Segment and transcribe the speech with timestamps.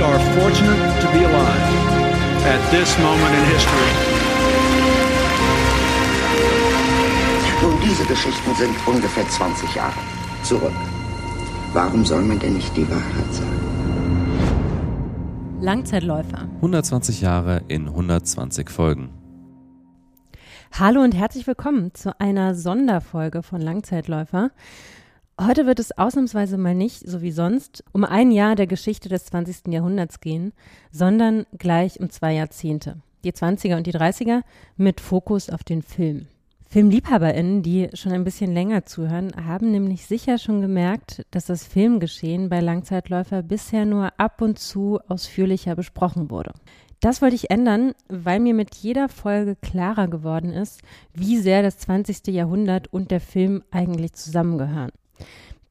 [0.00, 1.66] We are fortunate to be alive
[2.46, 3.92] at this moment in history.
[7.60, 10.00] Nun, diese Geschichten sind ungefähr 20 Jahre
[10.42, 10.72] zurück.
[11.74, 13.60] Warum soll man denn nicht die Wahrheit sagen?
[15.60, 16.48] Langzeitläufer.
[16.62, 19.10] 120 Jahre in 120 Folgen.
[20.78, 24.50] Hallo und herzlich willkommen zu einer Sonderfolge von Langzeitläufer.
[25.42, 29.24] Heute wird es ausnahmsweise mal nicht, so wie sonst, um ein Jahr der Geschichte des
[29.24, 29.68] 20.
[29.68, 30.52] Jahrhunderts gehen,
[30.92, 32.98] sondern gleich um zwei Jahrzehnte.
[33.24, 34.42] Die 20er und die 30er
[34.76, 36.26] mit Fokus auf den Film.
[36.68, 42.50] FilmliebhaberInnen, die schon ein bisschen länger zuhören, haben nämlich sicher schon gemerkt, dass das Filmgeschehen
[42.50, 46.52] bei Langzeitläufer bisher nur ab und zu ausführlicher besprochen wurde.
[47.00, 50.82] Das wollte ich ändern, weil mir mit jeder Folge klarer geworden ist,
[51.14, 52.26] wie sehr das 20.
[52.26, 54.90] Jahrhundert und der Film eigentlich zusammengehören.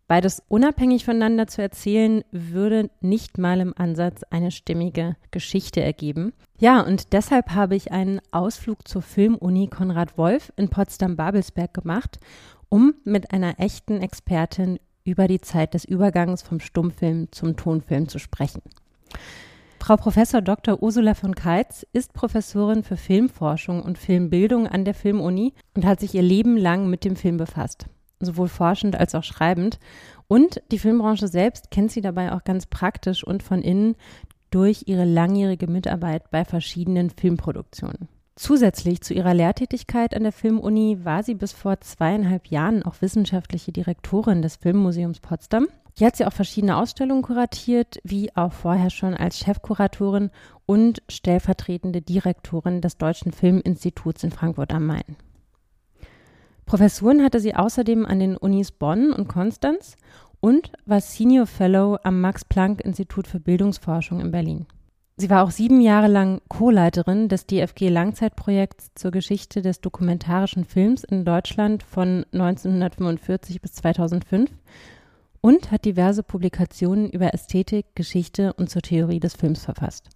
[0.09, 6.33] Beides unabhängig voneinander zu erzählen, würde nicht mal im Ansatz eine stimmige Geschichte ergeben.
[6.57, 12.19] Ja, und deshalb habe ich einen Ausflug zur Filmuni Konrad Wolf in Potsdam-Babelsberg gemacht,
[12.69, 18.17] um mit einer echten Expertin über die Zeit des Übergangs vom Stummfilm zum Tonfilm zu
[18.17, 18.63] sprechen.
[19.79, 20.81] Frau Professor Dr.
[20.81, 26.15] Ursula von Keitz ist Professorin für Filmforschung und Filmbildung an der Filmuni und hat sich
[26.15, 27.85] ihr Leben lang mit dem Film befasst
[28.19, 29.79] sowohl forschend als auch schreibend.
[30.27, 33.95] Und die Filmbranche selbst kennt sie dabei auch ganz praktisch und von innen
[34.51, 38.07] durch ihre langjährige Mitarbeit bei verschiedenen Filmproduktionen.
[38.35, 43.73] Zusätzlich zu ihrer Lehrtätigkeit an der Filmuni war sie bis vor zweieinhalb Jahren auch wissenschaftliche
[43.73, 45.67] Direktorin des Filmmuseums Potsdam.
[45.97, 50.31] Hier hat sie auch verschiedene Ausstellungen kuratiert, wie auch vorher schon als Chefkuratorin
[50.65, 55.17] und stellvertretende Direktorin des Deutschen Filminstituts in Frankfurt am Main.
[56.69, 59.97] Professuren hatte sie außerdem an den Unis Bonn und Konstanz
[60.39, 64.67] und war Senior Fellow am Max-Planck-Institut für Bildungsforschung in Berlin.
[65.17, 71.25] Sie war auch sieben Jahre lang Co-Leiterin des DFG-Langzeitprojekts zur Geschichte des dokumentarischen Films in
[71.25, 74.51] Deutschland von 1945 bis 2005
[75.41, 80.09] und hat diverse Publikationen über Ästhetik, Geschichte und zur Theorie des Films verfasst.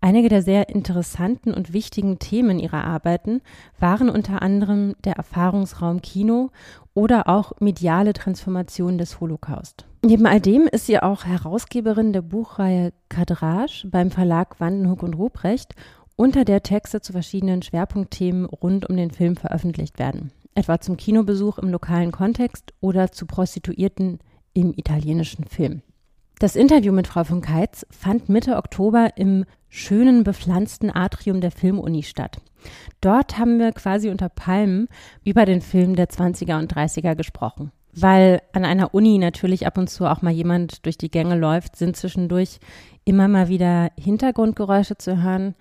[0.00, 3.40] Einige der sehr interessanten und wichtigen Themen ihrer Arbeiten
[3.80, 6.50] waren unter anderem der Erfahrungsraum Kino
[6.94, 9.86] oder auch mediale Transformation des Holocaust.
[10.04, 15.74] Neben all dem ist sie auch Herausgeberin der Buchreihe Kadrage beim Verlag Wandenhoek und Ruprecht,
[16.14, 21.58] unter der Texte zu verschiedenen Schwerpunktthemen rund um den Film veröffentlicht werden, etwa zum Kinobesuch
[21.58, 24.18] im lokalen Kontext oder zu Prostituierten
[24.52, 25.82] im italienischen Film.
[26.40, 32.02] Das Interview mit Frau von Keitz fand Mitte Oktober im schönen bepflanzten Atrium der Filmuni
[32.02, 32.40] statt.
[33.00, 34.88] Dort haben wir quasi unter Palmen
[35.24, 37.70] über den Film der 20er und 30er gesprochen.
[37.92, 41.76] Weil an einer Uni natürlich ab und zu auch mal jemand durch die Gänge läuft,
[41.76, 42.58] sind zwischendurch
[43.04, 45.54] immer mal wieder Hintergrundgeräusche zu hören.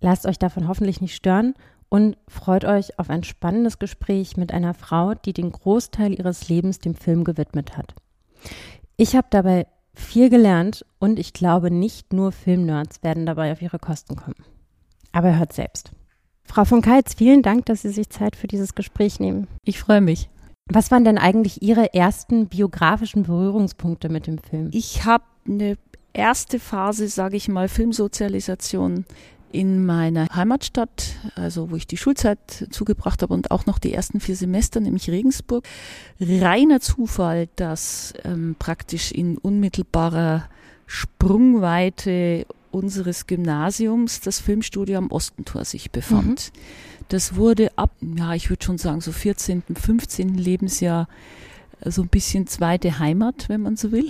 [0.00, 1.54] Lasst euch davon hoffentlich nicht stören
[1.88, 6.78] und freut euch auf ein spannendes Gespräch mit einer Frau, die den Großteil ihres Lebens
[6.78, 7.94] dem Film gewidmet hat.
[8.96, 13.78] Ich habe dabei viel gelernt und ich glaube, nicht nur Filmnerds werden dabei auf ihre
[13.78, 14.44] Kosten kommen.
[15.12, 15.92] Aber hört selbst.
[16.44, 19.46] Frau von Keitz, vielen Dank, dass Sie sich Zeit für dieses Gespräch nehmen.
[19.64, 20.28] Ich freue mich.
[20.66, 24.70] Was waren denn eigentlich Ihre ersten biografischen Berührungspunkte mit dem Film?
[24.72, 25.76] Ich habe eine
[26.12, 29.04] erste Phase, sage ich mal, Filmsozialisation
[29.52, 32.38] in meiner Heimatstadt, also wo ich die Schulzeit
[32.70, 35.64] zugebracht habe und auch noch die ersten vier Semester, nämlich Regensburg.
[36.20, 40.48] Reiner Zufall, dass ähm, praktisch in unmittelbarer
[40.86, 46.52] Sprungweite unseres Gymnasiums das Filmstudio am Ostentor sich befand.
[46.54, 46.60] Mhm.
[47.08, 50.34] Das wurde ab, ja, ich würde schon sagen, so 14., 15.
[50.34, 51.08] Lebensjahr
[51.84, 54.08] so ein bisschen zweite Heimat, wenn man so will.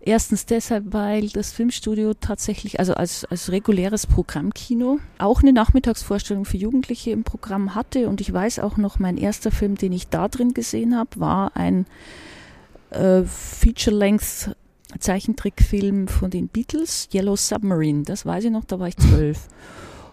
[0.00, 6.56] Erstens deshalb, weil das Filmstudio tatsächlich, also als, als reguläres Programmkino, auch eine Nachmittagsvorstellung für
[6.56, 8.08] Jugendliche im Programm hatte.
[8.08, 11.56] Und ich weiß auch noch, mein erster Film, den ich da drin gesehen habe, war
[11.56, 11.86] ein
[12.90, 14.54] äh, Feature-Length
[14.98, 18.04] Zeichentrickfilm von den Beatles, Yellow Submarine.
[18.04, 19.48] Das weiß ich noch, da war ich zwölf.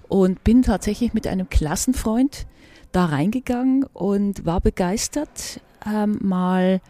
[0.07, 2.45] Und bin tatsächlich mit einem Klassenfreund
[2.91, 6.81] da reingegangen und war begeistert, ähm, mal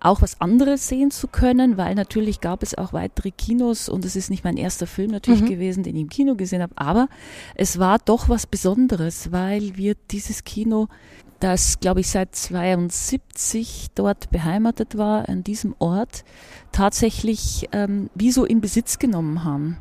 [0.00, 4.14] auch was anderes sehen zu können, weil natürlich gab es auch weitere Kinos und es
[4.14, 5.48] ist nicht mein erster Film natürlich mhm.
[5.48, 7.08] gewesen, den ich im Kino gesehen habe, aber
[7.54, 10.88] es war doch was Besonderes, weil wir dieses Kino,
[11.40, 16.24] das glaube ich seit 72 dort beheimatet war, an diesem Ort,
[16.72, 19.78] tatsächlich ähm, wie so in Besitz genommen haben.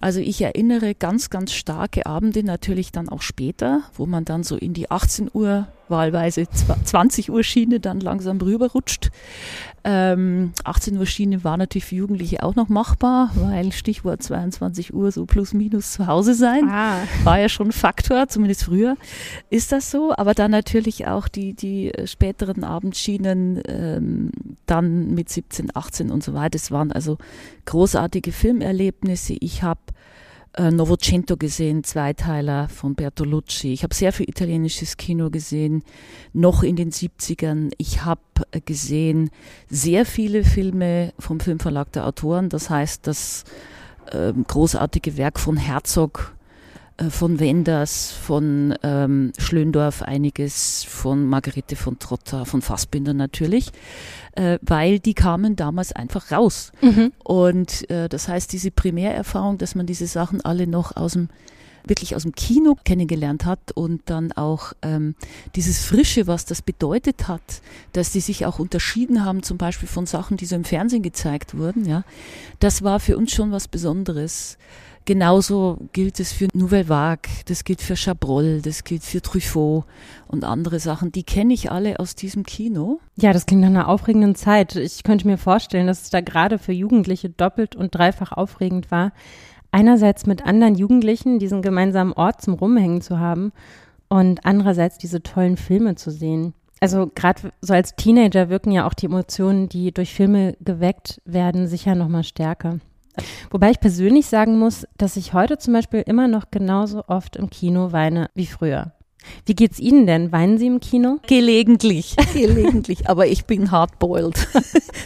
[0.00, 4.56] Also ich erinnere ganz, ganz starke Abende natürlich dann auch später, wo man dann so
[4.56, 9.10] in die 18 Uhr, wahlweise 20 Uhr Schiene dann langsam rüberrutscht.
[9.84, 15.12] Ähm, 18 Uhr Schiene war natürlich für Jugendliche auch noch machbar, weil Stichwort 22 Uhr
[15.12, 16.68] so plus minus zu Hause sein.
[16.68, 16.98] Ah.
[17.24, 18.96] War ja schon ein Faktor, zumindest früher
[19.50, 20.12] ist das so.
[20.16, 24.30] Aber dann natürlich auch die, die späteren Abendschienen ähm,
[24.66, 26.56] dann mit 17, 18 und so weiter.
[26.56, 27.16] Es waren also
[27.64, 29.36] großartige Filmerlebnisse.
[29.40, 29.80] Ich habe
[30.58, 33.72] äh, Novecento gesehen, Zweiteiler von Bertolucci.
[33.72, 35.84] Ich habe sehr viel italienisches Kino gesehen,
[36.32, 37.70] noch in den 70ern.
[37.78, 38.20] Ich habe
[38.50, 39.30] äh, gesehen
[39.70, 42.48] sehr viele Filme vom Filmverlag der Autoren.
[42.48, 43.44] Das heißt, das
[44.10, 46.34] äh, großartige Werk von Herzog
[47.10, 53.70] von Wenders, von ähm, Schlöndorf einiges, von Margarete von Trotter, von Fassbinder natürlich,
[54.32, 56.72] äh, weil die kamen damals einfach raus.
[56.80, 57.12] Mhm.
[57.22, 61.28] Und äh, das heißt, diese Primärerfahrung, dass man diese Sachen alle noch aus dem
[61.88, 65.14] wirklich aus dem Kino kennengelernt hat und dann auch ähm,
[65.56, 67.62] dieses Frische, was das bedeutet hat,
[67.92, 71.56] dass die sich auch unterschieden haben, zum Beispiel von Sachen, die so im Fernsehen gezeigt
[71.56, 72.04] wurden, ja,
[72.58, 74.58] das war für uns schon was Besonderes.
[75.08, 79.86] Genauso gilt es für Nouvelle Vague, das gilt für Chabrol, das gilt für Truffaut
[80.26, 81.12] und andere Sachen.
[81.12, 83.00] Die kenne ich alle aus diesem Kino.
[83.16, 84.76] Ja, das klingt nach einer aufregenden Zeit.
[84.76, 89.12] Ich könnte mir vorstellen, dass es da gerade für Jugendliche doppelt und dreifach aufregend war,
[89.72, 93.52] einerseits mit anderen Jugendlichen diesen gemeinsamen Ort zum Rumhängen zu haben
[94.10, 96.52] und andererseits diese tollen Filme zu sehen.
[96.80, 101.66] Also gerade so als Teenager wirken ja auch die Emotionen, die durch Filme geweckt werden,
[101.66, 102.80] sicher nochmal stärker.
[103.50, 107.50] Wobei ich persönlich sagen muss, dass ich heute zum Beispiel immer noch genauso oft im
[107.50, 108.92] Kino weine wie früher.
[109.46, 110.32] Wie geht's Ihnen denn?
[110.32, 111.18] Weinen Sie im Kino?
[111.26, 113.08] Gelegentlich, gelegentlich.
[113.08, 114.48] aber ich bin hardboiled.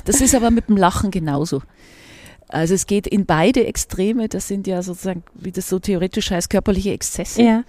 [0.05, 1.63] Das ist aber mit dem Lachen genauso.
[2.49, 4.29] Also es geht in beide Extreme.
[4.29, 7.43] Das sind ja sozusagen, wie das so theoretisch heißt, körperliche Exzesse.
[7.43, 7.65] Ja.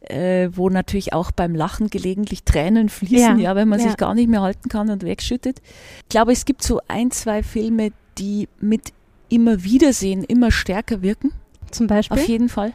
[0.00, 3.88] Äh, wo natürlich auch beim Lachen gelegentlich Tränen fließen, ja, ja wenn man ja.
[3.88, 5.60] sich gar nicht mehr halten kann und wegschüttet.
[6.04, 8.92] Ich glaube, es gibt so ein, zwei Filme, die mit
[9.28, 11.32] immer Wiedersehen immer stärker wirken.
[11.70, 12.18] Zum Beispiel?
[12.18, 12.72] Auf jeden Fall.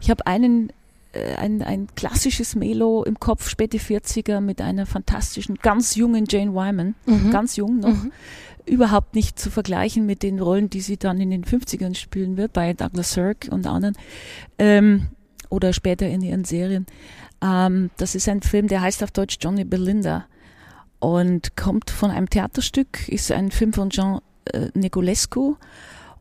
[0.00, 0.70] Ich habe einen
[1.16, 6.52] äh, ein, ein klassisches Melo im Kopf, späte 40er, mit einer fantastischen, ganz jungen Jane
[6.52, 7.30] Wyman, mhm.
[7.30, 8.12] ganz jung noch, mhm.
[8.66, 12.52] überhaupt nicht zu vergleichen mit den Rollen, die sie dann in den 50ern spielen wird,
[12.52, 13.96] bei Douglas Sirk und anderen,
[14.58, 15.08] ähm,
[15.48, 16.86] oder später in ihren Serien.
[17.42, 20.26] Ähm, das ist ein Film, der heißt auf Deutsch Johnny Belinda
[20.98, 24.20] und kommt von einem Theaterstück, ist ein Film von Jean
[24.52, 25.56] äh, Negolescu.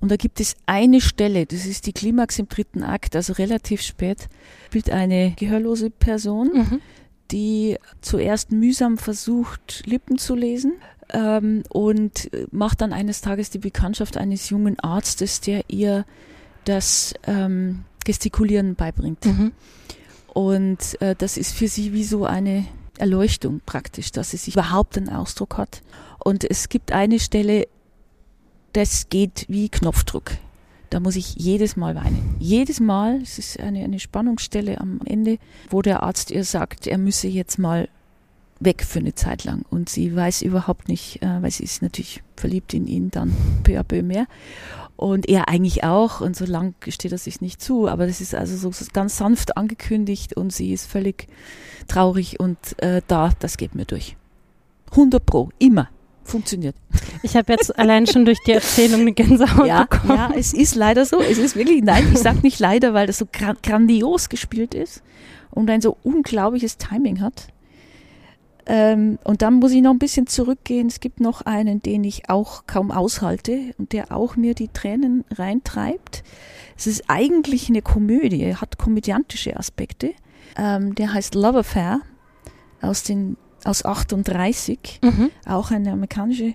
[0.01, 3.81] Und da gibt es eine Stelle, das ist die Klimax im dritten Akt, also relativ
[3.81, 4.27] spät,
[4.68, 6.81] spielt eine gehörlose Person, mhm.
[7.31, 10.74] die zuerst mühsam versucht, Lippen zu lesen
[11.12, 16.06] ähm, und macht dann eines Tages die Bekanntschaft eines jungen Arztes, der ihr
[16.66, 19.25] das ähm, Gestikulieren beibringt.
[19.25, 19.54] Mhm.
[20.33, 22.66] Und äh, das ist für sie wie so eine
[22.98, 25.81] Erleuchtung praktisch, dass sie sich überhaupt einen Ausdruck hat.
[26.19, 27.68] Und es gibt eine Stelle,
[28.75, 30.31] das geht wie Knopfdruck.
[30.89, 32.36] Da muss ich jedes Mal weinen.
[32.39, 35.38] Jedes Mal, es ist eine, eine Spannungsstelle am Ende,
[35.69, 37.88] wo der Arzt ihr sagt, er müsse jetzt mal
[38.59, 39.64] weg für eine Zeit lang.
[39.69, 43.33] Und sie weiß überhaupt nicht, äh, weil sie ist natürlich verliebt in ihn dann
[43.64, 44.28] peu à peu mehr.
[44.97, 46.19] Und er eigentlich auch.
[46.19, 47.88] Und so lang gesteht er sich nicht zu.
[47.88, 51.28] Aber das ist also so ganz sanft angekündigt und sie ist völlig
[51.88, 54.18] traurig und äh, da, das geht mir durch.
[54.92, 55.90] 100 Pro, immer
[56.25, 56.75] funktioniert.
[57.23, 60.17] Ich habe jetzt allein schon durch die Erzählung eine Gänsehaut ja, bekommen.
[60.17, 61.21] Ja, es ist leider so.
[61.21, 65.01] Es ist wirklich, nein, ich sage nicht leider, weil das so grandios gespielt ist
[65.51, 67.47] und ein so unglaubliches Timing hat.
[68.67, 70.87] Ähm, und dann muss ich noch ein bisschen zurückgehen.
[70.87, 75.23] Es gibt noch einen, den ich auch kaum aushalte und der auch mir die Tränen
[75.31, 76.23] reintreibt.
[76.77, 80.11] Es ist eigentlich eine Komödie, hat komödiantische Aspekte.
[80.57, 82.01] Ähm, der heißt Love Affair
[82.81, 85.31] aus den aus 38, mhm.
[85.45, 86.54] auch eine amerikanische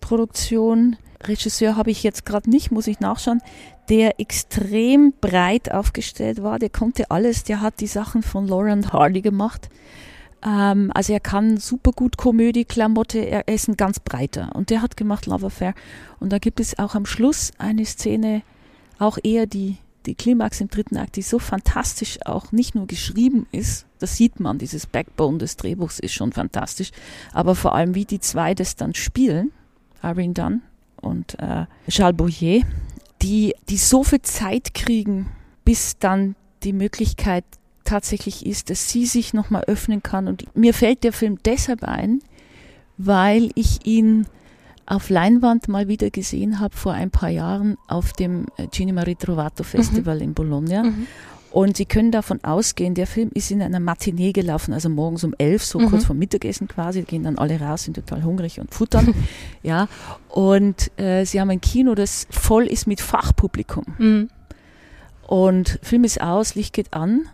[0.00, 0.96] Produktion.
[1.22, 3.40] Regisseur habe ich jetzt gerade nicht, muss ich nachschauen,
[3.88, 6.58] der extrem breit aufgestellt war.
[6.58, 9.68] Der konnte alles, der hat die Sachen von Lauren Hardy gemacht.
[10.44, 14.50] Ähm, also er kann super gut Komödie, Klamotte, er ist ein ganz breiter.
[14.54, 15.74] Und der hat gemacht Love Affair.
[16.20, 18.42] Und da gibt es auch am Schluss eine Szene,
[18.98, 23.46] auch eher die die Klimax im dritten Akt, die so fantastisch auch nicht nur geschrieben
[23.52, 26.92] ist, das sieht man, dieses Backbone des Drehbuchs ist schon fantastisch,
[27.32, 29.52] aber vor allem wie die zwei das dann spielen,
[30.02, 30.62] Irene Dunn
[31.00, 32.62] und äh, Charles Boyer,
[33.22, 35.28] die, die so viel Zeit kriegen,
[35.64, 37.44] bis dann die Möglichkeit
[37.84, 40.28] tatsächlich ist, dass sie sich nochmal öffnen kann.
[40.28, 42.20] Und mir fällt der Film deshalb ein,
[42.98, 44.26] weil ich ihn
[44.86, 49.64] auf Leinwand mal wieder gesehen habe vor ein paar Jahren auf dem äh, Cinema Ritrovato
[49.64, 50.22] Festival mhm.
[50.22, 50.82] in Bologna.
[50.84, 51.06] Mhm.
[51.50, 55.34] Und Sie können davon ausgehen, der Film ist in einer Matinee gelaufen, also morgens um
[55.38, 55.88] elf, so mhm.
[55.88, 59.14] kurz vor Mittagessen quasi, gehen dann alle raus, sind total hungrig und futtern.
[59.62, 59.88] ja.
[60.28, 63.84] Und äh, Sie haben ein Kino, das voll ist mit Fachpublikum.
[63.96, 64.28] Mhm.
[65.26, 67.28] Und Film ist aus, Licht geht an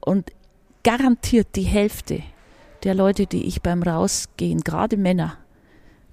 [0.00, 0.30] und
[0.84, 2.22] garantiert die Hälfte
[2.84, 5.38] der Leute, die ich beim Rausgehen, gerade Männer,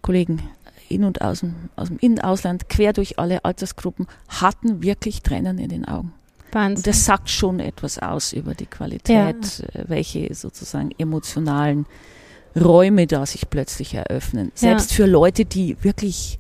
[0.02, 0.42] Kollegen,
[0.90, 5.58] in und aus dem, aus dem In- Ausland, quer durch alle Altersgruppen, hatten wirklich Tränen
[5.58, 6.14] in den Augen.
[6.52, 6.78] Wahnsinn.
[6.78, 9.30] Und das sagt schon etwas aus über die Qualität, ja.
[9.82, 11.86] Äh, welche sozusagen emotionalen
[12.56, 14.52] Räume da sich plötzlich eröffnen.
[14.54, 14.98] Selbst ja.
[14.98, 16.38] für Leute, die wirklich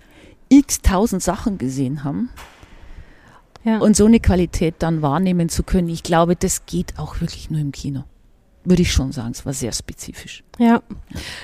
[0.50, 2.30] x tausend Sachen gesehen haben.
[3.64, 3.80] Ja.
[3.80, 7.62] Und so eine Qualität dann wahrnehmen zu können, ich glaube, das geht auch wirklich nur
[7.62, 8.04] im Kino.
[8.65, 10.43] Würde ich schon sagen, es war sehr spezifisch.
[10.58, 10.82] Ja.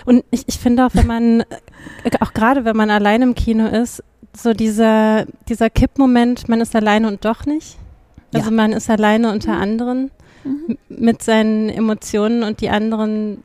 [0.05, 3.67] Und ich, ich finde auch, wenn man, äh, auch gerade wenn man allein im Kino
[3.67, 4.03] ist,
[4.35, 7.77] so dieser, dieser Kippmoment, man ist alleine und doch nicht.
[8.33, 8.55] Also ja.
[8.55, 9.61] man ist alleine unter mhm.
[9.61, 10.11] anderen
[10.43, 10.77] mhm.
[10.87, 13.43] mit seinen Emotionen und die anderen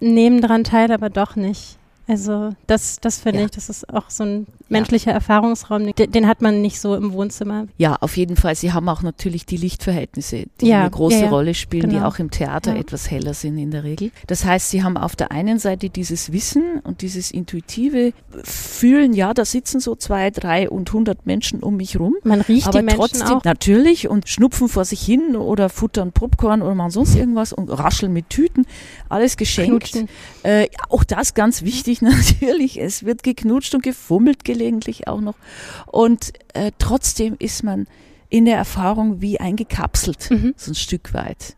[0.00, 1.78] nehmen daran teil, aber doch nicht.
[2.08, 3.44] Also das, das finde ja.
[3.46, 5.16] ich, das ist auch so ein menschlicher ja.
[5.16, 7.66] Erfahrungsraum, den, den, hat man nicht so im Wohnzimmer.
[7.78, 8.54] Ja, auf jeden Fall.
[8.54, 12.00] Sie haben auch natürlich die Lichtverhältnisse, die ja, eine große Rolle spielen, genau.
[12.00, 14.10] die auch im Theater etwas heller sind in der Regel.
[14.26, 19.34] Das heißt, Sie haben auf der einen Seite dieses Wissen und dieses intuitive Fühlen, ja,
[19.34, 22.16] da sitzen so zwei, drei und hundert Menschen um mich rum.
[22.24, 23.44] Man riecht aber die Menschen trotzdem auch.
[23.44, 28.12] natürlich und schnupfen vor sich hin oder futtern Popcorn oder machen sonst irgendwas und rascheln
[28.12, 28.66] mit Tüten.
[29.08, 30.04] Alles geschenkt.
[30.42, 32.80] Äh, auch das ganz wichtig natürlich, natürlich.
[32.80, 35.36] Es wird geknutscht und gefummelt gelegentlich auch noch.
[35.86, 37.86] Und äh, trotzdem ist man
[38.28, 40.54] in der Erfahrung wie eingekapselt, mhm.
[40.56, 41.56] so ein Stück weit.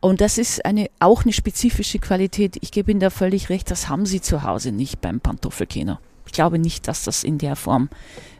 [0.00, 2.56] Und das ist eine, auch eine spezifische Qualität.
[2.60, 5.98] Ich gebe Ihnen da völlig recht, das haben Sie zu Hause nicht beim Pantoffelkino.
[6.26, 7.88] Ich glaube nicht, dass das in der Form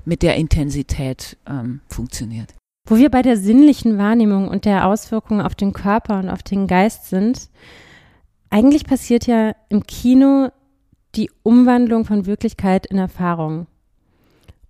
[0.04, 2.54] mit der Intensität ähm, funktioniert.
[2.86, 6.66] Wo wir bei der sinnlichen Wahrnehmung und der Auswirkungen auf den Körper und auf den
[6.66, 7.48] Geist sind,
[8.50, 10.50] eigentlich passiert ja im Kino
[11.14, 13.66] die Umwandlung von Wirklichkeit in Erfahrung.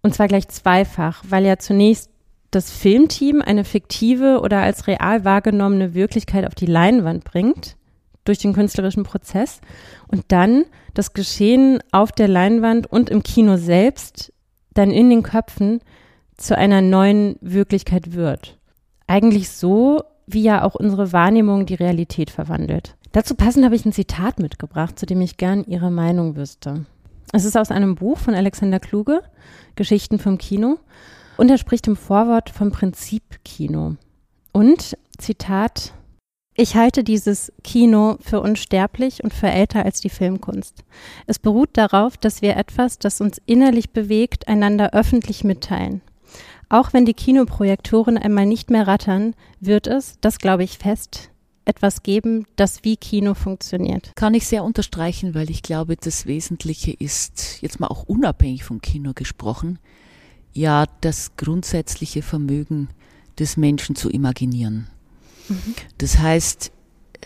[0.03, 2.11] Und zwar gleich zweifach, weil ja zunächst
[2.51, 7.77] das Filmteam eine fiktive oder als real wahrgenommene Wirklichkeit auf die Leinwand bringt
[8.25, 9.61] durch den künstlerischen Prozess
[10.09, 10.65] und dann
[10.95, 14.33] das Geschehen auf der Leinwand und im Kino selbst
[14.75, 15.81] dann in den Köpfen
[16.37, 18.59] zu einer neuen Wirklichkeit wird.
[19.07, 22.97] Eigentlich so, wie ja auch unsere Wahrnehmung die Realität verwandelt.
[23.13, 26.85] Dazu passend habe ich ein Zitat mitgebracht, zu dem ich gern Ihre Meinung wüsste.
[27.33, 29.23] Es ist aus einem Buch von Alexander Kluge,
[29.79, 30.79] Geschichten vom Kino,
[31.39, 33.95] und er spricht im Vorwort vom Prinzip Kino.
[34.53, 35.95] Und, Zitat,
[36.55, 40.83] ich halte dieses Kino für unsterblich und für älter als die Filmkunst.
[41.29, 46.03] Es beruht darauf, dass wir etwas, das uns innerlich bewegt, einander öffentlich mitteilen.
[46.69, 51.31] Auch wenn die Kinoprojektoren einmal nicht mehr rattern, wird es, das glaube ich fest,
[51.69, 54.13] etwas geben, das wie Kino funktioniert.
[54.17, 58.81] Kann ich sehr unterstreichen, weil ich glaube, das Wesentliche ist, jetzt mal auch unabhängig vom
[58.81, 59.79] Kino gesprochen,
[60.55, 62.89] ja, das grundsätzliche Vermögen
[63.39, 64.89] des Menschen zu imaginieren.
[65.49, 65.75] Mhm.
[65.99, 66.73] Das heißt,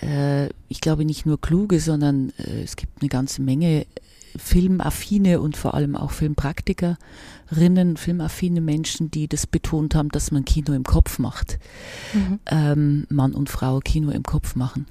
[0.02, 3.86] äh, ich glaube nicht nur kluge, sondern äh, es gibt eine ganze Menge
[4.36, 10.72] filmaffine und vor allem auch Filmpraktikerinnen, filmaffine Menschen, die das betont haben, dass man Kino
[10.72, 11.58] im Kopf macht.
[12.14, 12.40] Mhm.
[12.46, 14.86] Ähm, Mann und Frau Kino im Kopf machen.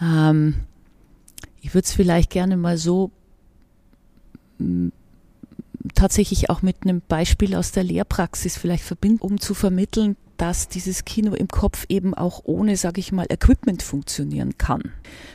[0.00, 0.54] Ähm,
[1.60, 3.10] ich würde es vielleicht gerne mal so
[5.94, 11.04] tatsächlich auch mit einem Beispiel aus der Lehrpraxis vielleicht verbinden, um zu vermitteln, dass dieses
[11.04, 14.82] Kino im Kopf eben auch ohne, sage ich mal, Equipment funktionieren kann.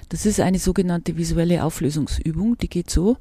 [0.09, 3.15] Das ist eine sogenannte visuelle Auflösungsübung, die geht so.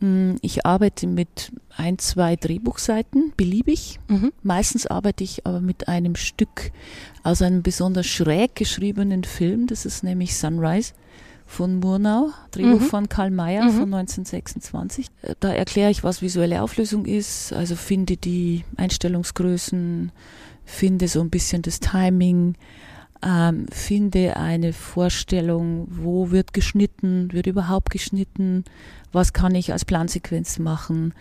[0.00, 3.98] Mm, ich arbeite mit ein, zwei Drehbuchseiten, beliebig.
[4.08, 4.30] Mhm.
[4.42, 6.70] Meistens arbeite ich aber mit einem Stück
[7.22, 10.92] aus einem besonders schräg geschriebenen Film, das ist nämlich Sunrise
[11.46, 12.84] von Murnau, Drehbuch mhm.
[12.84, 13.70] von Karl Mayer mhm.
[13.70, 15.06] von 1926.
[15.22, 20.12] Äh, da erkläre ich, was visuelle Auflösung ist, also finde die Einstellungsgrößen,
[20.66, 22.56] finde so ein bisschen das Timing,
[23.22, 28.64] ähm, finde eine Vorstellung, wo wird geschnitten, wird überhaupt geschnitten,
[29.12, 31.14] was kann ich als Plansequenz machen,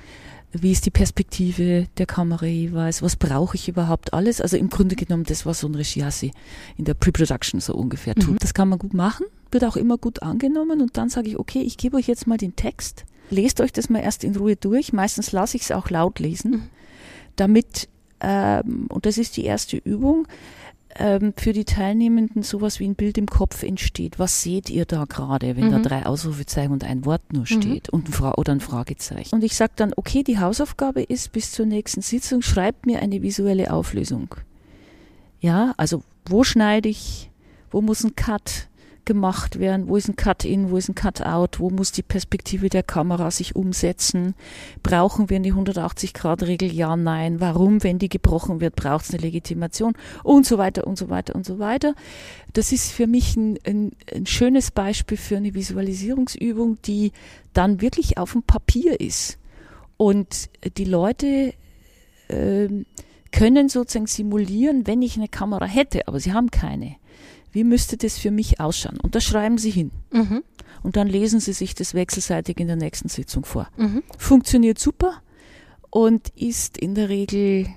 [0.52, 4.42] wie ist die Perspektive der Kamera jeweils, was brauche ich überhaupt alles.
[4.42, 6.32] Also im Grunde genommen, das, was so ein Regiassi
[6.78, 8.36] in der Pre-Production so ungefähr tut.
[8.36, 8.40] Mhm.
[8.40, 11.62] Das kann man gut machen, wird auch immer gut angenommen und dann sage ich, okay,
[11.62, 14.94] ich gebe euch jetzt mal den Text, lest euch das mal erst in Ruhe durch.
[14.94, 16.64] Meistens lasse ich es auch laut lesen, mhm.
[17.36, 17.90] damit,
[18.22, 20.28] ähm, und das ist die erste Übung,
[20.98, 24.18] ähm, für die Teilnehmenden sowas wie ein Bild im Kopf entsteht.
[24.18, 25.72] Was seht ihr da gerade, wenn mhm.
[25.72, 27.48] da drei Ausrufezeichen und ein Wort nur mhm.
[27.48, 28.00] steht mhm.
[28.00, 29.36] und ein Fra oder ein Fragezeichen?
[29.36, 33.22] Und ich sage dann, okay, die Hausaufgabe ist bis zur nächsten Sitzung, schreibt mir eine
[33.22, 34.36] visuelle Auflösung.
[35.42, 37.30] Ja, also wo schneide ich,
[37.72, 38.68] wo muss ein Cut,
[39.06, 39.88] gemacht werden?
[39.88, 41.60] Wo ist ein Cut-in, wo ist ein Cut-out?
[41.60, 44.36] Wo muss die Perspektive der Kamera sich umsetzen?
[44.84, 46.74] Brauchen wir eine 180-Grad-Regel?
[46.74, 47.40] Ja, nein.
[47.40, 49.94] Warum, wenn die gebrochen wird, braucht es eine Legitimation?
[50.24, 51.94] Und so weiter und so weiter und so weiter.
[52.54, 57.12] Das ist für mich ein, ein, ein schönes Beispiel für eine Visualisierungsübung, die
[57.54, 59.38] dann wirklich auf dem Papier ist.
[59.98, 61.54] Und die Leute
[62.28, 62.68] äh,
[63.32, 66.96] können sozusagen simulieren, wenn ich eine Kamera hätte, aber sie haben keine
[67.56, 69.00] wie müsste das für mich ausschauen?
[69.02, 69.92] Und das schreiben Sie hin.
[70.12, 70.44] Mhm.
[70.84, 73.70] Und dann lesen Sie sich das wechselseitig in der nächsten Sitzung vor.
[73.78, 74.04] Mhm.
[74.18, 75.22] Funktioniert super
[75.90, 77.68] und ist in der Regel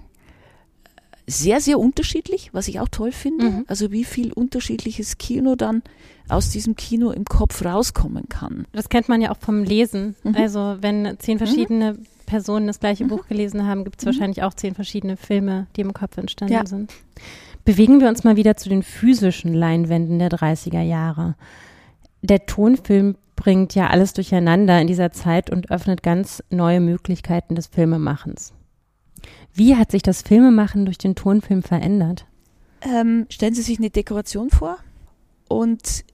[1.29, 3.51] sehr, sehr unterschiedlich, was ich auch toll finde.
[3.51, 3.65] Mhm.
[3.69, 5.83] Also wie viel unterschiedliches Kino dann
[6.29, 8.67] aus diesem Kino im Kopf rauskommen kann.
[8.73, 10.17] Das kennt man ja auch vom Lesen.
[10.25, 10.35] Mhm.
[10.35, 11.39] Also wenn zehn mhm.
[11.39, 12.07] verschiedene mhm.
[12.27, 13.09] Personen das gleiche mhm.
[13.09, 14.11] Buch gelesen haben, gibt es mhm.
[14.11, 16.67] wahrscheinlich auch zehn verschiedene Filme, die im Kopf entstanden ja.
[16.67, 16.93] sind.
[17.69, 21.35] Bewegen wir uns mal wieder zu den physischen Leinwänden der 30er Jahre.
[22.23, 27.67] Der Tonfilm bringt ja alles durcheinander in dieser Zeit und öffnet ganz neue Möglichkeiten des
[27.67, 28.55] Filmemachens.
[29.53, 32.25] Wie hat sich das Filmemachen durch den Tonfilm verändert?
[32.81, 34.79] Ähm, stellen Sie sich eine Dekoration vor
[35.47, 36.07] und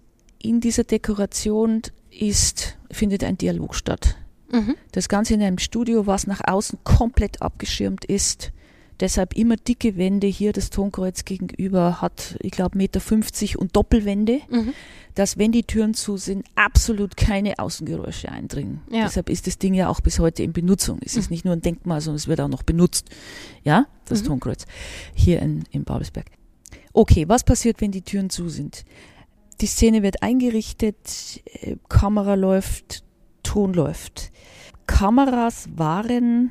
[0.43, 4.17] in dieser Dekoration ist, findet ein Dialog statt.
[4.51, 4.75] Mhm.
[4.91, 8.51] Das Ganze in einem Studio, was nach außen komplett abgeschirmt ist.
[9.01, 10.27] Deshalb immer dicke Wände.
[10.27, 14.73] Hier das Tonkreuz gegenüber hat, ich glaube, Meter 50 und Doppelwände, mhm.
[15.15, 18.83] dass wenn die Türen zu sind, absolut keine Außengeräusche eindringen.
[18.91, 19.05] Ja.
[19.05, 21.01] Deshalb ist das Ding ja auch bis heute in Benutzung.
[21.05, 21.21] Es mhm.
[21.21, 23.11] ist nicht nur ein Denkmal, sondern es wird auch noch benutzt.
[23.65, 24.27] Ja, das mhm.
[24.27, 24.67] Tonkreuz
[25.15, 26.27] hier in, in Babelsberg.
[26.93, 28.85] Okay, was passiert, wenn die Türen zu sind?
[29.61, 33.03] Die Szene wird eingerichtet, äh, Kamera läuft,
[33.43, 34.31] Ton läuft.
[34.87, 36.51] Kameras waren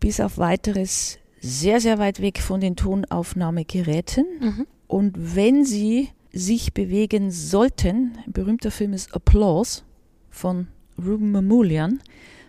[0.00, 4.26] bis auf weiteres sehr, sehr weit weg von den Tonaufnahmegeräten.
[4.40, 4.66] Mhm.
[4.86, 9.82] Und wenn sie sich bewegen sollten, ein berühmter Film ist Applause
[10.30, 12.00] von Ruben Mamoulian,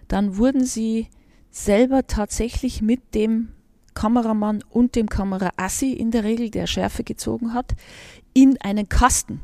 [0.08, 1.08] dann wurden sie
[1.50, 3.50] selber tatsächlich mit dem
[3.94, 7.76] Kameramann und dem Kameraassi in der Regel, der Schärfe gezogen hat,
[8.34, 9.42] in einen Kasten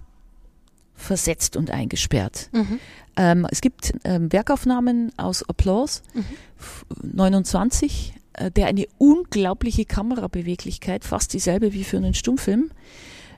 [0.93, 2.49] versetzt und eingesperrt.
[2.53, 2.79] Mhm.
[3.17, 7.13] Ähm, es gibt ähm, Werkaufnahmen aus Applause mhm.
[7.13, 8.16] 29 äh,
[8.55, 12.71] der eine unglaubliche Kamerabeweglichkeit, fast dieselbe wie für einen Stummfilm,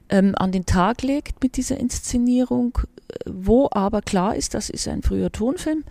[0.10, 4.88] ähm, an den Tag legt mit dieser Inszenierung, äh, wo aber klar ist, das ist
[4.88, 5.84] ein früher Tonfilm.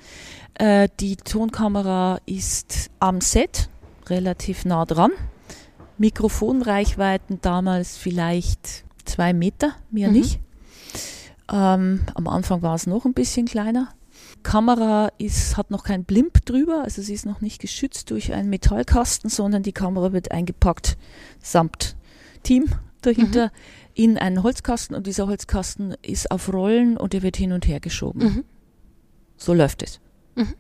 [0.55, 3.69] Äh, die Tonkamera ist am Set,
[4.09, 5.13] relativ nah dran.
[5.99, 10.15] Mikrofonreichweiten damals vielleicht zwei Meter, mehr mhm.
[10.15, 10.41] nicht.
[11.51, 13.89] Ähm, am Anfang war es noch ein bisschen kleiner.
[14.49, 18.49] Kamera ist, hat noch kein Blimp drüber, also sie ist noch nicht geschützt durch einen
[18.49, 20.97] Metallkasten, sondern die Kamera wird eingepackt
[21.43, 21.97] samt
[22.45, 22.65] Team
[23.03, 23.51] dahinter mhm.
[23.93, 27.79] in einen Holzkasten und dieser Holzkasten ist auf Rollen und er wird hin und her
[27.79, 28.23] geschoben.
[28.23, 28.45] Mhm.
[29.37, 30.01] So läuft es.
[30.35, 30.55] Mhm.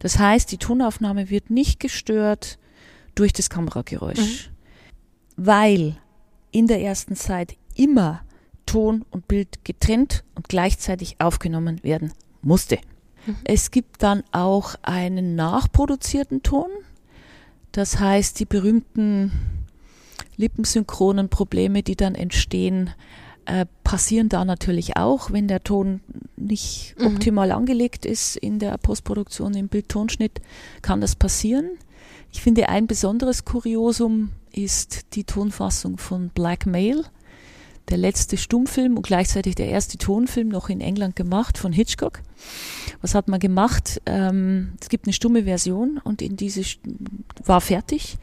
[0.00, 2.58] Das heißt, die Tonaufnahme wird nicht gestört
[3.14, 4.52] durch das Kamerageräusch, mhm.
[5.38, 5.96] weil
[6.50, 8.20] in der ersten Zeit immer
[8.66, 12.78] Ton und Bild getrennt und gleichzeitig aufgenommen werden musste.
[13.44, 16.68] Es gibt dann auch einen nachproduzierten Ton.
[17.72, 19.32] Das heißt, die berühmten
[20.36, 22.90] lippensynchronen Probleme, die dann entstehen,
[23.44, 26.00] äh, passieren da natürlich auch, wenn der Ton
[26.36, 27.06] nicht mhm.
[27.06, 30.40] optimal angelegt ist in der Postproduktion, im Bildtonschnitt,
[30.82, 31.70] kann das passieren.
[32.32, 37.04] Ich finde, ein besonderes Kuriosum ist die Tonfassung von Black Mail
[37.88, 42.20] der letzte Stummfilm und gleichzeitig der erste Tonfilm noch in England gemacht von Hitchcock.
[43.00, 44.00] Was hat man gemacht?
[44.06, 46.62] Ähm, es gibt eine stumme Version und in diese
[47.44, 48.18] war fertig.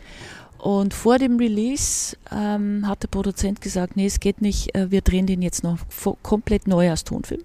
[0.58, 5.02] Und vor dem Release ähm, hat der Produzent gesagt, nee, es geht nicht, äh, wir
[5.02, 5.78] drehen den jetzt noch
[6.24, 7.44] komplett neu als Tonfilm.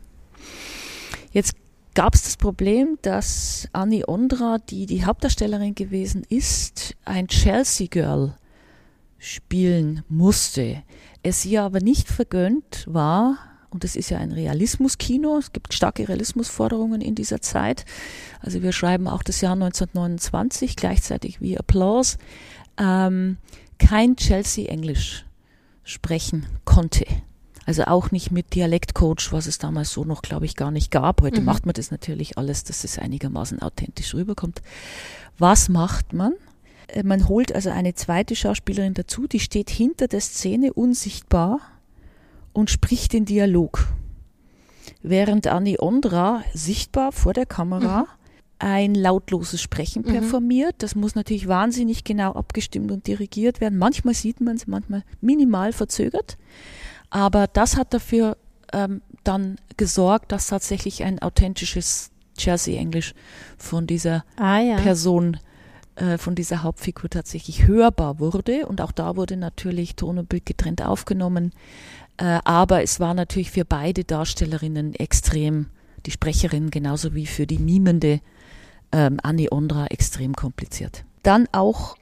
[1.32, 1.54] Jetzt
[1.94, 8.34] gab es das Problem, dass Annie Ondra, die die Hauptdarstellerin gewesen ist, ein Chelsea Girl
[9.18, 10.82] spielen musste
[11.22, 13.38] es ihr aber nicht vergönnt war
[13.70, 15.38] und es ist ja ein Realismuskino.
[15.38, 17.84] Es gibt starke Realismusforderungen in dieser Zeit.
[18.40, 22.18] Also wir schreiben auch das Jahr 1929, gleichzeitig wie Applause,
[22.76, 23.38] ähm,
[23.78, 25.24] kein Chelsea-Englisch
[25.84, 27.06] sprechen konnte.
[27.64, 31.22] Also auch nicht mit Dialektcoach, was es damals so noch, glaube ich, gar nicht gab.
[31.22, 31.46] Heute mhm.
[31.46, 34.60] macht man das natürlich alles, dass es einigermaßen authentisch rüberkommt.
[35.38, 36.34] Was macht man?
[36.92, 41.60] Äh, man holt also eine zweite Schauspielerin dazu, die steht hinter der Szene unsichtbar
[42.52, 43.88] und spricht den Dialog.
[45.02, 48.06] Während Annie Ondra sichtbar vor der Kamera mhm.
[48.58, 50.12] ein lautloses Sprechen mhm.
[50.12, 50.76] performiert.
[50.78, 53.78] Das muss natürlich wahnsinnig genau abgestimmt und dirigiert werden.
[53.78, 56.36] Manchmal sieht man es, manchmal minimal verzögert.
[57.10, 58.36] Aber das hat dafür
[58.72, 63.14] ähm, dann gesorgt, dass tatsächlich ein authentisches Jersey-Englisch
[63.58, 64.76] von dieser ah, ja.
[64.76, 65.38] Person,
[65.96, 68.66] äh, von dieser Hauptfigur tatsächlich hörbar wurde.
[68.66, 71.52] Und auch da wurde natürlich Ton und Bild getrennt aufgenommen.
[72.16, 75.66] Äh, aber es war natürlich für beide Darstellerinnen extrem,
[76.06, 78.20] die Sprecherin genauso wie für die mimende
[78.92, 81.04] ähm, Annie Ondra, extrem kompliziert.
[81.22, 81.96] Dann auch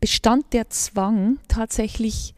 [0.00, 2.34] bestand der Zwang, tatsächlich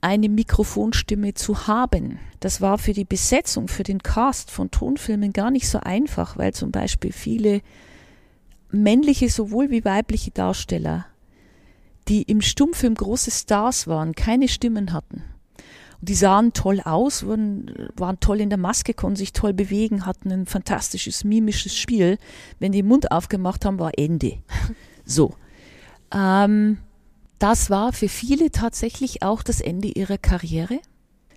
[0.00, 2.18] eine Mikrofonstimme zu haben.
[2.40, 6.54] Das war für die Besetzung, für den Cast von Tonfilmen gar nicht so einfach, weil
[6.54, 7.60] zum Beispiel viele
[8.70, 11.06] männliche sowohl wie weibliche Darsteller,
[12.08, 15.24] die im Stummfilm große Stars waren, keine Stimmen hatten.
[16.00, 20.04] Und die sahen toll aus, waren, waren toll in der Maske, konnten sich toll bewegen,
[20.04, 22.18] hatten ein fantastisches mimisches Spiel.
[22.58, 24.38] Wenn die den Mund aufgemacht haben, war Ende.
[25.08, 25.36] So.
[26.12, 26.78] Ähm,
[27.38, 30.80] das war für viele tatsächlich auch das Ende ihrer Karriere.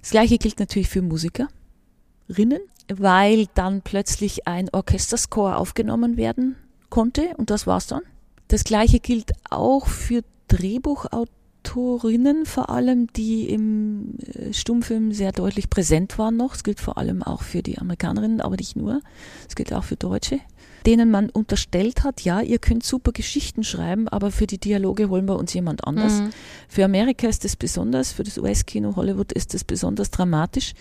[0.02, 2.62] Das gleiche gilt natürlich für Musikerinnen,
[2.92, 6.56] weil dann plötzlich ein Orchesterscore aufgenommen werden
[6.90, 8.02] konnte und das war's dann.
[8.48, 16.18] Das gleiche gilt auch für Drehbuchautorinnen, vor allem, die im äh, Stummfilm sehr deutlich präsent
[16.18, 16.56] waren noch.
[16.56, 19.02] Es gilt vor allem auch für die Amerikanerinnen, aber nicht nur.
[19.48, 20.40] Es gilt auch für Deutsche
[20.86, 25.28] denen man unterstellt hat, ja, ihr könnt super Geschichten schreiben, aber für die Dialoge holen
[25.28, 26.22] wir uns jemand anders.
[26.22, 26.30] Mhm.
[26.68, 30.74] Für Amerika ist das besonders, für das US-Kino Hollywood ist das besonders dramatisch,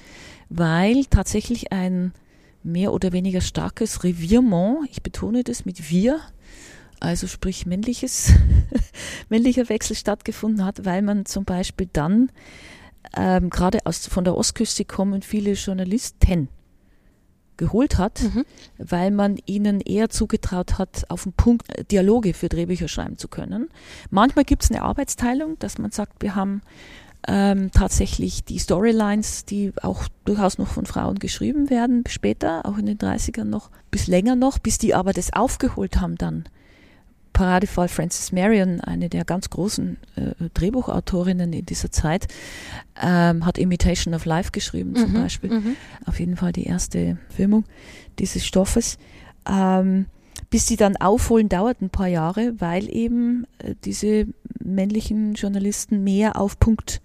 [0.49, 2.13] weil tatsächlich ein
[2.63, 6.21] mehr oder weniger starkes Revierement, ich betone das mit wir,
[7.01, 8.33] also sprich männliches,
[9.29, 12.31] männlicher Wechsel stattgefunden hat, weil man zum Beispiel dann
[13.17, 16.49] ähm, gerade aus, von der Ostküste kommen viele Journalisten
[17.57, 18.45] geholt hat, mhm.
[18.79, 23.69] weil man ihnen eher zugetraut hat, auf den Punkt Dialoge für Drehbücher schreiben zu können.
[24.11, 26.63] Manchmal gibt es eine Arbeitsteilung, dass man sagt, wir haben
[27.29, 32.87] ähm, tatsächlich die Storylines, die auch durchaus noch von Frauen geschrieben werden, später, auch in
[32.87, 36.49] den 30ern noch, bis länger noch, bis die aber das aufgeholt haben dann
[37.35, 42.27] Paradefall Frances Marion, eine der ganz großen äh, Drehbuchautorinnen in dieser Zeit,
[43.01, 45.51] ähm, hat Imitation of Life geschrieben zum mhm, Beispiel.
[45.51, 45.77] Mhm.
[46.07, 47.65] Auf jeden Fall die erste Filmung
[48.19, 48.99] dieses Stoffes.
[49.49, 50.07] Ähm,
[50.51, 54.27] bis sie dann aufholen, dauert ein paar Jahre, weil eben äh, diese
[54.63, 57.01] männlichen Journalisten mehr auf Punkt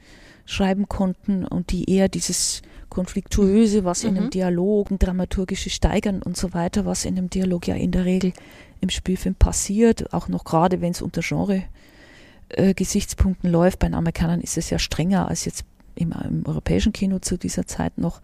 [0.46, 4.10] schreiben konnten und die eher dieses Konfliktuöse, was mhm.
[4.10, 4.32] in einem mhm.
[4.32, 8.34] Dialog, ein dramaturgische Steigern und so weiter, was in einem Dialog ja in der Regel
[8.82, 13.80] im Spielfilm passiert, auch noch gerade wenn es unter Genre-Gesichtspunkten äh, läuft.
[13.80, 15.64] Bei den Amerikanern ist es ja strenger als jetzt
[15.96, 18.22] im, im, europäischen Kino zu dieser Zeit noch,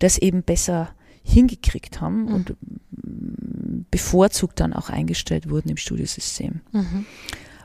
[0.00, 0.90] das eben besser
[1.22, 2.34] hingekriegt haben mhm.
[2.34, 2.56] und
[3.90, 6.60] bevorzugt dann auch eingestellt wurden im Studiosystem.
[6.72, 7.06] Mhm.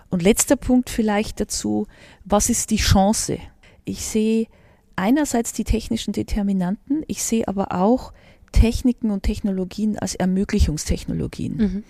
[0.09, 1.87] Und letzter Punkt vielleicht dazu,
[2.23, 3.37] was ist die Chance?
[3.83, 4.47] Ich sehe
[4.95, 8.13] einerseits die technischen Determinanten, ich sehe aber auch
[8.51, 11.57] Techniken und Technologien als Ermöglichungstechnologien.
[11.57, 11.83] Mhm.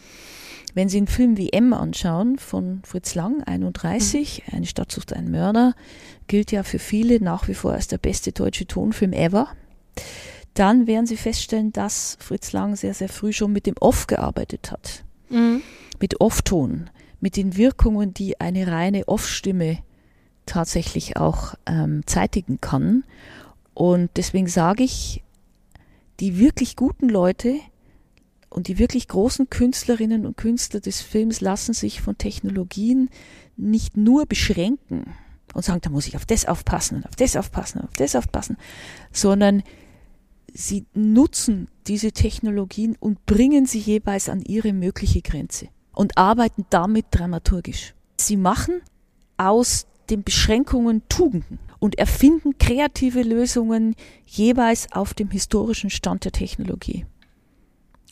[0.74, 4.58] Wenn Sie einen Film wie M anschauen von Fritz Lang, 31, mhm.
[4.58, 5.74] Eine Stadt sucht einen Mörder,
[6.28, 9.50] gilt ja für viele nach wie vor als der beste deutsche Tonfilm ever.
[10.56, 14.72] Dann werden Sie feststellen, dass Fritz Lang sehr, sehr früh schon mit dem Off gearbeitet
[14.72, 15.04] hat.
[15.30, 15.62] Mhm.
[16.00, 16.90] Mit Off-Ton,
[17.22, 19.78] mit den Wirkungen, die eine reine Off-Stimme
[20.48, 23.04] tatsächlich auch ähm, zeitigen kann.
[23.74, 25.24] Und deswegen sage ich,
[26.20, 27.60] die wirklich guten Leute,
[28.56, 33.10] und die wirklich großen Künstlerinnen und Künstler des Films lassen sich von Technologien
[33.58, 35.14] nicht nur beschränken
[35.54, 38.16] und sagen, da muss ich auf das aufpassen und auf das aufpassen und auf das
[38.16, 38.56] aufpassen,
[39.12, 39.62] sondern
[40.56, 47.08] sie nutzen diese Technologien und bringen sie jeweils an ihre mögliche Grenze und arbeiten damit
[47.12, 47.94] dramaturgisch.
[48.18, 48.82] Sie machen
[49.38, 57.06] aus den Beschränkungen Tugenden und erfinden kreative Lösungen jeweils auf dem historischen Stand der Technologie.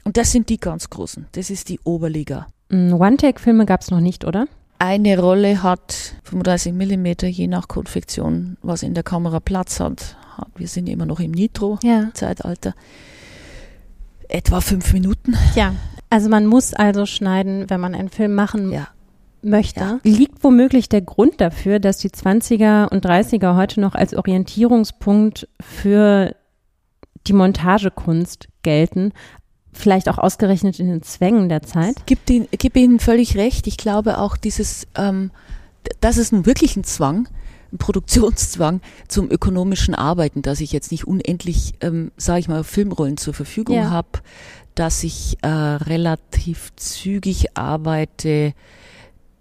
[0.03, 1.27] Und das sind die ganz großen.
[1.31, 2.47] Das ist die Oberliga.
[2.69, 4.47] Mm, One-Take-Filme gab es noch nicht, oder?
[4.79, 10.17] Eine Rolle hat 35 mm, je nach Konfektion, was in der Kamera Platz hat,
[10.55, 12.75] wir sind immer noch im Nitro-Zeitalter, Ja.
[14.29, 15.35] etwa fünf Minuten.
[15.55, 15.73] ja,
[16.09, 18.87] also man muss also schneiden, wenn man einen Film machen Ja.
[19.41, 19.79] möchte.
[19.79, 19.99] Ja.
[20.03, 26.35] Liegt womöglich der Grund dafür, dass die 20er und 30er heute noch als Orientierungspunkt für
[27.27, 29.11] die Montagekunst gelten,
[29.71, 32.05] vielleicht auch ausgerechnet in den Zwängen der Zeit?
[32.05, 33.65] Gibt Ihnen, gebe Ihnen völlig recht.
[33.67, 35.31] Ich glaube auch dieses, ähm,
[35.99, 37.27] das ist nun wirklich ein Zwang,
[37.77, 43.33] Produktionszwang zum ökonomischen Arbeiten, dass ich jetzt nicht unendlich, ähm, sage ich mal, Filmrollen zur
[43.33, 43.89] Verfügung Ja.
[43.89, 44.19] habe,
[44.75, 48.53] dass ich äh, relativ zügig arbeite,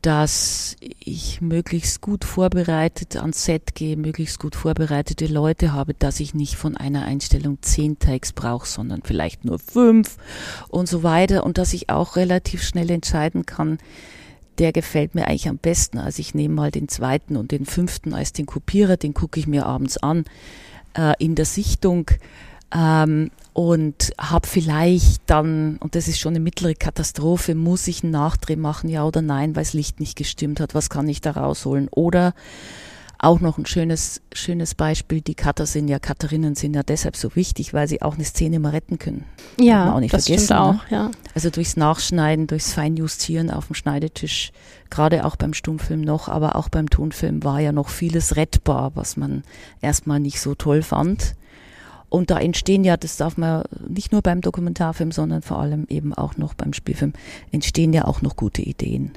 [0.03, 6.35] dass ich möglichst gut vorbereitet ans Set gehe, möglichst gut vorbereitete Leute habe, dass ich
[6.35, 10.16] nicht von einer Einstellung zehn Takes brauche, sondern vielleicht nur fünf
[10.68, 13.79] und so weiter und dass ich auch relativ schnell entscheiden kann,
[14.59, 15.99] der gefällt mir eigentlich am besten.
[15.99, 19.47] Also ich nehme mal den zweiten und den fünften als den Kopierer, den gucke ich
[19.47, 20.25] mir abends an
[20.95, 22.11] äh, in der Sichtung
[22.75, 28.12] ähm, und habe vielleicht dann, und das ist schon eine mittlere Katastrophe, muss ich einen
[28.12, 31.33] Nachdreh machen, ja oder nein, weil das Licht nicht gestimmt hat, was kann ich da
[31.33, 31.88] rausholen?
[31.88, 32.35] Oder
[33.22, 37.35] auch noch ein schönes, schönes Beispiel, die Cutter sind ja, Cutterinnen sind ja deshalb so
[37.37, 39.24] wichtig, weil sie auch eine Szene mal retten können.
[39.85, 40.66] Man auch nicht das vergessen, stimmt ne?
[40.66, 41.11] auch, ja.
[41.32, 44.50] Also durchs Nachschneiden, durchs Feinjustieren auf dem Schneidetisch,
[44.90, 49.16] gerade auch beim Stummfilm noch, aber auch beim Tonfilm war ja noch vieles rettbar, was
[49.16, 49.44] man
[49.80, 51.37] erstmal nicht so toll fand.
[52.08, 56.12] Und da entstehen ja, das darf man nicht nur beim Dokumentarfilm, sondern vor allem eben
[56.12, 57.12] auch noch beim Spielfilm,
[57.52, 59.12] entstehen ja auch noch gute Ideen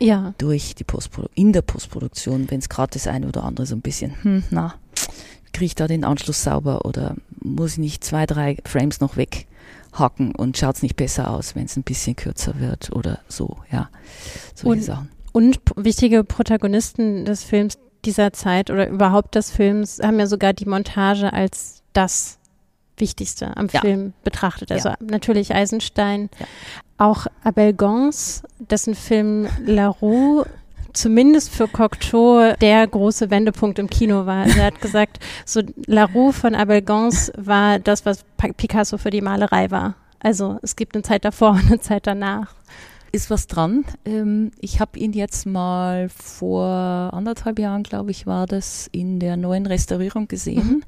[0.00, 3.74] Ja, durch die Postprodu in der Postproduktion, wenn es gerade das eine oder andere so
[3.76, 4.74] ein bisschen, hm, na,
[5.52, 10.34] kriege ich da den Anschluss sauber oder muss ich nicht zwei, drei Frames noch weghacken
[10.34, 13.90] und schaut es nicht besser aus, wenn es ein bisschen kürzer wird oder so, ja,
[14.54, 15.08] solche Und- Sachen.
[15.32, 20.66] Und wichtige Protagonisten des Films dieser Zeit oder überhaupt des Films haben ja sogar die
[20.66, 22.38] Montage als das
[23.00, 23.80] Wichtigste am Ja.
[23.80, 24.70] Film betrachtet.
[24.72, 24.96] Also Ja.
[25.00, 26.46] natürlich Eisenstein, Ja.
[26.98, 30.44] auch Abel Gance, dessen Film La Roue
[30.92, 34.46] zumindest für Cocteau der große Wendepunkt im Kino war.
[34.46, 38.24] Er hat gesagt, so La Roue von Abel Gance war das, was
[38.56, 39.94] Picasso für die Malerei war.
[40.18, 42.54] Also es gibt eine Zeit davor und eine Zeit danach.
[43.12, 43.84] Ist was dran.
[44.04, 49.36] Ähm, ich habe ihn jetzt mal vor anderthalb Jahren, glaube ich, war das, in der
[49.36, 50.84] neuen Restaurierung gesehen.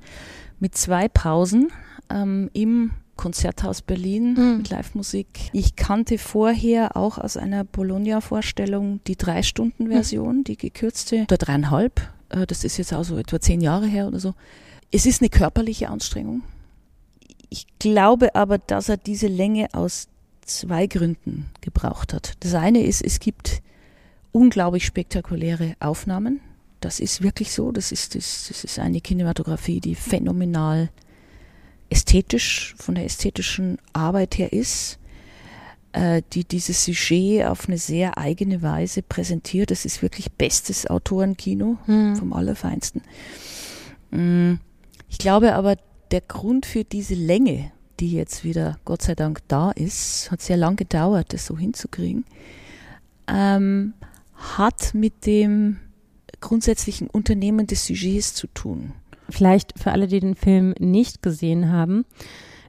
[0.60, 1.72] Mit zwei Pausen
[2.10, 4.56] ähm, im Konzerthaus Berlin Mhm.
[4.58, 5.26] mit Live-Musik.
[5.52, 12.00] Ich kannte vorher auch aus einer Bologna-Vorstellung die Drei-Stunden-Version, die gekürzte, oder dreieinhalb.
[12.30, 14.34] Äh, das ist jetzt auch so etwa zehn Jahre her oder so.
[14.90, 16.42] Es ist eine körperliche Anstrengung.
[17.48, 20.08] Ich glaube aber, dass er diese Länge aus
[20.44, 22.32] zwei Gründen gebraucht hat.
[22.40, 23.62] Das eine ist, es gibt
[24.32, 26.40] unglaublich spektakuläre Aufnahmen.
[26.80, 27.70] Das ist wirklich so.
[27.70, 30.90] Das ist, das, das ist eine Kinematografie, die phänomenal
[31.92, 34.98] ästhetisch, von der ästhetischen Arbeit her ist,
[35.92, 39.70] äh, die dieses Sujet auf eine sehr eigene Weise präsentiert.
[39.70, 42.16] Das ist wirklich bestes Autorenkino Hm.
[42.16, 43.02] vom Allerfeinsten.
[44.10, 44.54] Mm,
[45.08, 45.76] Ich glaube aber,
[46.10, 50.56] der Grund für diese Länge, die jetzt wieder Gott sei Dank da ist, hat sehr
[50.56, 52.24] lang gedauert, das so hinzukriegen,
[53.28, 53.92] ähm,
[54.34, 55.78] hat mit dem
[56.40, 58.92] grundsätzlichen Unternehmen des Sujets zu tun.
[59.32, 62.04] Vielleicht für alle, die den Film nicht gesehen haben.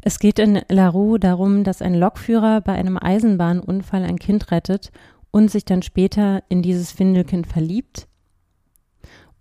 [0.01, 4.91] Es geht in La Rue darum, dass ein Lokführer bei einem Eisenbahnunfall ein Kind rettet
[5.31, 8.07] und sich dann später in dieses Findelkind verliebt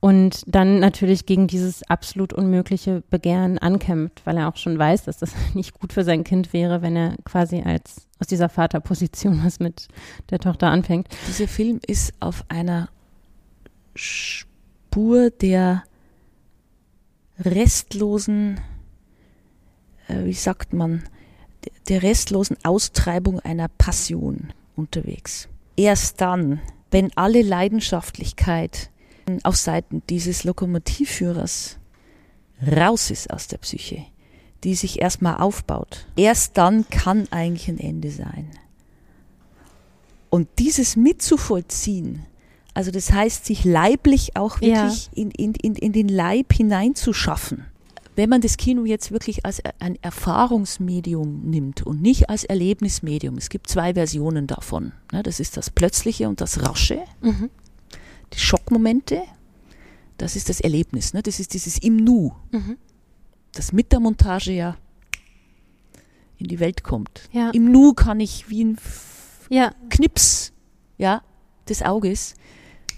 [0.05, 5.19] und dann natürlich gegen dieses absolut unmögliche Begehren ankämpft, weil er auch schon weiß, dass
[5.19, 9.61] das nicht gut für sein Kind wäre, wenn er quasi als aus dieser Vaterposition was
[9.61, 9.87] mit
[10.31, 11.07] der Tochter anfängt.
[11.29, 12.89] Dieser Film ist auf einer
[13.95, 15.85] Spur der
[17.45, 18.61] restlosen,
[20.09, 21.03] äh, wie sagt man,
[21.89, 25.49] der restlosen Austreibung einer Passion unterwegs.
[25.77, 28.91] Erst dann, wenn alle Leidenschaftlichkeit
[29.45, 31.79] auf Seiten dieses Lokomotivführers
[32.67, 34.05] raus ist aus der Psyche,
[34.65, 38.51] die sich erstmal aufbaut, erst dann kann eigentlich ein Ende sein.
[40.31, 42.25] Und dieses mitzuvollziehen,
[42.75, 44.85] also das heißt, sich leiblich auch Ja.
[44.85, 47.67] wirklich in, in, in, in den Leib hineinzuschaffen.
[48.15, 53.49] Wenn man das Kino jetzt wirklich als ein Erfahrungsmedium nimmt und nicht als Erlebnismedium, es
[53.49, 54.93] gibt zwei Versionen davon.
[55.13, 57.49] Ne, Das ist das Plötzliche und das Rasche, Mhm.
[58.35, 59.23] die Schockmomente,
[60.19, 61.23] das ist das Erlebnis, ne?
[61.23, 62.77] das ist dieses im Nu, Mhm.
[63.53, 64.77] das mit der Montage ja
[66.39, 67.29] in die Welt kommt.
[67.33, 67.51] Ja.
[67.51, 68.79] Im Nu kann ich wie ein
[69.49, 70.53] Ja, Knips
[70.99, 71.23] ja,
[71.69, 72.35] des Auges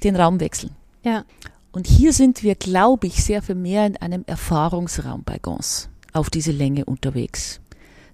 [0.04, 0.72] den Raum wechseln.
[1.02, 1.24] ja.
[1.72, 6.30] Und hier sind wir, glaube ich, sehr viel mehr in einem Erfahrungsraum bei Gans auf
[6.30, 7.60] diese Länge unterwegs.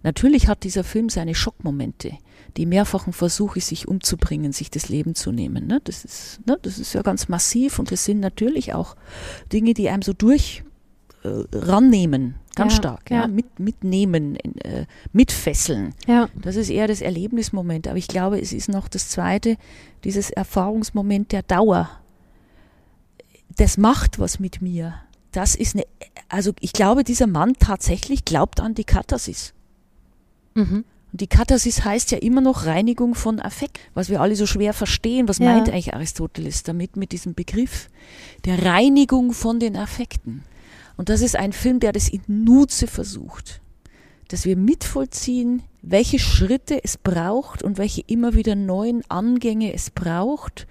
[0.02, 2.12] Natürlich hat dieser Film seine Schockmomente,
[2.56, 5.66] die mehrfachen Versuche, sich umzubringen, sich das Leben zu nehmen.
[5.66, 5.80] Ne?
[5.84, 6.58] Das, ist, ne?
[6.62, 8.96] das ist ja ganz massiv und das sind natürlich auch
[9.52, 10.64] Dinge, die einem so durch
[11.22, 13.26] äh, rannehmen, ganz Ja, stark, ja, ja.
[13.26, 15.94] Mit, mitnehmen, äh, mitfesseln.
[16.06, 16.28] Ja.
[16.40, 17.88] Das ist eher das Erlebnismoment.
[17.88, 19.56] Aber ich glaube, es ist noch das Zweite,
[20.04, 21.88] dieses Erfahrungsmoment der Dauer.
[23.56, 24.94] Das macht was mit mir.
[25.32, 25.84] Das ist eine,
[26.28, 29.52] also ich glaube, dieser Mann tatsächlich glaubt an die Katharsis.
[30.54, 30.84] Mhm.
[31.12, 34.72] Und die Katharsis heißt ja immer noch Reinigung von Affekt, was wir alle so schwer
[34.72, 35.28] verstehen.
[35.28, 35.46] Was Ja.
[35.46, 37.88] meint eigentlich Aristoteles damit, mit diesem Begriff?
[38.44, 40.44] Der Reinigung von den Affekten.
[41.00, 43.62] Und das ist ein Film, der das in Nutze versucht.
[44.28, 50.66] Dass wir mitvollziehen, welche Schritte es braucht und welche immer wieder neuen Angänge es braucht,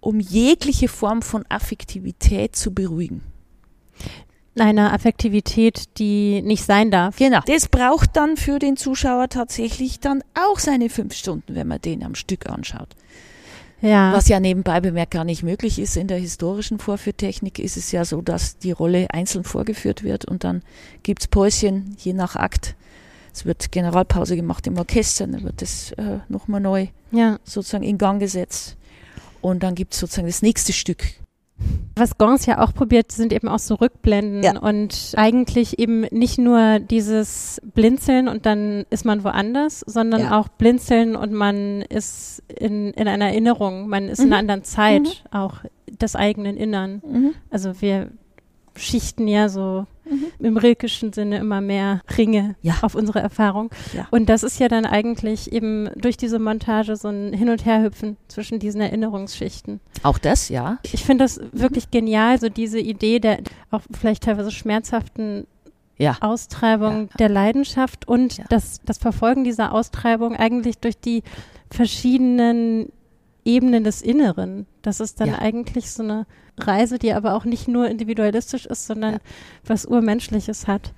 [0.00, 3.22] um jegliche Form von Affektivität zu beruhigen.
[4.58, 7.14] Einer Affektivität, die nicht sein darf.
[7.18, 7.38] Genau.
[7.46, 12.02] Das braucht dann für den Zuschauer tatsächlich dann auch seine fünf Stunden, wenn man den
[12.02, 12.96] am Stück anschaut.
[13.86, 14.12] Ja.
[14.12, 15.96] Was ja nebenbei bemerkt gar nicht möglich ist.
[15.96, 20.42] In der historischen Vorführtechnik ist es ja so, dass die Rolle einzeln vorgeführt wird und
[20.42, 20.62] dann
[21.04, 22.74] gibt's Päuschen, je nach Akt.
[23.32, 27.38] Es wird Generalpause gemacht im Orchester, dann wird das äh, nochmal neu ja.
[27.44, 28.76] sozusagen in Gang gesetzt.
[29.40, 31.04] Und dann gibt's sozusagen das nächste Stück.
[31.98, 34.58] Was Gans ja auch probiert, sind eben auch so Rückblenden Ja.
[34.60, 40.38] und eigentlich eben nicht nur dieses Blinzeln und dann ist man woanders, sondern Ja.
[40.38, 44.32] auch Blinzeln und man ist in, in einer Erinnerung, man ist in Mhm.
[44.32, 45.36] einer anderen Zeit, Mhm.
[45.38, 45.54] auch
[46.00, 47.00] des eigenen Innern.
[47.10, 47.34] Mhm.
[47.50, 48.10] Also wir
[48.74, 50.26] schichten ja so Mhm.
[50.38, 52.74] im rilkischen Sinne immer mehr Ringe Ja.
[52.82, 53.70] auf unsere Erfahrung.
[53.92, 54.06] Ja.
[54.10, 58.16] Und das ist ja dann eigentlich eben durch diese Montage so ein Hin- und Herhüpfen
[58.28, 59.80] zwischen diesen Erinnerungsschichten.
[60.02, 60.78] Auch das, ja.
[60.82, 63.38] Ich finde das wirklich genial, so diese Idee der
[63.70, 65.46] auch vielleicht teilweise schmerzhaften
[65.98, 66.16] Ja.
[66.20, 68.44] Austreibung der Leidenschaft und Ja.
[68.48, 71.22] das, das Verfolgen dieser Austreibung eigentlich durch die
[71.70, 72.90] verschiedenen
[73.46, 74.66] Ebenen des Inneren.
[74.82, 75.38] Das ist dann Ja.
[75.38, 76.26] eigentlich so eine
[76.58, 79.20] Reise, die aber auch nicht nur individualistisch ist, sondern Ja.
[79.64, 80.92] was Urmenschliches hat.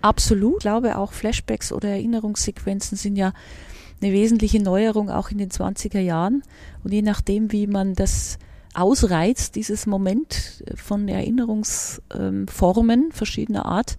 [0.00, 0.58] Absolut.
[0.58, 3.32] Ich glaube auch Flashbacks oder Erinnerungssequenzen sind ja
[4.00, 6.42] eine wesentliche Neuerung auch in den 20er Jahren.
[6.82, 8.38] Und je nachdem, wie man das
[8.74, 13.96] ausreizt, dieses Moment von Erinnerungsformen verschiedener Art,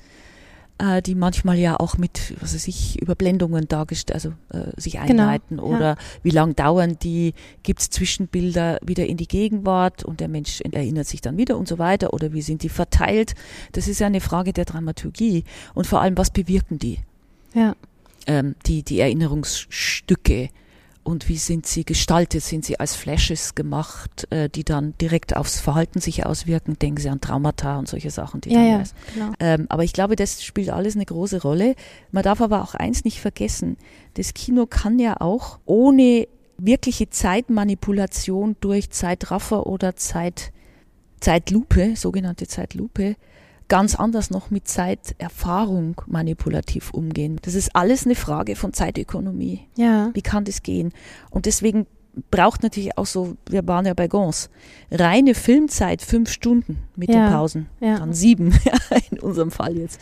[0.80, 5.24] äh, die manchmal ja auch mit, was weiß ich, Überblendungen dargestellt, also äh, sich Genau,
[5.24, 5.64] einleiten ja.
[5.64, 7.34] oder wie lang dauern die,
[7.64, 11.68] gibt es Zwischenbilder wieder in die Gegenwart und der Mensch erinnert sich dann wieder und
[11.68, 13.36] so weiter oder wie sind die verteilt.
[13.72, 17.00] Das ist ja eine Frage der Dramaturgie und vor allem, was bewirken die,
[17.54, 17.76] Ja.
[18.28, 20.50] ähm, die, die Erinnerungsstücke
[21.04, 22.44] und wie sind sie gestaltet?
[22.44, 26.78] Sind sie als Flashes gemacht, äh, die dann direkt aufs Verhalten sich auswirken?
[26.80, 28.94] Denken Sie an Traumata und solche Sachen, die Ja, dann ja, weiß.
[29.14, 29.32] genau.
[29.40, 31.76] Ähm, aber ich glaube, das spielt alles eine große Rolle.
[32.12, 33.78] Man darf aber auch eins nicht vergessen.
[34.16, 40.52] Das Kino kann ja auch ohne wirkliche Zeitmanipulation durch Zeitraffer oder Zeit,
[41.20, 43.16] Zeitlupe, sogenannte Zeitlupe,
[43.74, 47.40] ganz anders noch mit Zeiterfahrung manipulativ umgehen.
[47.42, 49.62] Das ist alles eine Frage von Zeitökonomie.
[49.76, 50.12] Ja.
[50.14, 50.94] Wie kann das gehen?
[51.32, 51.88] Und deswegen
[52.30, 54.52] braucht natürlich auch so, wir waren ja bei Gons,
[54.92, 57.98] reine Filmzeit, fünf Stunden mit Ja, den Pausen, ja.
[57.98, 58.54] dann sieben
[59.10, 60.00] in unserem Fall jetzt,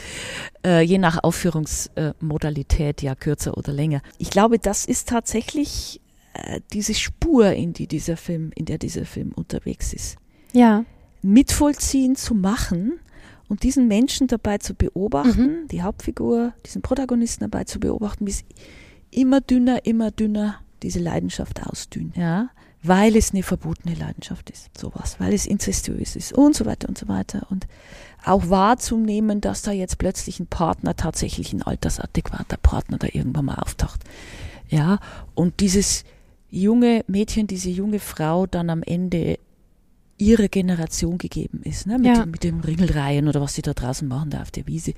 [0.66, 4.02] äh, je nach Aufführungsmodalität, ja kürzer oder länger.
[4.18, 6.02] Ich glaube, das ist tatsächlich
[6.34, 10.18] äh, diese Spur, in die dieser Film, in der dieser Film unterwegs ist.
[10.52, 10.84] Ja.
[11.22, 13.00] Mitvollziehen zu machen
[13.52, 18.46] und diesen Menschen dabei zu beobachten, die Hauptfigur, diesen Protagonisten dabei zu beobachten, wie es
[19.12, 22.50] immer dünner, immer dünner diese Leidenschaft ausdünnt, ja,
[22.82, 26.98] weil es eine verbotene Leidenschaft ist, sowas, weil es inzestuös ist und so weiter und
[26.98, 27.46] so weiter.
[27.50, 27.68] Und
[28.24, 33.56] auch wahrzunehmen, dass da jetzt plötzlich ein Partner tatsächlich ein altersadäquater Partner da irgendwann mal
[33.56, 34.00] auftaucht,
[34.70, 35.00] ja,
[35.36, 36.06] und dieses
[36.50, 39.40] junge Mädchen, diese junge Frau dann am Ende
[40.22, 41.98] ihrer Generation gegeben ist, ne?
[41.98, 42.24] mit, Ja.
[42.24, 44.94] dem, mit dem Ringelreihen oder was sie da draußen machen da auf der Wiese,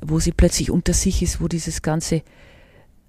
[0.00, 2.22] wo sie plötzlich unter sich ist, wo dieses ganze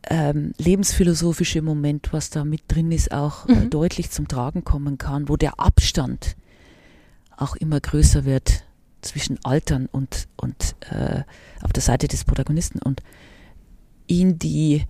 [0.09, 3.69] ähm, lebensphilosophische Moment, was da mit drin ist, auch äh, Mhm.
[3.69, 6.35] deutlich zum Tragen kommen kann, wo der Abstand
[7.37, 8.63] auch immer größer wird
[9.01, 11.21] zwischen Altern und, und äh,
[11.61, 13.01] auf der Seite des Protagonisten und
[14.07, 14.83] in die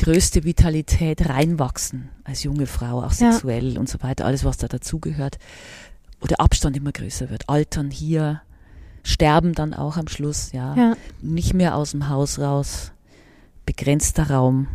[0.00, 3.32] größte Vitalität reinwachsen als junge Frau, auch Ja.
[3.32, 5.38] sexuell und so weiter, alles was da dazugehört,
[6.20, 7.48] wo der Abstand immer größer wird.
[7.48, 8.40] Altern hier,
[9.02, 10.74] sterben dann auch am Schluss, ja.
[10.74, 10.96] Ja.
[11.20, 12.92] Nicht mehr aus dem Haus raus,
[13.66, 14.68] begrenzter Raum,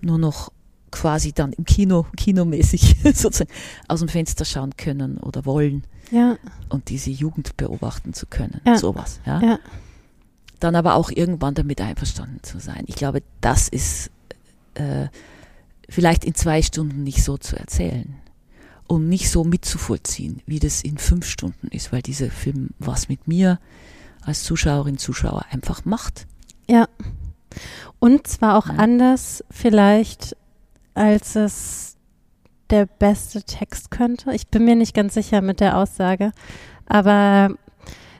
[0.00, 0.50] nur noch
[0.90, 3.50] quasi dann im Kino, kinomäßig sozusagen
[3.88, 5.84] aus dem Fenster schauen können oder wollen.
[6.12, 6.36] Ja.
[6.68, 8.60] Und diese Jugend beobachten zu können.
[8.64, 8.78] Ja.
[8.78, 9.40] Sowas, ja.
[9.40, 9.58] Ja.
[10.60, 12.84] Dann aber auch irgendwann damit einverstanden zu sein.
[12.86, 14.10] Ich glaube, das ist
[14.74, 15.08] äh,
[15.88, 18.14] vielleicht in zwei Stunden nicht so zu erzählen
[18.86, 23.26] und nicht so mitzuvollziehen, wie das in fünf Stunden ist, weil dieser Film was mit
[23.28, 23.58] mir
[24.22, 26.26] als Zuschauerin, Zuschauer einfach macht.
[26.68, 26.88] Ja.
[27.98, 28.74] Und zwar auch Ja.
[28.76, 30.36] anders vielleicht,
[30.94, 31.96] als es
[32.70, 34.32] der beste Text könnte.
[34.34, 36.32] Ich bin mir nicht ganz sicher mit der Aussage,
[36.86, 37.54] aber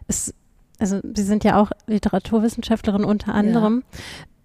[0.07, 0.35] es,
[0.79, 3.83] also Sie sind ja auch Literaturwissenschaftlerin unter anderem.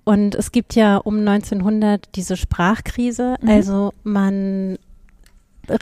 [0.09, 3.35] Und es gibt ja um 1900 diese Sprachkrise.
[3.41, 3.49] Mhm.
[3.49, 4.77] Also man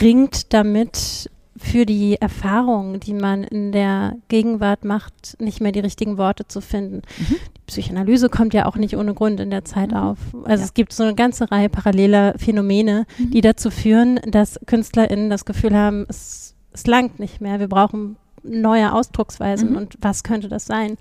[0.02, 6.18] ringt damit für die Erfahrungen, die man in der Gegenwart macht, nicht mehr die richtigen
[6.18, 6.98] Worte zu finden.
[7.18, 7.36] Mhm.
[7.58, 9.98] Die Psychoanalyse kommt ja auch nicht ohne Grund in der Zeit Mhm.
[9.98, 10.18] auf.
[10.44, 10.66] Also Ja.
[10.66, 13.32] es gibt so eine ganze Reihe paralleler Phänomene, Mhm.
[13.32, 18.18] die dazu führen, dass KünstlerInnen das Gefühl haben, es, es langt nicht mehr, wir brauchen
[18.48, 19.78] neue Ausdrucksweisen Mhm.
[19.78, 20.98] und was könnte das sein?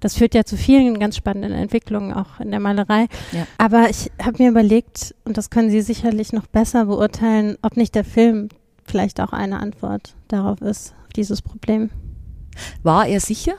[0.00, 3.06] Das führt ja zu vielen ganz spannenden Entwicklungen auch in der Malerei.
[3.32, 3.46] Ja.
[3.58, 7.94] Aber ich habe mir überlegt, und das können Sie sicherlich noch besser beurteilen, ob nicht
[7.94, 8.48] der Film
[8.84, 11.90] vielleicht auch eine Antwort darauf ist, auf dieses Problem.
[12.82, 13.54] War er sicher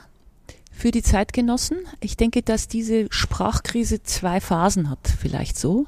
[0.70, 1.78] für die Zeitgenossen?
[2.00, 5.86] Ich denke, dass diese Sprachkrise zwei Phasen hat, vielleicht so.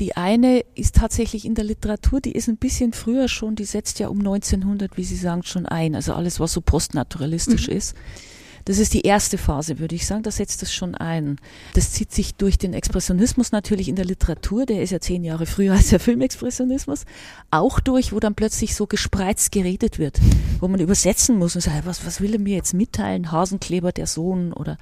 [0.00, 3.98] Die eine ist tatsächlich in der Literatur, die ist ein bisschen früher schon, die setzt
[3.98, 5.94] ja um 1900, wie Sie sagen, schon ein.
[5.94, 7.96] Also alles, was so postnaturalistisch ist.
[8.68, 10.22] Das ist die erste Phase, würde ich sagen.
[10.22, 11.38] Da setzt das schon ein.
[11.72, 14.66] Das zieht sich durch den Expressionismus natürlich in der Literatur.
[14.66, 17.06] Der ist ja zehn Jahre früher als der Filmexpressionismus.
[17.50, 20.20] Auch durch, wo dann plötzlich so gespreizt geredet wird,
[20.60, 23.32] wo man übersetzen muss und sagt, was, was will er mir jetzt mitteilen?
[23.32, 24.76] Hasenkleber, der Sohn oder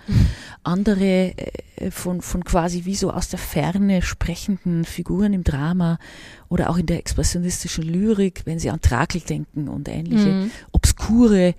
[0.64, 6.00] andere äh, von, von quasi wie so aus der Ferne sprechenden Figuren im Drama
[6.48, 10.50] oder auch in der expressionistischen Lyrik, wenn sie an Trakel denken und ähnliche Mhm.
[10.72, 11.54] obskure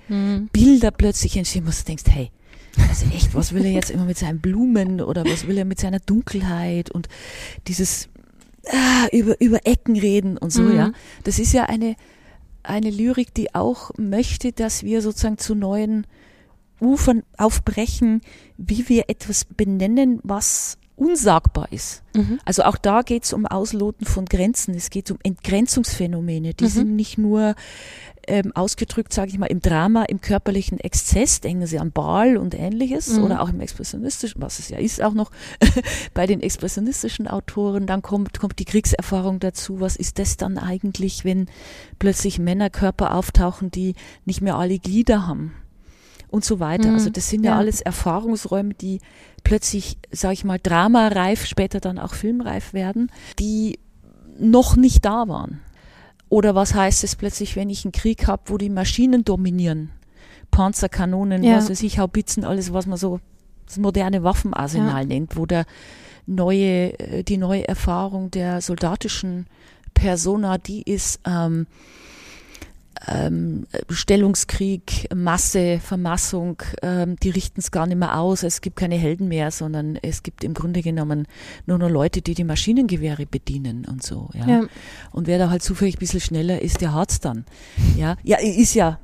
[0.53, 2.31] Bilder plötzlich entstehen, wo du denkst, hey,
[2.89, 5.79] also echt, was will er jetzt immer mit seinen Blumen oder was will er mit
[5.79, 7.09] seiner Dunkelheit und
[7.67, 8.07] dieses
[8.71, 10.75] ah, über, über Ecken reden und so, Mhm.
[10.75, 10.91] ja.
[11.23, 11.95] Das ist ja eine,
[12.63, 16.05] eine Lyrik, die auch möchte, dass wir sozusagen zu neuen
[16.79, 18.21] Ufern aufbrechen,
[18.57, 22.03] wie wir etwas benennen, was unsagbar ist.
[22.15, 22.39] Mhm.
[22.43, 24.73] Also auch da geht es um Ausloten von Grenzen.
[24.75, 26.53] Es geht um Entgrenzungsphänomene.
[26.53, 26.69] Die Mhm.
[26.69, 27.55] sind nicht nur
[28.29, 32.55] ähm, ausgedrückt, sage ich mal, im Drama, im körperlichen Exzess, denken Sie an Baal und
[32.55, 33.23] ähnliches, Mhm.
[33.23, 35.31] oder auch im expressionistischen, was es ja ist auch noch
[36.13, 37.87] bei den expressionistischen Autoren.
[37.87, 39.79] Dann kommt, kommt die Kriegserfahrung dazu.
[39.79, 41.45] Was ist das dann eigentlich, wenn
[41.99, 43.95] plötzlich Männerkörper auftauchen, die
[44.25, 45.53] nicht mehr alle Glieder haben?
[46.29, 46.89] Und so weiter.
[46.89, 46.95] Mhm.
[46.95, 47.57] Also das sind ja, Ja.
[47.57, 48.99] alles Erfahrungsräume, die
[49.47, 53.79] plötzlich, sage ich mal, dramareif, später dann auch filmreif werden, die
[54.37, 55.61] noch nicht da waren.
[56.29, 59.91] Oder was heißt es plötzlich, wenn ich einen Krieg habe, wo die Maschinen dominieren?
[60.51, 61.57] Panzer, Kanonen, Ja.
[61.57, 63.19] was weiß ich, Haubitzen, alles, was man so
[63.65, 65.07] das moderne Waffenarsenal Ja.
[65.07, 65.65] nennt, wo der
[66.25, 69.47] neue, äh, die neue Erfahrung der soldatischen
[69.93, 71.67] Persona, die ist ähm,
[73.07, 78.43] ähm, Stellungskrieg, Masse, Vermassung, ähm, die richten es gar nicht mehr aus.
[78.43, 81.27] Es gibt keine Helden mehr, sondern es gibt im Grunde genommen
[81.65, 84.29] nur noch Leute, die die Maschinengewehre bedienen und so.
[84.33, 84.47] Ja.
[84.47, 84.67] Ja.
[85.11, 87.45] Und wer da halt zufällig ein bisschen schneller ist, der hat's dann.
[87.95, 88.99] Ja, ja, ist ja,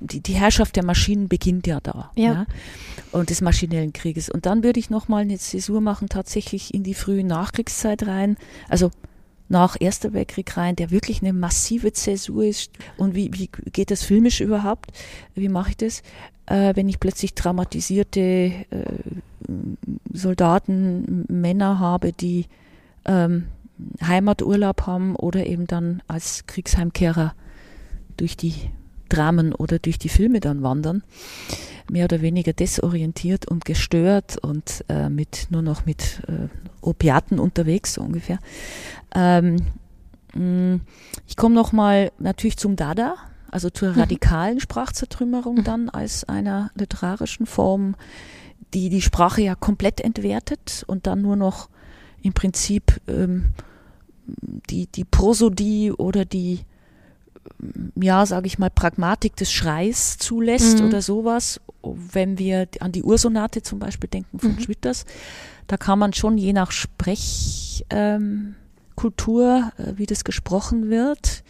[0.00, 2.10] die, die Herrschaft der Maschinen beginnt ja da.
[2.16, 2.46] Ja.
[3.12, 4.28] Und des maschinellen Krieges.
[4.28, 8.36] Und dann würde ich nochmal eine Zäsur machen, tatsächlich in die frühe Nachkriegszeit rein.
[8.68, 8.90] Also
[9.50, 12.70] nach Erster Weltkrieg rein, der wirklich eine massive Zäsur ist.
[12.96, 14.92] Und wie, wie geht das filmisch überhaupt?
[15.34, 16.02] Wie mache ich das?
[16.46, 18.64] Äh, wenn ich plötzlich traumatisierte äh,
[20.12, 22.46] Soldaten, Männer habe, die
[23.04, 23.48] ähm,
[24.00, 27.34] Heimaturlaub haben oder eben dann als Kriegsheimkehrer
[28.16, 28.54] durch die
[29.10, 31.02] Dramen oder durch die Filme dann wandern,
[31.90, 36.48] mehr oder weniger desorientiert und gestört und äh, mit nur noch mit äh,
[36.80, 38.38] Opiaten unterwegs so ungefähr.
[39.14, 39.56] Ähm,
[40.34, 40.80] mh,
[41.26, 43.16] ich komme noch mal natürlich zum Dada,
[43.50, 47.96] also zur radikalen Sprachzertrümmerung dann als einer literarischen Form,
[48.72, 51.68] die die Sprache ja komplett entwertet und dann nur noch
[52.22, 53.50] im Prinzip ähm,
[54.70, 56.60] die, die Prosodie oder die,
[58.00, 60.86] ja, sage ich mal, Pragmatik des Schreis zulässt Mhm.
[60.86, 61.60] oder sowas.
[61.82, 64.60] Wenn wir an die Ursonate zum Beispiel denken von Mhm.
[64.60, 65.04] Schwitters,
[65.66, 68.54] da kann man schon je nach Sprechkultur, ähm,
[69.78, 71.42] äh, wie das gesprochen wird,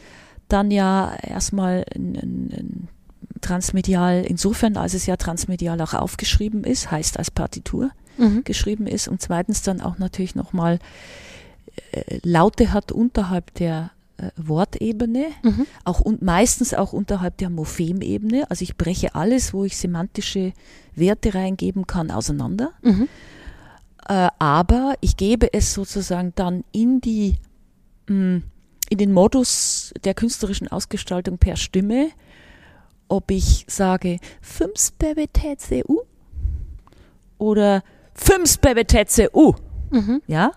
[0.49, 2.89] dann ja erstmal ein, ein, ein
[3.41, 8.45] transmedial, insofern als es ja transmedial auch aufgeschrieben ist, heißt als Partitur Mhm.
[8.45, 10.79] geschrieben ist und zweitens dann auch natürlich nochmal
[11.93, 13.91] äh, Laute hat unterhalb der
[14.37, 15.67] Wortebene, mhm.
[15.85, 18.51] auch und meistens auch unterhalb der Morphemebene.
[18.51, 20.53] Also ich breche alles, wo ich semantische
[20.95, 22.73] Werte reingeben kann, auseinander.
[22.83, 23.09] Mhm.
[24.09, 27.37] Äh, aber ich gebe es sozusagen dann in die
[28.09, 28.43] mh, mm,
[28.91, 32.11] in den Modus der künstlerischen Ausgestaltung per Stimme,
[33.09, 34.91] ob ich sage fünf
[35.89, 36.01] u
[37.39, 37.83] oder
[38.15, 38.59] fünf
[39.33, 39.55] u.
[39.91, 40.23] Mhm.
[40.27, 40.53] Ja,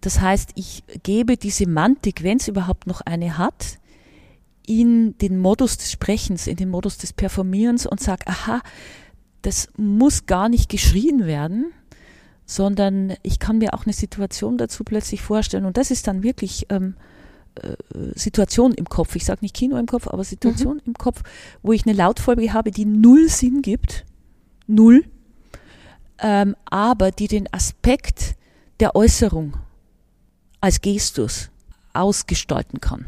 [0.00, 3.78] das heißt, ich gebe die Semantik, wenn es überhaupt noch eine hat,
[4.66, 8.62] in den Modus des Sprechens, in den Modus des Performierens und sage, aha,
[9.42, 11.72] das muss gar nicht geschrien werden,
[12.46, 15.64] sondern ich kann mir auch eine Situation dazu plötzlich vorstellen.
[15.64, 16.96] Und das ist dann wirklich ähm,
[17.62, 17.76] äh,
[18.14, 19.14] Situation im Kopf.
[19.14, 20.82] Ich sage nicht Kino im Kopf, aber Situation mhm.
[20.86, 21.22] im Kopf,
[21.62, 24.04] wo ich eine Lautfolge habe, die null Sinn gibt.
[24.66, 25.04] Null.
[26.18, 28.34] Ähm, aber die den Aspekt
[28.80, 29.56] der Äußerung
[30.60, 31.50] als Gestus
[31.92, 33.06] ausgestalten kann.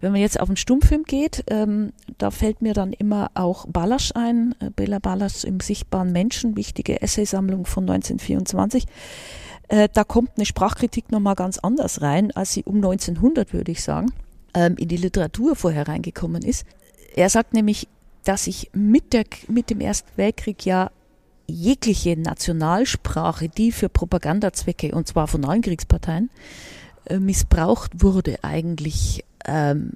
[0.00, 4.12] Wenn man jetzt auf den Stummfilm geht, ähm, da fällt mir dann immer auch Ballasch
[4.14, 8.86] ein, äh, Bela Ballasch im sichtbaren Menschen, wichtige Essaysammlung von 1924.
[9.68, 13.82] Äh, da kommt eine Sprachkritik nochmal ganz anders rein, als sie um 1900, würde ich
[13.82, 14.10] sagen,
[14.54, 16.64] ähm, in die Literatur vorher reingekommen ist.
[17.14, 17.86] Er sagt nämlich,
[18.24, 20.90] dass sich mit, der, mit dem Ersten Weltkrieg ja
[21.46, 26.30] jegliche Nationalsprache, die für Propagandazwecke, und zwar von allen Kriegsparteien,
[27.18, 29.92] missbraucht wurde, eigentlich ähm,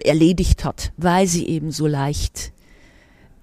[0.00, 2.52] erledigt hat, weil sie eben so leicht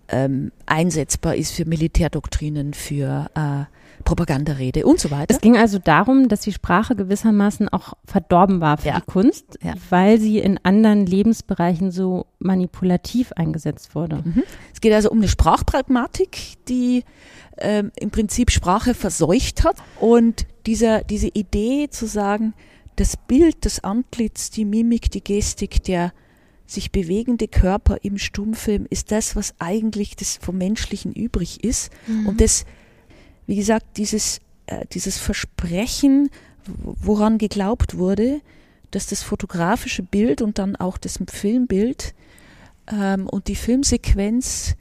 [0.10, 3.66] ähm, einsetzbar ist für Militärdoktrinen, für äh,
[4.04, 5.36] Propagandarede und so weiter.
[5.36, 9.00] Es ging also darum, dass die Sprache gewissermaßen auch verdorben war für ja.
[9.00, 9.74] die Kunst, ja.
[9.90, 14.24] weil sie in anderen Lebensbereichen so manipulativ eingesetzt wurde.
[14.24, 14.44] Mhm.
[14.74, 17.04] Es geht also um eine Sprachpragmatik, die
[17.58, 22.54] ähm, im Prinzip Sprache verseucht hat und dieser, diese Idee zu sagen,
[22.96, 26.14] das Bild, das Antlitz, die Mimik, die Gestik, der
[26.68, 31.92] sich bewegende Körper im Stummfilm ist das, was eigentlich das vom Menschlichen übrig ist.
[32.06, 32.28] Mhm.
[32.28, 32.66] Und das,
[33.48, 36.30] wie gesagt, dieses, äh, dieses Versprechen,
[36.68, 38.40] woran geglaubt wurde,
[38.92, 42.14] dass das fotografische Bild und dann auch das Filmbild
[42.92, 44.76] ähm, und die Filmsequenz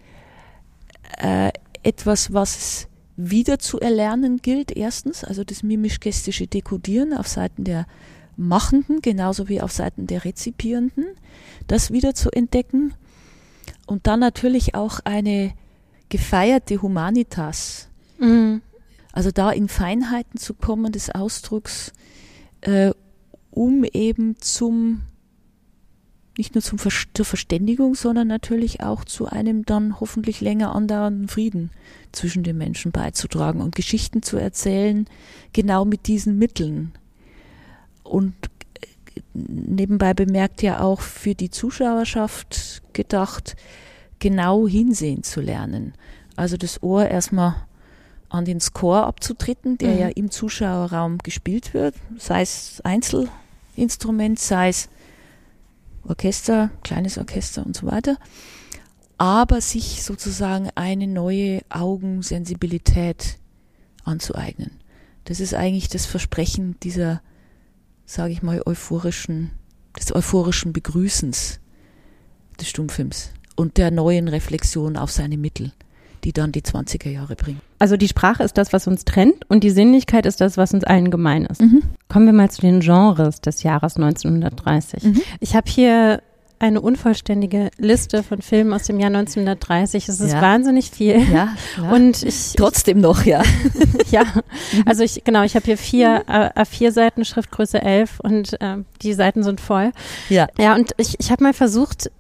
[1.17, 1.51] äh,
[1.83, 7.87] etwas, was es wieder zu erlernen gilt, erstens, also das mimisch-gestische Dekodieren auf Seiten der
[8.37, 11.05] Machenden, genauso wie auf Seiten der Rezipierenden,
[11.67, 12.95] das wieder zu entdecken
[13.87, 15.53] und dann natürlich auch eine
[16.09, 17.89] gefeierte Humanitas,
[18.21, 18.63] mhm.
[19.13, 21.93] also da in Feinheiten zu kommen des Ausdrucks,
[22.61, 22.93] äh,
[23.51, 25.03] um eben zum
[26.39, 31.71] nicht nur zum zur Verständigung, sondern natürlich auch zu einem dann hoffentlich länger andauernden Frieden
[32.13, 35.07] zwischen den Menschen beizutragen und Geschichten zu erzählen,
[35.53, 36.93] genau mit diesen Mitteln.
[38.05, 38.35] Und
[38.81, 38.87] äh,
[39.35, 43.57] nebenbei bemerkt ja auch für die Zuschauerschaft gedacht,
[44.21, 45.93] genau hinsehen zu lernen.
[46.37, 47.57] Also das Ohr erstmal
[48.29, 49.99] an den Score abzutreten, der mhm.
[49.99, 54.89] ja im Zuschauerraum gespielt wird, sei es Einzelinstrument, sei es
[56.09, 58.17] Orchester, kleines Orchester und so weiter,
[59.19, 63.39] aber sich sozusagen eine neue Augensensibilität
[64.05, 64.81] anzueignen.
[65.25, 67.21] Das ist eigentlich das Versprechen dieser,
[68.07, 69.51] sage ich mal, euphorischen,
[69.99, 71.61] des euphorischen Begrüßens
[72.59, 75.73] des Stummfilms und der neuen Reflexion auf seine Mittel
[76.25, 77.61] die dann die 20er Jahre bringen.
[77.79, 80.85] Also die Sprache ist das, was uns trennt und die Sinnlichkeit ist das, was uns
[80.85, 81.61] allen gemein ist.
[81.61, 81.83] Mhm.
[82.09, 85.05] Kommen wir mal zu den Genres des Jahres 1930.
[85.05, 85.23] Mhm.
[85.41, 86.23] Ich habe hier
[86.61, 90.09] eine unvollständige Liste von Filmen aus dem Jahr 1930.
[90.09, 90.43] Es ist ja.
[90.43, 91.21] wahnsinnig viel.
[91.33, 91.93] Ja, klar.
[91.93, 93.43] und ich trotzdem noch, ja.
[94.11, 94.25] ja,
[94.85, 99.13] also ich genau, ich habe hier vier äh, A4 Seiten Schriftgröße 11 und äh, die
[99.15, 99.93] Seiten sind voll.
[100.29, 100.49] Ja.
[100.59, 102.11] Ja, und ich ich habe mal versucht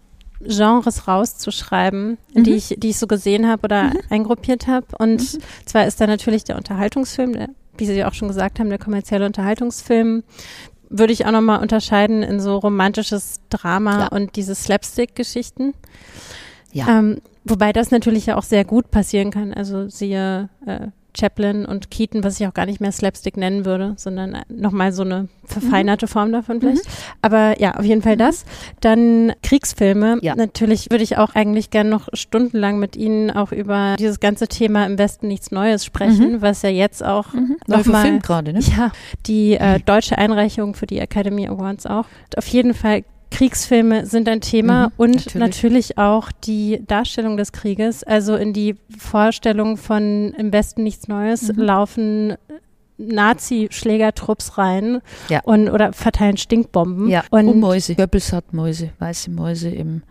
[0.40, 2.44] Genres rauszuschreiben, mhm.
[2.44, 4.00] die ich, die ich so gesehen habe oder mhm.
[4.10, 4.86] eingruppiert habe.
[4.98, 5.38] Und mhm.
[5.64, 9.26] zwar ist da natürlich der Unterhaltungsfilm, der, wie Sie auch schon gesagt haben, der kommerzielle
[9.26, 10.22] Unterhaltungsfilm.
[10.90, 14.08] Würde ich auch nochmal unterscheiden in so romantisches Drama ja.
[14.08, 15.74] und diese Slapstick-Geschichten.
[16.72, 16.98] Ja.
[16.98, 19.52] Ähm, wobei das natürlich ja auch sehr gut passieren kann.
[19.52, 20.86] Also siehe äh,
[21.16, 25.02] Chaplin und Keaton, was ich auch gar nicht mehr Slapstick nennen würde, sondern nochmal so
[25.02, 26.10] eine verfeinerte mhm.
[26.10, 26.84] Form davon vielleicht.
[26.84, 26.90] Mhm.
[27.22, 28.20] Aber ja, auf jeden Fall mhm.
[28.20, 28.44] das.
[28.80, 30.18] Dann Kriegsfilme.
[30.22, 30.36] Ja.
[30.36, 34.86] Natürlich würde ich auch eigentlich gerne noch stundenlang mit Ihnen auch über dieses ganze Thema
[34.86, 36.42] im Westen nichts Neues sprechen, mhm.
[36.42, 37.56] was ja jetzt auch mhm.
[37.66, 38.60] nochmal gerade, ne?
[38.76, 38.92] Ja,
[39.26, 42.04] die äh, deutsche Einreichung für die Academy Awards auch.
[42.36, 45.34] Auf jeden Fall Kriegsfilme sind ein Thema mhm, und natürlich.
[45.34, 45.98] natürlich.
[45.98, 48.02] auch die Darstellung des Krieges.
[48.02, 51.62] Also in die Vorstellung von im Westen nichts Neues mhm.
[51.62, 52.34] laufen
[52.98, 55.40] Nazi-Schlägertrupps rein Ja.
[55.44, 57.08] und oder verteilen Stinkbomben.
[57.08, 57.94] Ja, und, und, Mäuse.
[57.94, 60.02] Goebbels hat Mäuse, weiße Mäuse im,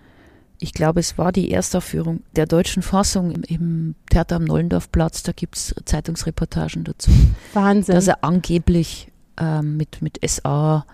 [0.60, 5.24] ich glaube, es war die Erstaufführung der deutschen Fassung im, im Theater am Nollendorfplatz.
[5.24, 7.12] Da gibt es Zeitungsreportagen dazu,
[7.54, 7.94] Wahnsinn.
[7.94, 10.86] dass er angeblich ähm, mit, mit SA,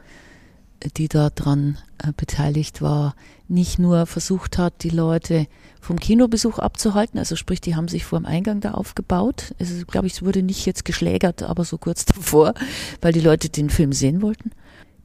[0.97, 3.15] die da dran äh, beteiligt war,
[3.47, 5.47] nicht nur versucht hat, die Leute
[5.79, 9.53] vom Kinobesuch abzuhalten, also sprich, die haben sich vor dem Eingang da aufgebaut.
[9.59, 12.53] Also, glaube ich, es wurde nicht jetzt geschlägert, aber so kurz davor,
[13.01, 14.51] weil die Leute den Film sehen wollten.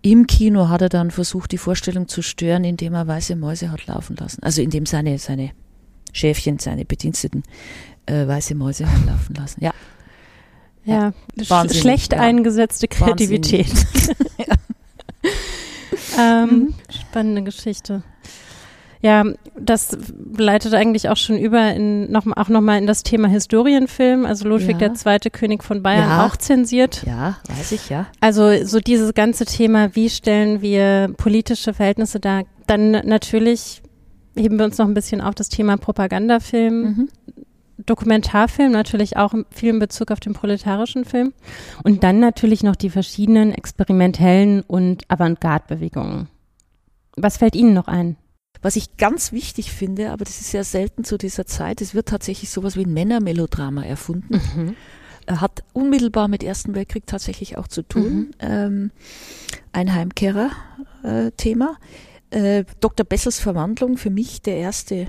[0.00, 3.86] Im Kino hat er dann versucht, die Vorstellung zu stören, indem er weiße Mäuse hat
[3.86, 4.42] laufen lassen.
[4.42, 5.50] Also indem seine, seine
[6.12, 7.42] Schäfchen, seine Bediensteten
[8.06, 9.64] äh, weiße Mäuse hat laufen lassen.
[9.64, 9.72] Ja.
[10.84, 11.12] ja,
[11.48, 12.20] Wahnsinnig, schlecht ja.
[12.20, 13.66] eingesetzte Kreativität.
[16.18, 16.74] ähm, Mhm.
[16.90, 18.02] Spannende Geschichte.
[19.00, 19.22] Ja,
[19.56, 19.96] das
[20.36, 24.80] leitet eigentlich auch schon über in noch, auch nochmal in das Thema Historienfilm, also Ludwig
[24.80, 24.88] Ja.
[24.88, 26.26] II., König von Bayern, Ja.
[26.26, 27.04] auch zensiert.
[27.06, 28.06] Ja, weiß ich, ja.
[28.18, 32.42] Also so dieses ganze Thema, wie stellen wir politische Verhältnisse dar?
[32.66, 33.82] Dann natürlich
[34.36, 37.08] heben wir uns noch ein bisschen auf das Thema Propagandafilm, Mhm.
[37.86, 41.32] Dokumentarfilm, natürlich auch viel in Bezug auf den proletarischen Film.
[41.84, 46.28] Und dann natürlich noch die verschiedenen experimentellen und Avantgarde-Bewegungen.
[47.16, 48.16] Was fällt Ihnen noch ein?
[48.60, 52.08] Was ich ganz wichtig finde, aber das ist ja selten zu dieser Zeit, es wird
[52.08, 54.76] tatsächlich sowas wie ein Männermelodrama erfunden.
[55.26, 58.30] Er hat unmittelbar mit Ersten Weltkrieg tatsächlich auch zu tun.
[58.40, 58.90] Ähm,
[59.72, 61.76] ein Heimkehrer-Thema.
[62.30, 63.04] Äh, Dr.
[63.04, 65.08] Bessels Verwandlung, für mich der erste,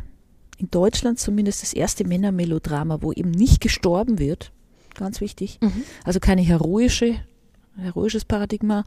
[0.59, 4.51] in Deutschland zumindest das erste Männermelodrama, wo eben nicht gestorben wird.
[4.95, 5.59] Ganz wichtig.
[6.03, 7.15] Also keine heroische,
[7.77, 8.83] heroisches Paradigma,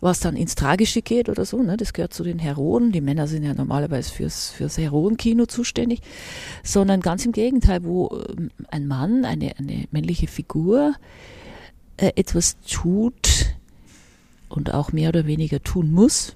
[0.00, 1.62] was dann ins Tragische geht oder so.
[1.62, 1.76] Ne?
[1.76, 2.90] Das gehört zu den Heroen.
[2.90, 6.00] Die Männer sind ja normalerweise fürs, fürs Heroenkino zuständig.
[6.64, 10.94] Sondern ganz im Gegenteil, wo ähm, ein Mann, eine, eine männliche Figur,
[11.98, 13.54] äh, etwas tut
[14.48, 16.34] und auch mehr oder weniger tun muss,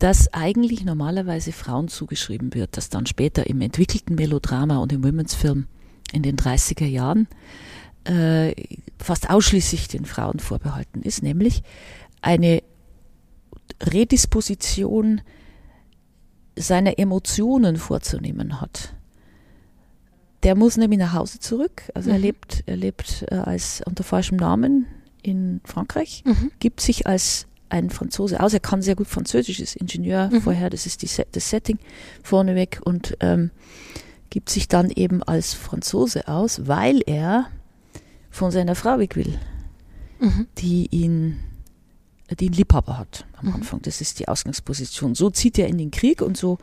[0.00, 5.34] das eigentlich normalerweise Frauen zugeschrieben wird, das dann später im entwickelten Melodrama und im Women's
[5.34, 5.66] Film
[6.12, 7.28] in den 30er Jahren
[8.04, 8.54] äh,
[8.98, 11.62] fast ausschließlich den Frauen vorbehalten ist, nämlich
[12.22, 12.62] eine
[13.82, 15.20] Redisposition
[16.56, 18.94] seiner Emotionen vorzunehmen hat.
[20.42, 21.82] Der muss nämlich nach Hause zurück.
[21.94, 22.22] Also er Mhm.
[22.22, 24.86] lebt, er lebt äh, als unter falschem Namen
[25.22, 26.50] in Frankreich, Mhm.
[26.58, 28.52] gibt sich als ein Franzose aus.
[28.52, 30.42] Er kann sehr gut Französisch, ist Ingenieur Mhm.
[30.42, 31.78] vorher, das ist die, das Setting
[32.22, 33.50] vorneweg und ähm,
[34.30, 37.46] gibt sich dann eben als Franzose aus, weil er
[38.30, 39.38] von seiner Frau weg will,
[40.20, 40.46] Mhm.
[40.58, 41.36] die ihn,
[42.38, 43.54] die einen Liebhaber hat am Mhm.
[43.56, 43.82] Anfang.
[43.82, 45.14] Das ist die Ausgangsposition.
[45.14, 46.58] So zieht er in den Krieg und so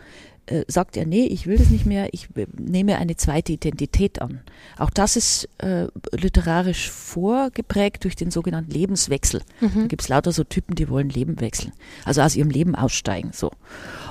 [0.47, 4.21] äh, sagt er, nee, ich will das nicht mehr, ich äh, nehme eine zweite Identität
[4.21, 4.41] an.
[4.77, 9.41] Auch das ist äh, literarisch vorgeprägt durch den sogenannten Lebenswechsel.
[9.61, 9.87] Da Mhm.
[9.87, 11.73] gibt es lauter so Typen, die wollen Leben wechseln.
[12.05, 13.51] Also aus ihrem Leben aussteigen, so.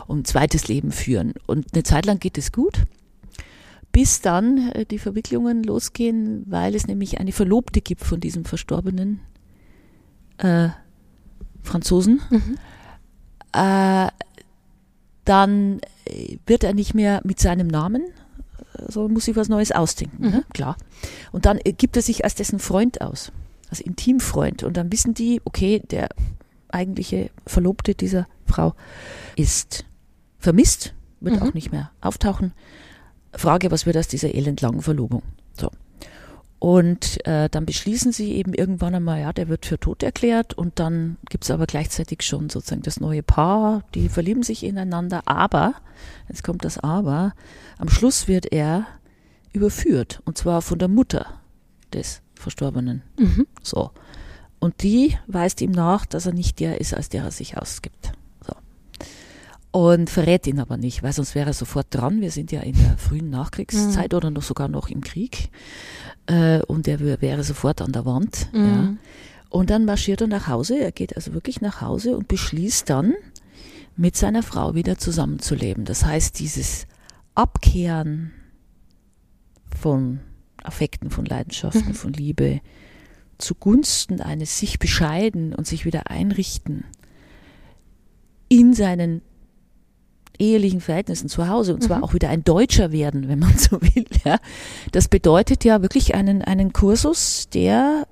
[0.06, 1.34] Und ein zweites Leben führen.
[1.46, 2.82] Und eine Zeit lang geht es gut,
[3.90, 9.20] bis dann äh, die Verwicklungen losgehen, weil es nämlich eine Verlobte gibt von diesem verstorbenen
[10.38, 10.68] äh,
[11.62, 12.20] Franzosen.
[12.30, 12.58] Mhm.
[13.52, 14.08] Äh,
[15.24, 15.80] dann
[16.46, 18.02] wird er nicht mehr mit seinem Namen,
[18.74, 20.30] äh, sondern muss sich was Neues ausdenken, Mhm.
[20.30, 20.44] ne?
[20.52, 20.76] klar.
[21.32, 23.32] Und dann äh, gibt er sich als dessen Freund aus,
[23.70, 24.62] als Intimfreund.
[24.62, 26.08] Und dann wissen die, okay, der
[26.68, 28.74] eigentliche Verlobte dieser Frau
[29.36, 29.84] ist
[30.38, 31.42] vermisst, wird Mhm.
[31.42, 32.52] auch nicht mehr auftauchen.
[33.32, 35.22] Frage, was wird aus dieser elendlangen Verlobung?
[35.58, 35.70] So.
[36.58, 40.78] Und äh, dann beschließen sie eben irgendwann einmal, ja, der wird für tot erklärt und
[40.78, 45.74] dann gibt es aber gleichzeitig schon sozusagen das neue Paar, die verlieben sich ineinander, aber,
[46.28, 47.34] jetzt kommt das Aber,
[47.76, 48.86] am Schluss wird er
[49.52, 51.26] überführt und zwar von der Mutter
[51.92, 53.02] des Verstorbenen.
[53.18, 53.46] Mhm.
[53.62, 53.90] So.
[54.58, 58.12] Und die weist ihm nach, dass er nicht der ist, als der er sich ausgibt.
[59.76, 62.22] Und verrät ihn aber nicht, weil sonst wäre er sofort dran.
[62.22, 65.50] Wir sind ja in der frühen Nachkriegszeit oder noch sogar noch im Krieg.
[66.26, 68.48] Äh, und er wär- wäre sofort an der Wand.
[68.54, 68.60] Ja.
[68.60, 68.98] Mhm.
[69.50, 70.78] Und dann marschiert er nach Hause.
[70.78, 73.12] Er geht also wirklich nach Hause und beschließt dann,
[73.98, 75.84] mit seiner Frau wieder zusammenzuleben.
[75.84, 76.86] Das heißt, dieses
[77.34, 78.32] Abkehren
[79.78, 80.20] von
[80.62, 81.94] Affekten, von Leidenschaften, Mhm.
[81.94, 82.60] von Liebe
[83.38, 86.84] zugunsten eines sich bescheiden und sich wieder einrichten
[88.48, 89.20] in seinen
[90.38, 92.04] ehelichen Verhältnissen zu Hause und zwar Mhm.
[92.04, 94.04] auch wieder ein Deutscher werden, wenn man so will.
[94.24, 94.38] Ja.
[94.92, 98.06] Das bedeutet ja wirklich einen, einen Kursus der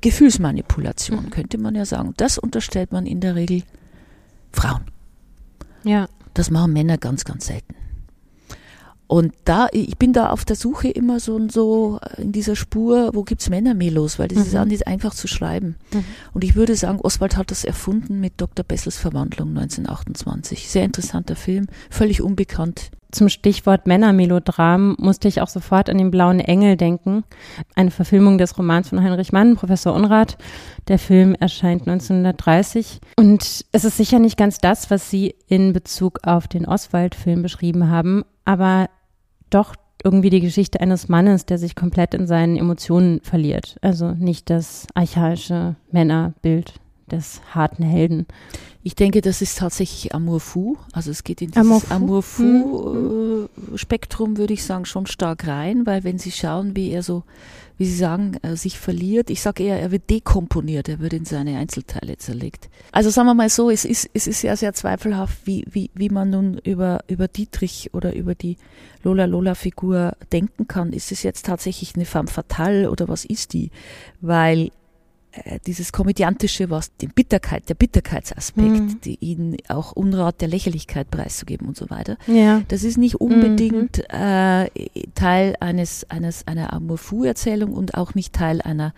[0.00, 1.30] Gefühlsmanipulation, Mhm.
[1.30, 2.14] könnte man ja sagen.
[2.16, 3.62] Das unterstellt man in der Regel
[4.52, 4.82] Frauen.
[5.84, 6.08] Ja.
[6.34, 7.74] Das machen Männer ganz, ganz selten.
[9.10, 13.24] Und da, ich bin da auf der Suche immer so so in dieser Spur, wo
[13.24, 14.44] gibt's Männermelos, weil das mhm.
[14.44, 15.74] ist auch nicht einfach zu schreiben.
[15.92, 16.04] Mhm.
[16.32, 18.64] Und ich würde sagen, Oswald hat das erfunden mit Dr.
[18.64, 20.70] Bessels Verwandlung 1928.
[20.70, 22.92] Sehr interessanter Film, völlig unbekannt.
[23.10, 27.24] Zum Stichwort Männermelodram musste ich auch sofort an den Blauen Engel denken.
[27.74, 30.38] Eine Verfilmung des Romans von Heinrich Mann, Professor Unrat.
[30.86, 33.00] Der Film erscheint 1930.
[33.16, 37.90] Und es ist sicher nicht ganz das, was Sie in Bezug auf den Oswald-Film beschrieben
[37.90, 38.22] haben.
[38.44, 38.88] Aber
[39.50, 43.76] doch irgendwie die Geschichte eines Mannes, der sich komplett in seinen Emotionen verliert.
[43.82, 46.74] Also nicht das archaische Männerbild
[47.10, 48.26] des harten Helden.
[48.82, 50.78] Ich denke, das ist tatsächlich Amour fou.
[50.92, 55.84] Also es geht in dieses Amour fou, äh, Spektrum, würde ich sagen, schon stark rein,
[55.84, 57.24] weil wenn Sie schauen, wie er so,
[57.76, 61.26] wie Sie sagen, äh, sich verliert, ich sage eher, er wird dekomponiert, er wird in
[61.26, 62.70] seine Einzelteile zerlegt.
[62.90, 66.08] Also sagen wir mal so, es ist, es ist ja sehr zweifelhaft, wie, wie, wie
[66.08, 68.56] man nun über, über Dietrich oder über die
[69.02, 70.94] Lola Lola Figur denken kann.
[70.94, 73.70] Ist es jetzt tatsächlich eine femme fatale oder was ist die?
[74.22, 74.70] Weil
[75.66, 79.00] dieses Komödiantische, was den Bitterkeit, der Bitterkeitsaspekt, mhm.
[79.02, 82.16] die ihnen auch Unrat der Lächerlichkeit preiszugeben und so weiter.
[82.26, 82.62] Ja.
[82.68, 84.04] Das ist nicht unbedingt mhm.
[84.08, 84.68] äh,
[85.14, 88.92] Teil eines, eines, einer Amour Fou-Erzählung und auch nicht Teil einer,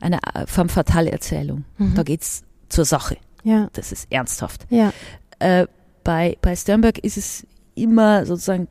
[0.00, 1.64] einer äh, femme fatale Erzählung.
[1.78, 1.94] Mhm.
[1.94, 3.16] Da geht's zur Sache.
[3.44, 3.68] Ja.
[3.72, 4.66] Das ist ernsthaft.
[4.70, 4.92] Ja.
[5.38, 5.66] Äh,
[6.02, 8.66] bei, bei Sternberg ist es immer sozusagen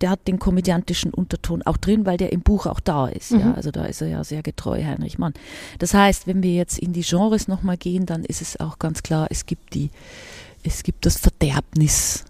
[0.00, 3.32] der hat den komödiantischen Unterton auch drin, weil der im Buch auch da ist.
[3.32, 3.40] Mhm.
[3.40, 5.34] Ja, also da ist er ja sehr getreu, Heinrich Mann.
[5.78, 9.02] Das heißt, wenn wir jetzt in die Genres nochmal gehen, dann ist es auch ganz
[9.02, 9.90] klar, es gibt die,
[10.62, 12.24] es gibt das Verderbnis,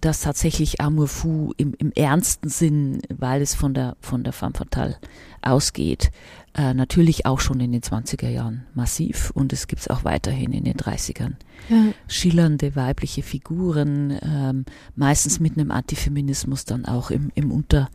[0.00, 4.52] das tatsächlich Amour fou im, im ernsten Sinn, weil es von der, von der femme
[4.54, 4.96] fatale
[5.40, 6.10] ausgeht,
[6.54, 10.52] äh, natürlich auch schon in den 20er Jahren massiv und es gibt es auch weiterhin
[10.52, 11.32] in den 30ern.
[11.68, 11.92] Ja.
[12.06, 17.90] Schillernde weibliche Figuren, ähm, meistens mit einem Antifeminismus dann auch im, im, Unter,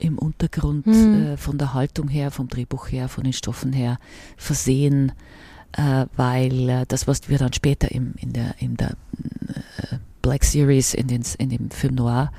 [0.00, 1.14] im Untergrund mhm.
[1.14, 3.98] äh, von der Haltung her, vom Drehbuch her, von den Stoffen her
[4.36, 5.12] versehen,
[5.72, 10.42] äh, weil äh, das, was wir dann später im, in der, in der äh, Black
[10.42, 12.32] Series, in, den, in dem Film Noir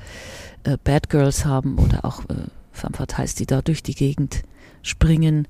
[0.64, 2.34] äh, Bad Girls haben oder auch äh,
[2.70, 4.42] Femme Fatales, die da durch die Gegend
[4.82, 5.48] springen,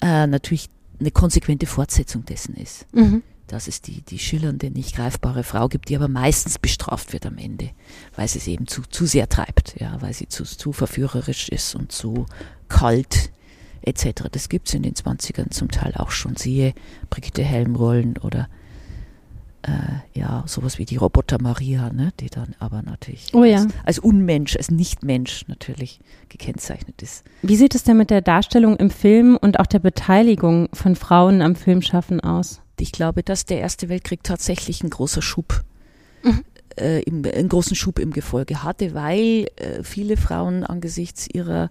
[0.00, 2.86] äh, natürlich eine konsequente Fortsetzung dessen ist.
[2.94, 3.22] Mhm.
[3.46, 7.38] Dass es die, die schillernde, nicht greifbare Frau gibt, die aber meistens bestraft wird am
[7.38, 7.70] Ende,
[8.16, 11.76] weil sie es eben zu, zu sehr treibt, ja, weil sie zu, zu verführerisch ist
[11.76, 12.26] und zu
[12.68, 13.30] kalt
[13.82, 14.24] etc.
[14.32, 16.34] Das gibt es in den 20ern zum Teil auch schon.
[16.34, 16.74] Siehe
[17.08, 18.48] Brigitte Helmrollen oder
[19.66, 23.62] äh, ja, sowas wie die Roboter Maria, ne, die dann aber natürlich oh, ja.
[23.62, 27.24] als, als, Unmensch, als Nichtmensch natürlich gekennzeichnet ist.
[27.42, 31.42] Wie sieht es denn mit der Darstellung im Film und auch der Beteiligung von Frauen
[31.42, 32.60] am Filmschaffen aus?
[32.78, 35.64] Ich glaube, dass der Erste Weltkrieg tatsächlich ein großer Schub
[36.22, 36.44] mhm.
[36.78, 41.70] äh, im, einen großen Schub im Gefolge hatte, weil äh, viele Frauen angesichts ihrer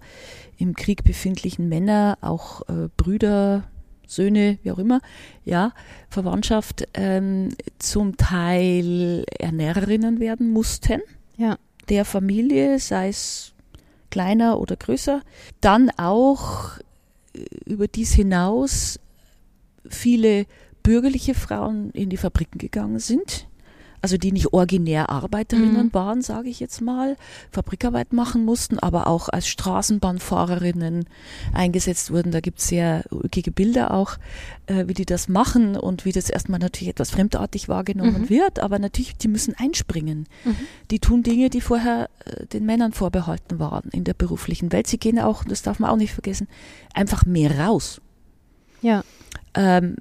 [0.58, 3.64] im Krieg befindlichen Männer, auch äh, Brüder,
[4.06, 5.00] Söhne, wie auch immer,
[5.44, 5.72] ja,
[6.08, 11.00] Verwandtschaft ähm, zum Teil Ernährerinnen werden mussten.
[11.36, 11.58] Ja.
[11.88, 13.52] Der Familie, sei es
[14.10, 15.22] kleiner oder größer.
[15.60, 16.78] Dann auch
[17.34, 18.98] äh, über dies hinaus
[19.88, 20.46] viele
[20.82, 23.45] bürgerliche Frauen in die Fabriken gegangen sind
[24.06, 25.94] also die nicht originär Arbeiterinnen mhm.
[25.94, 27.16] waren, sage ich jetzt mal,
[27.50, 31.06] Fabrikarbeit machen mussten, aber auch als Straßenbahnfahrerinnen
[31.52, 32.30] eingesetzt wurden.
[32.30, 34.18] Da gibt es sehr ulkige Bilder auch,
[34.66, 38.30] äh, wie die das machen und wie das erstmal natürlich etwas fremdartig wahrgenommen mhm.
[38.30, 40.28] wird, aber natürlich, die müssen einspringen.
[40.44, 40.56] Mhm.
[40.92, 44.86] Die tun Dinge, die vorher äh, den Männern vorbehalten waren in der beruflichen Welt.
[44.86, 46.46] Sie gehen auch, das darf man auch nicht vergessen,
[46.94, 48.00] einfach mehr raus.
[48.82, 49.02] Ja.
[49.54, 49.96] Ähm,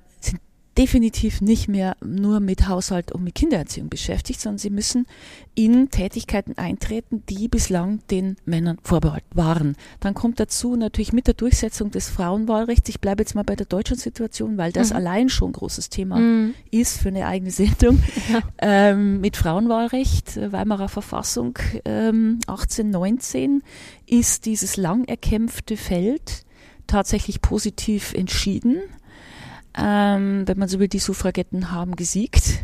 [0.78, 5.07] definitiv nicht mehr nur mit Haushalt und mit Kindererziehung beschäftigt, sondern sie müssen
[5.55, 9.78] in Tätigkeiten eintreten, die bislang den Männern vorbehalten waren.
[10.01, 13.65] Dann kommt dazu natürlich mit der Durchsetzung des Frauenwahlrechts, ich bleibe jetzt mal bei der
[13.65, 14.95] deutschen Situation, weil das mhm.
[14.97, 16.53] allein schon ein großes Thema mhm.
[16.71, 18.03] ist für eine eigene Sendung,
[18.34, 18.41] ja.
[18.57, 23.63] ähm, mit Frauenwahlrecht, äh, Weimarer Verfassung ähm, 1819
[24.07, 26.43] ist dieses lang erkämpfte Feld
[26.88, 28.82] tatsächlich positiv entschieden
[29.78, 32.59] ähm, wenn man so will, die Suffragetten haben gesiegt,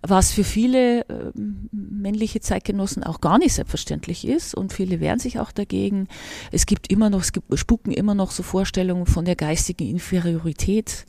[0.00, 1.32] was für viele äh,
[1.72, 6.08] männliche Zeitgenossen auch gar nicht selbstverständlich ist und viele wehren sich auch dagegen.
[6.50, 11.06] Es gibt immer noch, es gibt, spuken immer noch so Vorstellungen von der geistigen Inferiorität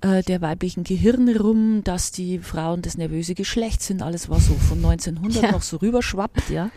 [0.00, 4.54] äh, der weiblichen Gehirne rum, dass die Frauen das nervöse Geschlecht sind, alles was so
[4.54, 5.52] von 1900 ja.
[5.52, 6.70] noch so rüberschwappt, ja.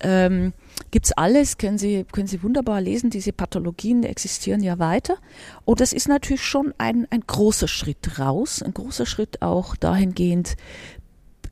[0.00, 0.52] Ähm,
[0.90, 5.16] Gibt's alles, können Sie, können Sie wunderbar lesen, diese Pathologien existieren ja weiter.
[5.64, 10.56] Und das ist natürlich schon ein, ein großer Schritt raus, ein großer Schritt auch dahingehend,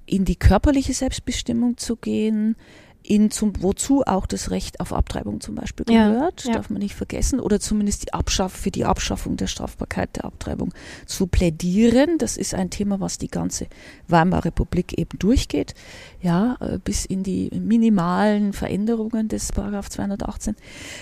[0.07, 2.57] in die körperliche Selbstbestimmung zu gehen,
[3.07, 6.55] in zum, wozu auch das Recht auf Abtreibung zum Beispiel Ja, gehört, ja.
[6.55, 10.73] darf man nicht vergessen, oder zumindest die Abschaff, für die Abschaffung der Strafbarkeit der Abtreibung
[11.05, 12.17] zu plädieren.
[12.17, 13.67] Das ist ein Thema, was die ganze
[14.09, 15.75] Weimarer Republik eben durchgeht,
[16.23, 20.57] ja, äh, bis in die minimalen Veränderungen des Paragraph 218,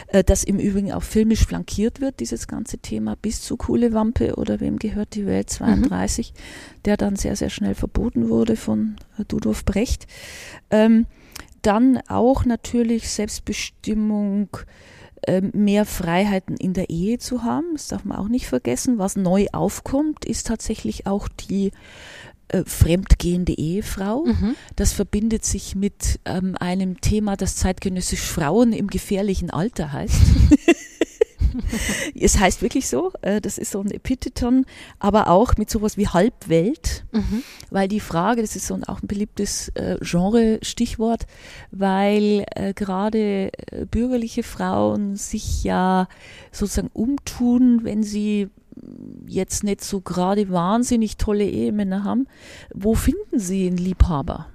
[0.09, 4.34] äh, das im Übrigen auch filmisch flankiert wird, dieses ganze Thema, bis zu Kuhle Wampe
[4.34, 6.34] oder wem gehört die Welt 32,
[6.84, 10.07] der dann sehr, sehr schnell verboten wurde von äh, Dudolf Brecht.
[10.70, 11.07] Ähm,
[11.63, 14.49] dann auch natürlich Selbstbestimmung,
[15.27, 17.67] ähm, mehr Freiheiten in der Ehe zu haben.
[17.75, 18.99] Das darf man auch nicht vergessen.
[18.99, 21.71] Was neu aufkommt, ist tatsächlich auch die
[22.49, 24.25] äh, fremdgehende Ehefrau.
[24.25, 24.57] Mhm.
[24.77, 30.21] Das verbindet sich mit ähm, einem Thema, das zeitgenössisch Frauen im gefährlichen Alter heißt.
[32.14, 34.64] es heißt wirklich so, äh, das ist so ein Epitheton,
[34.98, 37.42] aber auch mit sowas wie Halbwelt, Mhm.
[37.70, 41.26] weil die Frage, das ist so ein, auch ein beliebtes äh, Genre-Stichwort,
[41.70, 43.50] weil äh, gerade
[43.90, 46.09] bürgerliche Frauen sich ja
[46.50, 48.48] sozusagen umtun, wenn sie
[49.26, 52.26] jetzt nicht so gerade wahnsinnig tolle Ehemänner haben,
[52.74, 54.46] wo finden sie einen Liebhaber?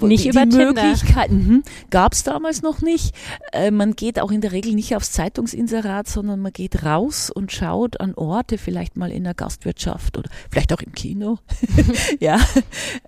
[0.00, 0.84] Nicht die, über die Tinder.
[0.84, 3.14] Möglichkeiten gab es damals noch nicht.
[3.52, 7.52] Äh, man geht auch in der Regel nicht aufs Zeitungsinserat, sondern man geht raus und
[7.52, 11.38] schaut an Orte, vielleicht mal in der Gastwirtschaft oder vielleicht auch im Kino,
[12.20, 12.38] ja,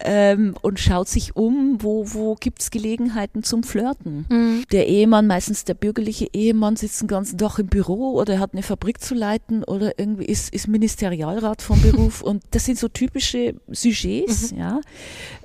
[0.01, 4.27] ähm, und schaut sich um, wo, wo gibt's Gelegenheiten zum Flirten.
[4.29, 4.65] Mhm.
[4.73, 8.63] Der Ehemann, meistens der bürgerliche Ehemann, sitzt den ganzen Tag im Büro oder hat eine
[8.63, 13.55] Fabrik zu leiten oder irgendwie ist, ist Ministerialrat vom Beruf und das sind so typische
[13.69, 14.81] Sujets, ja,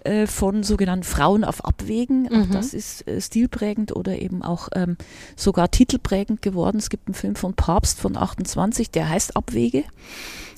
[0.04, 2.28] äh, von sogenannten Frauen auf Abwägen.
[2.28, 2.52] Auch Mhm.
[2.52, 4.98] das ist äh, stilprägend oder eben auch ähm,
[5.36, 6.78] sogar titelprägend geworden.
[6.78, 9.84] Es gibt einen Film von Papst von 28, der heißt Abwege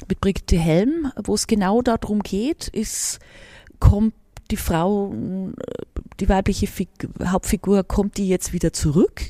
[0.08, 3.20] mit Brigitte Helm, wo es genau darum geht, ist,
[3.80, 4.14] kommt
[4.52, 5.54] die Frau, äh,
[6.20, 6.90] die weibliche Fig
[7.24, 9.22] Hauptfigur, kommt die jetzt wieder zurück?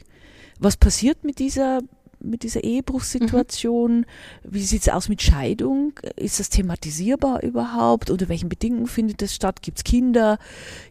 [0.59, 1.81] Was passiert mit dieser
[2.21, 4.05] mit dieser Ehebruchssituation?
[4.43, 5.93] Wie sieht's aus mit Scheidung?
[6.15, 8.09] Ist das thematisierbar überhaupt?
[8.09, 9.61] Unter welchen Bedingungen findet das statt?
[9.61, 10.37] Gibt's Kinder?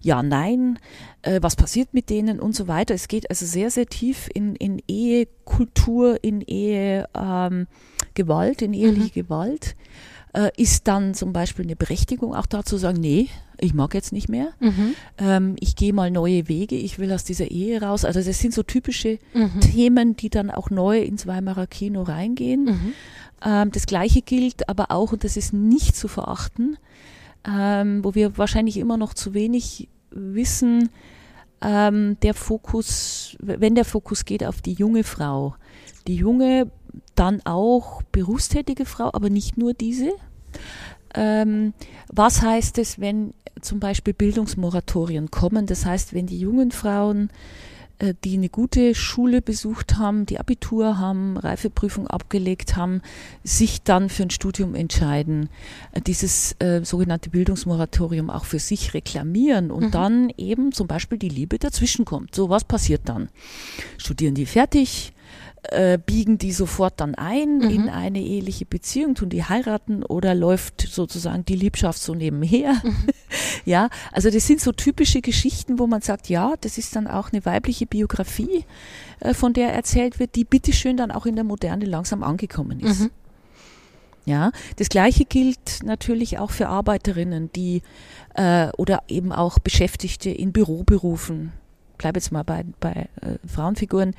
[0.01, 0.79] Ja, nein.
[1.23, 2.95] Äh, was passiert mit denen und so weiter?
[2.95, 7.67] Es geht also sehr, sehr tief in, in Ehekultur, in Ehe ähm,
[8.15, 9.77] Gewalt, in eheliche Gewalt.
[10.35, 13.29] Äh, ist dann zum Beispiel eine Berechtigung auch da zu sagen, nee,
[13.61, 14.49] ich mag jetzt nicht mehr.
[14.61, 14.95] Mhm.
[15.19, 18.05] Ähm, ich gehe mal neue Wege, ich will aus dieser Ehe raus.
[18.05, 19.61] Also das sind so typische Mhm.
[19.61, 22.65] Themen, die dann auch neu ins Weimarer Kino reingehen.
[22.65, 22.93] Mhm.
[23.45, 26.77] Ähm, das Gleiche gilt aber auch, und das ist nicht zu verachten,
[27.47, 30.89] ähm, wo wir wahrscheinlich immer noch zu wenig wissen,
[31.61, 35.55] ähm, der Fokus, wenn der Fokus geht auf die junge Frau,
[36.07, 36.71] die junge,
[37.15, 40.11] dann auch berufstätige Frau, aber nicht nur diese.
[41.15, 41.73] Ähm,
[42.13, 45.67] was heißt es, wenn zum Beispiel Bildungsmoratorien kommen?
[45.67, 47.31] Das heißt, wenn die jungen Frauen
[47.99, 53.03] äh, die eine gute Schule besucht haben, die Abitur haben, Reifeprüfung abgelegt haben,
[53.43, 55.49] sich dann für ein Studium entscheiden,
[55.93, 59.91] äh, dieses äh, sogenannte Bildungsmoratorium auch für sich reklamieren und Mhm.
[59.91, 62.35] dann eben zum Beispiel die Liebe dazwischen kommt.
[62.35, 63.29] So, was passiert dann?
[63.97, 65.13] Studieren die fertig?
[65.65, 67.71] Äh, biegen die sofort dann ein Mhm.
[67.71, 72.81] in eine eheliche Beziehung, tun die heiraten oder läuft sozusagen die Liebschaft so nebenher?
[73.65, 77.33] Ja, also das sind so typische Geschichten, wo man sagt, ja, das ist dann auch
[77.33, 78.65] eine weibliche Biografie,
[79.21, 83.01] äh, von der erzählt wird, die bitteschön dann auch in der Moderne langsam angekommen ist.
[83.01, 83.11] Mhm.
[84.25, 87.83] Ja, das Gleiche gilt natürlich auch für Arbeiterinnen, die
[88.35, 91.53] äh, oder eben auch Beschäftigte in Büroberufen.
[91.99, 94.15] Bleib jetzt mal bei, bei äh, Frauenfiguren,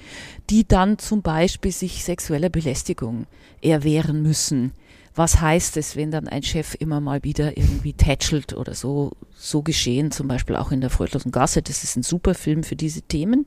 [0.49, 3.25] die dann zum Beispiel sich sexueller Belästigung
[3.61, 4.73] erwehren müssen.
[5.15, 9.63] Was heißt es, wenn dann ein Chef immer mal wieder irgendwie tätschelt oder so, so
[9.63, 11.61] geschehen, zum Beispiel auch in der Freudlosen Gasse.
[11.61, 13.45] Das ist ein super Film für diese Themen.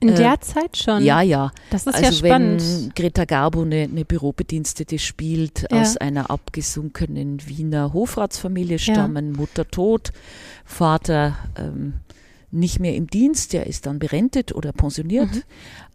[0.00, 1.02] In Äh, der Zeit schon.
[1.02, 1.50] Ja, ja.
[1.70, 2.96] Das ist also ja wenn spannend.
[2.96, 5.80] Greta Garbo eine, eine Bürobedienstete spielt, Ja.
[5.80, 10.12] aus einer abgesunkenen Wiener Hofratsfamilie stammen, Mutter tot,
[10.66, 11.94] Vater ähm,
[12.50, 15.34] nicht mehr im Dienst, der ist dann berentet oder pensioniert.
[15.34, 15.42] Mhm.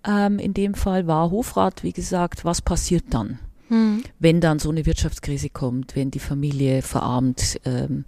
[0.05, 3.39] Ähm, in dem Fall war Hofrat, wie gesagt, was passiert dann?
[3.69, 4.03] Mhm.
[4.19, 8.03] wenn dann so eine Wirtschaftskrise kommt, wenn die Familie verarmt, ähm,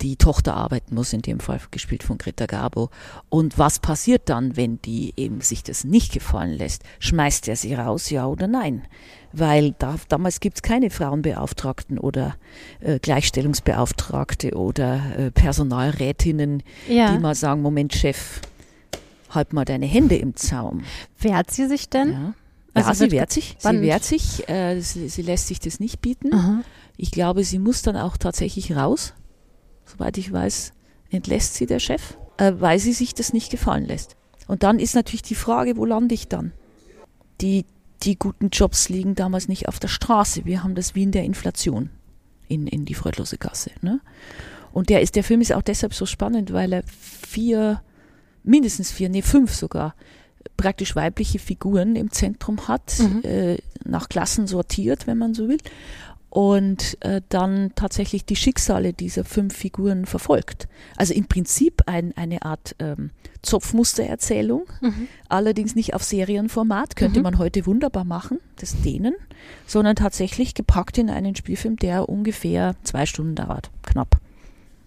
[0.00, 2.90] die Tochter arbeiten muss, in dem Fall gespielt von Greta Garbo.
[3.28, 6.84] Und was passiert dann, wenn die eben sich das nicht gefallen lässt?
[7.00, 8.86] Schmeißt er sie raus, ja oder nein?
[9.32, 12.36] Weil da, damals gibt es keine Frauenbeauftragten oder
[12.80, 17.12] äh, Gleichstellungsbeauftragte oder äh, Personalrätinnen, Ja.
[17.12, 18.40] die mal sagen, Moment, Chef,
[19.30, 20.82] halt mal deine Hände im Zaum.
[21.20, 22.12] Wehrt sie sich denn?
[22.12, 22.34] Ja.
[22.74, 23.56] Also ja, sie wehrt sich.
[23.58, 24.48] Sie wehrt sich.
[24.48, 26.32] Äh, sie, sie lässt sich das nicht bieten.
[26.32, 26.60] Aha.
[26.96, 29.14] Ich glaube, sie muss dann auch tatsächlich raus.
[29.84, 30.72] Soweit ich weiß,
[31.10, 34.16] entlässt sie der Chef, äh, weil sie sich das nicht gefallen lässt.
[34.46, 36.52] Und dann ist natürlich die Frage, wo lande ich dann?
[37.40, 37.64] Die,
[38.02, 40.44] die guten Jobs liegen damals nicht auf der Straße.
[40.44, 41.90] Wir haben das Wien der Inflation
[42.48, 43.70] in, in die freudlose Gasse.
[43.82, 44.00] Ne?
[44.72, 47.82] Und der ist, der Film ist auch deshalb so spannend, weil er vier,
[48.44, 49.94] mindestens vier, nee, fünf sogar,
[50.56, 53.22] praktisch weibliche Figuren im Zentrum hat, mhm.
[53.24, 55.58] äh, nach Klassen sortiert, wenn man so will
[56.30, 60.68] und äh, dann tatsächlich die Schicksale dieser fünf Figuren verfolgt.
[60.96, 63.10] Also im Prinzip ein, eine Art ähm,
[63.42, 65.08] Zopfmustererzählung, mhm.
[65.28, 67.24] allerdings nicht auf Serienformat, könnte mhm.
[67.24, 69.14] man heute wunderbar machen, das denen,
[69.66, 74.20] sondern tatsächlich gepackt in einen Spielfilm, der ungefähr zwei Stunden dauert, knapp.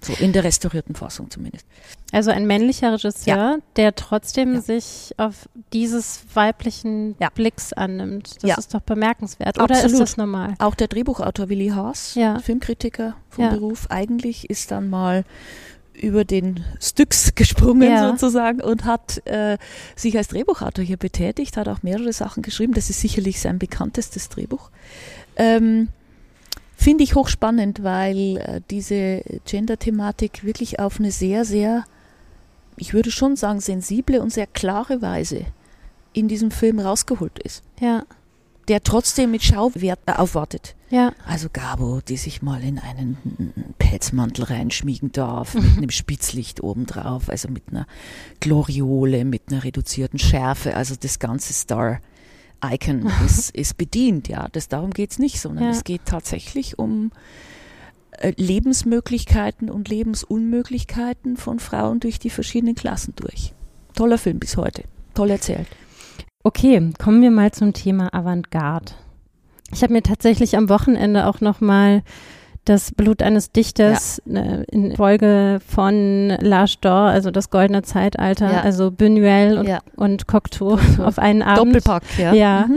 [0.04, 1.66] So in der restaurierten Fassung zumindest.
[2.12, 3.58] Also ein männlicher Regisseur, ja.
[3.76, 4.62] der trotzdem ja.
[4.62, 7.30] sich auf dieses weiblichen ja.
[7.30, 8.38] Blicks annimmt.
[8.42, 9.60] Das ist doch bemerkenswert.
[9.60, 9.94] Oder Absolut.
[9.94, 10.56] ist das normal?
[10.58, 15.24] Auch der Drehbuchautor Willi Haas, Filmkritiker vom Beruf, eigentlich ist dann mal
[15.94, 19.58] über den Styx gesprungen sozusagen und hat äh,
[19.96, 22.74] sich als Drehbuchautor hier betätigt, hat auch mehrere Sachen geschrieben.
[22.74, 24.72] Das ist sicherlich sein bekanntestes Drehbuch.
[25.36, 25.90] Ähm,
[26.82, 31.84] Finde ich hochspannend, weil äh, diese Gender-Thematik wirklich auf eine sehr, sehr,
[32.76, 35.46] ich würde schon sagen, sensible und sehr klare Weise
[36.14, 37.62] in diesem Film rausgeholt ist.
[37.80, 38.02] Ja.
[38.68, 40.76] Der trotzdem mit Schauwert äh, aufwartet.
[40.90, 41.14] Ja.
[41.24, 47.48] Also Gabo, die sich mal in einen Pelzmantel reinschmiegen darf, mit einem Spitzlicht obendrauf, also
[47.48, 47.86] mit einer
[48.40, 52.00] Gloriole, mit einer reduzierten Schärfe, also das ganze Star
[52.64, 54.28] Icon ist, ist bedient.
[54.28, 55.70] Ja, das, darum geht es nicht, sondern ja.
[55.72, 57.12] es geht tatsächlich um
[58.12, 63.54] äh, Lebensmöglichkeiten und Lebensunmöglichkeiten von Frauen durch die verschiedenen Klassen durch.
[63.96, 64.84] Toller Film bis heute.
[65.14, 65.68] Toll erzählt.
[66.44, 68.94] Okay, kommen wir mal zum Thema Avantgarde.
[69.74, 72.04] Ich habe mir tatsächlich am Wochenende auch noch mal
[72.66, 74.34] das Blut eines Dichters ja.
[74.34, 78.62] Ne, in Folge von L'Âge d'Or, also das goldene Zeitalter, ja.
[78.62, 79.80] also Buñuel und, ja.
[79.96, 81.76] und Cocteau auf einen Abend.
[81.76, 82.34] Doppelpack, ja.
[82.34, 82.70] Ja,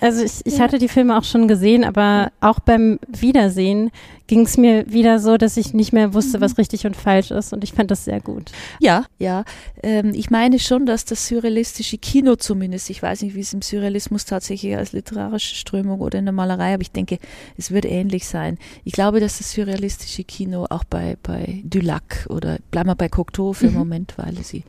[0.00, 3.90] also ich, ich hatte die Filme auch schon gesehen, aber auch beim Wiedersehen
[4.28, 6.58] ging es mir wieder so, dass ich nicht mehr wusste, was mhm.
[6.58, 7.52] richtig und falsch ist.
[7.52, 8.52] Und ich fand das sehr gut.
[8.78, 9.44] Ja, ja.
[9.82, 13.62] Ähm, ich meine schon, dass das surrealistische Kino zumindest, ich weiß nicht, wie es im
[13.62, 17.18] Surrealismus tatsächlich als literarische Strömung oder in der Malerei, aber ich denke,
[17.56, 18.58] es wird ähnlich sein.
[18.84, 23.54] Ich glaube, dass das surrealistische Kino auch bei, bei Dulac oder bleiben wir bei Cocteau
[23.54, 23.70] für mhm.
[23.70, 24.62] einen Moment, weil sie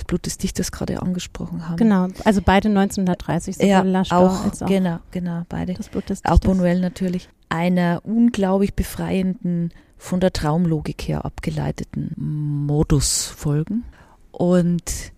[0.00, 1.76] das Blut des Dichters gerade angesprochen haben.
[1.76, 5.74] Genau, also beide 1930, sowohl ja, Lashtar auch, als auch genau, genau, beide.
[5.74, 6.32] Das Blut des Dichters.
[6.32, 7.28] Auch Buñuel natürlich.
[7.50, 13.84] Einer unglaublich befreienden, von der Traumlogik her abgeleiteten Modus folgen.
[14.32, 15.12] Und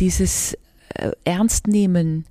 [0.00, 0.54] dieses
[0.94, 2.24] äh, Ernstnehmen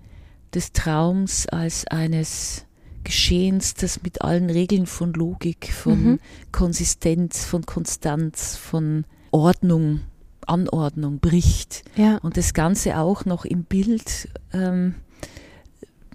[0.54, 2.66] des Traums als eines
[3.06, 6.20] Geschehens, das mit allen Regeln von Logik, von mhm.
[6.52, 10.02] Konsistenz, von Konstanz, von Ordnung
[10.50, 11.84] Anordnung bricht.
[11.96, 12.18] Ja.
[12.18, 14.30] Und das Ganze auch noch im Bild.
[14.54, 14.96] Ähm,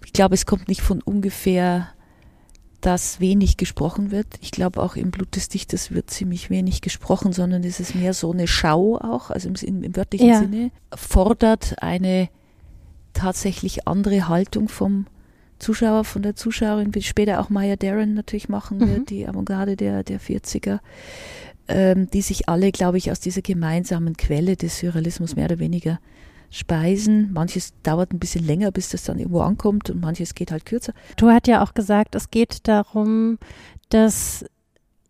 [0.05, 1.89] ich glaube, es kommt nicht von ungefähr,
[2.80, 4.26] dass wenig gesprochen wird.
[4.43, 8.12] Ich glaube, auch im Blut des Dichters wird ziemlich wenig gesprochen, sondern es ist mehr
[8.12, 10.39] so eine Schau auch, also im, im wörtlichen ja.
[10.39, 12.28] Sinne, fordert eine
[13.14, 15.07] tatsächlich andere Haltung vom
[15.59, 19.07] Zuschauer, von der Zuschauerin, wie später auch Maya Darren natürlich machen wird, mhm.
[19.07, 20.80] die Avantgarde der, der 40er
[21.69, 25.99] ähm, die sich alle, glaube ich, aus dieser gemeinsamen Quelle des Surrealismus mehr oder weniger
[26.51, 27.33] speisen.
[27.33, 30.93] Manches dauert ein bisschen länger, bis das dann irgendwo ankommt und manches geht halt kürzer.
[31.17, 33.39] Du hast ja auch gesagt, es geht darum,
[33.89, 34.45] das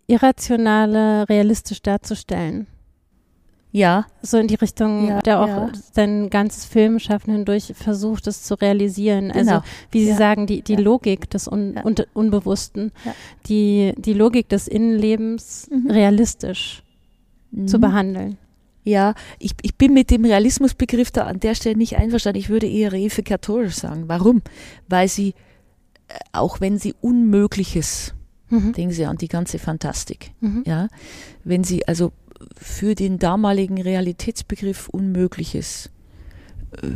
[0.06, 2.66] Irrationale realistisch darzustellen.
[3.74, 4.06] Ja.
[4.22, 5.72] So in die Richtung, ja, der auch ja.
[5.92, 9.32] sein ganzes Filmschaffen hindurch versucht, es zu realisieren.
[9.32, 9.62] Also, genau.
[9.90, 10.16] wie Sie ja.
[10.16, 12.92] sagen, die, die Logik des Un Un Unbewussten,
[13.46, 15.90] die, die Logik des Innenlebens mhm.
[15.90, 16.84] realistisch
[17.50, 17.66] mhm.
[17.66, 18.38] zu behandeln.
[18.84, 22.38] Ja, ich, ich bin mit dem Realismusbegriff da an der Stelle nicht einverstanden.
[22.38, 24.04] Ich würde eher reifikatorisch sagen.
[24.06, 24.42] Warum?
[24.88, 25.30] Weil sie,
[26.06, 28.14] äh, auch wenn sie Unmögliches,
[28.50, 28.72] mhm.
[28.72, 30.62] denken Sie an die ganze Fantastik, mhm.
[30.64, 30.86] ja,
[31.42, 32.12] wenn sie also
[32.56, 35.90] für den damaligen Realitätsbegriff Unmögliches.
[36.82, 36.88] Äh,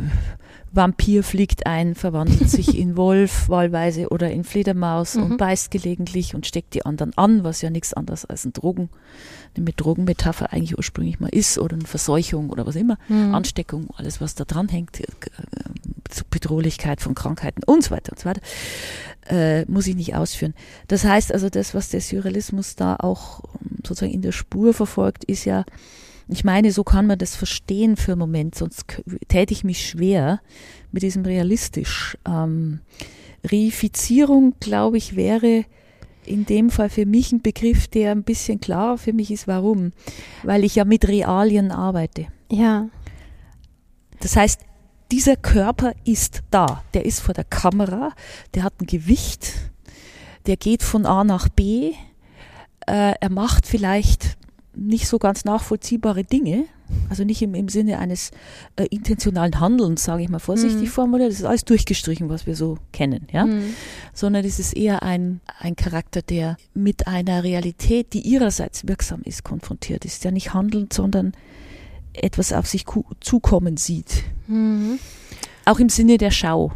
[0.71, 5.23] Vampir fliegt ein, verwandelt sich in Wolf wahlweise oder in Fledermaus mhm.
[5.23, 8.89] und beißt gelegentlich und steckt die anderen an, was ja nichts anderes als ein Drogen,
[9.57, 13.33] eine Drogenmetapher eigentlich ursprünglich mal ist oder eine Verseuchung oder was immer, mhm.
[13.33, 15.05] Ansteckung, alles was da dran hängt, äh,
[16.29, 18.41] Bedrohlichkeit von Krankheiten und so weiter und so weiter,
[19.29, 20.53] äh, muss ich nicht ausführen.
[20.87, 23.41] Das heißt also, das, was der Surrealismus da auch
[23.85, 25.65] sozusagen in der Spur verfolgt, ist ja,
[26.27, 28.85] ich meine, so kann man das verstehen für einen Moment, sonst
[29.27, 30.41] täte ich mich schwer
[30.91, 32.17] mit diesem realistisch.
[32.27, 32.81] Ähm,
[33.43, 35.65] Reifizierung, glaube ich, wäre
[36.25, 39.47] in dem Fall für mich ein Begriff, der ein bisschen klarer für mich ist.
[39.47, 39.91] Warum?
[40.43, 42.27] Weil ich ja mit Realien arbeite.
[42.51, 42.89] Ja.
[44.19, 44.61] Das heißt,
[45.11, 46.83] dieser Körper ist da.
[46.93, 48.11] Der ist vor der Kamera,
[48.53, 49.53] der hat ein Gewicht,
[50.45, 51.93] der geht von A nach B,
[52.87, 54.37] äh, er macht vielleicht
[54.75, 56.65] nicht so ganz nachvollziehbare Dinge,
[57.09, 58.31] also nicht im, im Sinne eines
[58.75, 60.87] äh, intentionalen Handelns, sage ich mal vorsichtig Mhm.
[60.91, 63.73] formuliert, das ist alles durchgestrichen, was wir so kennen, ja, Mhm.
[64.13, 69.43] sondern es ist eher ein, ein Charakter, der mit einer Realität, die ihrerseits wirksam ist,
[69.43, 71.33] konfrontiert ist, der nicht handelt, sondern
[72.13, 72.85] etwas auf sich
[73.19, 74.23] zukommen sieht.
[74.47, 74.99] Mhm.
[75.65, 76.71] Auch im Sinne der Schau,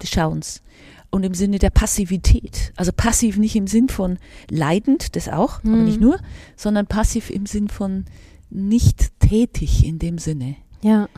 [0.00, 0.62] des Schauens
[1.10, 2.72] und im Sinne der Passivität.
[2.76, 4.18] Also passiv nicht im Sinn von
[4.50, 5.84] leidend, das auch, aber Mhm.
[5.84, 6.18] nicht nur,
[6.56, 8.04] sondern passiv im Sinn von
[8.50, 10.56] nicht tätig in dem Sinne.
[10.82, 11.08] Ja.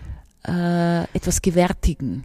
[0.46, 2.24] Äh, etwas gewärtigen,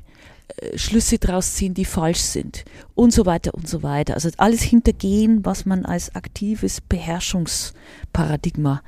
[0.75, 4.15] Schlüsse draus ziehen, die falsch sind und so weiter und so weiter.
[4.15, 8.81] Also alles hintergehen, was man als aktives Beherrschungsparadigma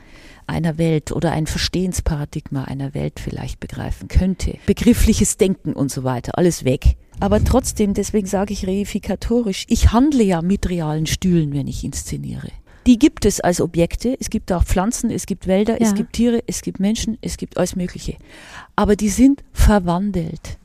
[0.48, 4.58] einer Welt oder ein Verstehensparadigma einer Welt vielleicht begreifen könnte.
[4.66, 6.98] Begriffliches Denken und so weiter, alles weg.
[7.20, 12.50] Aber trotzdem, deswegen sage ich reifikatorisch, ich handle ja mit realen Stühlen, wenn ich inszeniere.
[12.88, 14.18] Die gibt es als Objekte.
[14.20, 15.88] Es gibt auch Pflanzen, es gibt Wälder, Ja.
[15.88, 18.18] es gibt Tiere, es gibt Menschen, es gibt alles Mögliche.
[18.76, 20.58] Aber die sind verwandelt.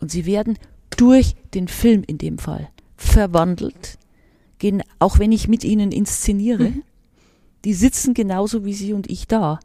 [0.00, 0.58] Und sie werden
[0.96, 3.98] durch den Film in dem Fall verwandelt.
[4.58, 6.70] Gehen, auch wenn ich mit ihnen inszeniere.
[6.70, 6.82] Mhm.
[7.64, 9.60] Die sitzen genauso wie Sie und ich da.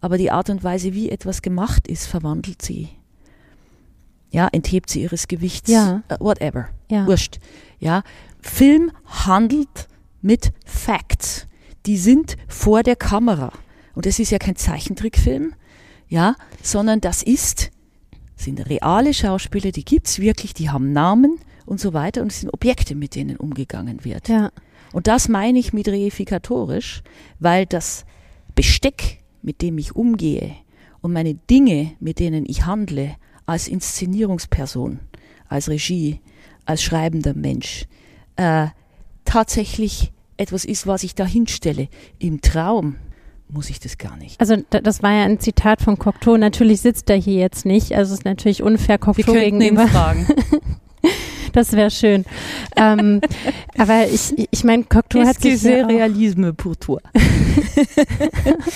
[0.00, 2.88] Aber die Art und Weise, wie etwas gemacht ist, verwandelt sie.
[4.30, 5.70] Ja, enthebt sie ihres Gewichts.
[5.70, 6.02] Ja.
[6.08, 6.68] Äh, whatever.
[6.90, 7.06] Ja.
[7.06, 7.38] Wurscht.
[7.78, 8.02] Ja.
[8.40, 9.88] Film handelt
[10.20, 11.46] mit Facts.
[11.86, 13.52] Die sind vor der Kamera.
[13.94, 15.54] Und das ist ja kein Zeichentrickfilm,
[16.08, 17.70] ja, sondern das ist,
[18.38, 22.50] sind reale Schauspieler, die gibt's wirklich, die haben Namen und so weiter und es sind
[22.52, 24.28] Objekte, mit denen umgegangen wird.
[24.28, 24.50] Ja.
[24.92, 27.02] Und das meine ich mit reifikatorisch,
[27.40, 28.04] weil das
[28.54, 30.52] Besteck, mit dem ich umgehe
[31.00, 35.00] und meine Dinge, mit denen ich handle, als Inszenierungsperson,
[35.48, 36.20] als Regie,
[36.64, 37.86] als schreibender Mensch,
[38.36, 38.68] äh,
[39.24, 41.88] tatsächlich etwas ist, was ich da hinstelle.
[42.18, 42.96] Im Traum
[43.50, 44.40] muss ich das gar nicht.
[44.40, 46.36] Also da- das war ja ein Zitat von Cocteau.
[46.36, 47.92] Natürlich sitzt er hier jetzt nicht.
[47.94, 49.86] Also es ist natürlich unfair Cocteau gegenüber.
[49.88, 50.26] fragen.
[51.54, 52.26] Das wäre schön.
[52.76, 53.22] ähm,
[53.78, 57.00] aber ich, ich meine, Cocteau hat sich ja Realisme pour toi.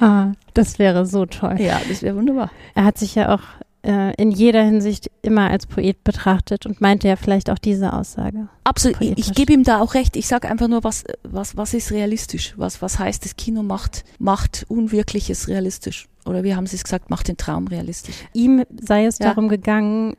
[0.00, 1.56] ah, das wäre so toll.
[1.58, 2.50] Ja, das wäre wunderbar.
[2.74, 3.40] Er hat sich ja auch
[3.84, 8.48] äh, in jeder Hinsicht immer als Poet betrachtet und meinte ja vielleicht auch diese Aussage.
[8.64, 9.00] Absolut.
[9.00, 9.26] Ich, Poetisch.
[9.28, 10.16] ich gebe ihm da auch recht.
[10.16, 12.54] Ich sage einfach nur, was, was, was ist realistisch?
[12.56, 16.08] Was, was heißt, das Kino macht, macht Unwirkliches realistisch?
[16.24, 18.14] Oder wie haben Sie es gesagt, macht den Traum realistisch?
[18.32, 19.28] Ihm sei es Ja.
[19.28, 20.14] darum gegangen,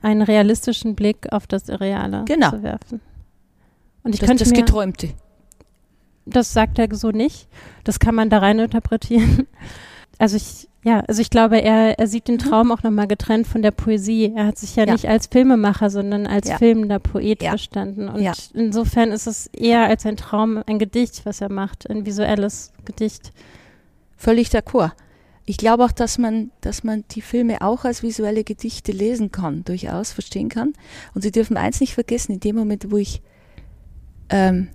[0.00, 2.50] einen realistischen Blick auf das Irreale Genau.
[2.50, 3.00] zu werfen.
[4.02, 5.10] Und ich Das, könnte das mir, Geträumte.
[6.26, 7.48] das sagt er so nicht.
[7.84, 9.46] Das kann man da rein interpretieren.
[10.18, 13.62] Also ich, ja, also ich glaube, er, er sieht den Traum auch nochmal getrennt von
[13.62, 14.32] der Poesie.
[14.36, 14.88] Er hat sich ja, Mhm.
[14.88, 14.92] Ja.
[14.94, 16.58] nicht als Filmemacher, sondern als Ja.
[16.58, 17.50] filmender Poet Ja.
[17.50, 18.08] verstanden.
[18.08, 18.22] Und
[18.54, 23.32] insofern ist es eher als ein Traum ein Gedicht, was er macht, ein visuelles Gedicht.
[24.16, 24.92] Völlig d'accord.
[25.46, 29.62] Ich glaube auch, dass man, dass man die Filme auch als visuelle Gedichte lesen kann,
[29.64, 30.72] durchaus verstehen kann.
[31.14, 33.20] Und Sie dürfen eins nicht vergessen, in dem Moment, wo ich
[34.30, 34.68] ähm,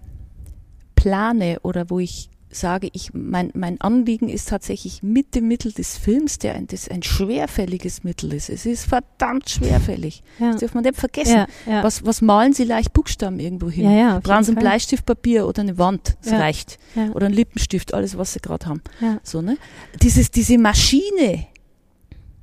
[0.96, 5.98] plane oder wo ich sage, ich, mein, mein Anliegen ist tatsächlich mit dem Mittel des
[5.98, 8.50] Films, der ein, das ein schwerfälliges Mittel ist.
[8.50, 10.24] Es ist verdammt schwerfällig.
[10.40, 10.52] Ja.
[10.52, 11.36] Das darf man nicht vergessen.
[11.36, 11.84] Ja, ja.
[11.84, 13.86] Was, was malen Sie leicht Buchstaben irgendwo hin?
[13.86, 14.60] Ja, ja, Brauchen Sie ein.
[14.60, 16.18] Bleistiftpapier oder eine Wand?
[16.24, 16.80] Das reicht.
[16.96, 17.10] Ja.
[17.12, 18.82] Oder ein Lippenstift, alles, was Sie gerade haben.
[19.00, 19.20] Ja.
[19.24, 19.58] So, ne?
[20.02, 21.46] Dieses, diese Maschine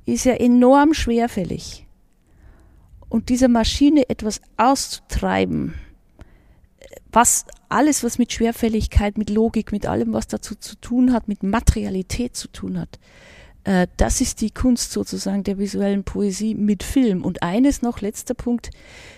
[0.05, 1.85] ist ja enorm schwerfällig.
[3.09, 5.73] Und dieser Maschine etwas auszutreiben,
[7.11, 11.43] was alles, was mit Schwerfälligkeit, mit Logik, mit allem, was dazu zu tun hat, mit
[11.43, 12.99] Materialität zu tun hat,
[13.63, 17.23] äh, das ist die Kunst sozusagen der visuellen Poesie mit Film.
[17.25, 18.69] Und eines noch, letzter Punkt,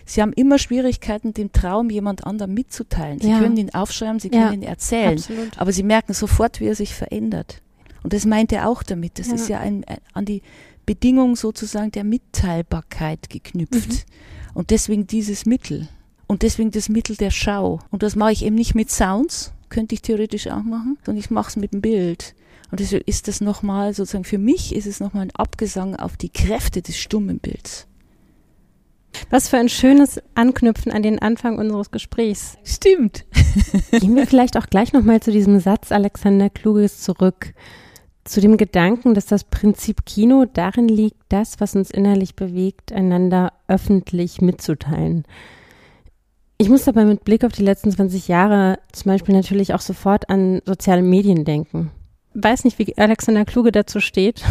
[0.05, 3.19] Sie haben immer Schwierigkeiten, den Traum jemand anderem mitzuteilen.
[3.19, 3.39] Sie Ja.
[3.39, 5.13] können ihn aufschreiben, Sie Ja, können ihn erzählen.
[5.17, 5.57] Absolut.
[5.59, 7.61] Aber sie merken sofort, wie er sich verändert.
[8.01, 9.19] Und das meint er auch damit.
[9.19, 9.35] Das Ja.
[9.35, 10.41] ist ja ein, ein, an die
[10.87, 13.89] Bedingung sozusagen der Mitteilbarkeit geknüpft.
[13.89, 14.55] Mhm.
[14.55, 15.87] Und deswegen dieses Mittel.
[16.29, 17.79] Und deswegen das Mittel der Schau.
[17.89, 21.31] Und das mache ich eben nicht mit Sounds, könnte ich theoretisch auch machen, sondern ich
[21.31, 22.35] mache es mit dem Bild.
[22.69, 26.29] Und deswegen ist das nochmal, sozusagen für mich ist es nochmal ein Abgesang auf die
[26.29, 27.87] Kräfte des stummen Bilds.
[29.31, 32.59] Was für ein schönes Anknüpfen an den Anfang unseres Gesprächs.
[32.63, 33.25] Stimmt.
[33.99, 37.55] Gehen wir vielleicht auch gleich nochmal zu diesem Satz Alexander Kluges zurück.
[38.23, 43.51] Zu dem Gedanken, dass das Prinzip Kino darin liegt, das, was uns innerlich bewegt, einander
[43.67, 45.25] öffentlich mitzuteilen.
[46.61, 50.29] Ich muss dabei mit Blick auf die letzten 20 Jahre zum Beispiel natürlich auch sofort
[50.29, 51.89] an soziale Medien denken.
[52.33, 54.43] Weiß nicht, wie Alexander Kluge dazu steht.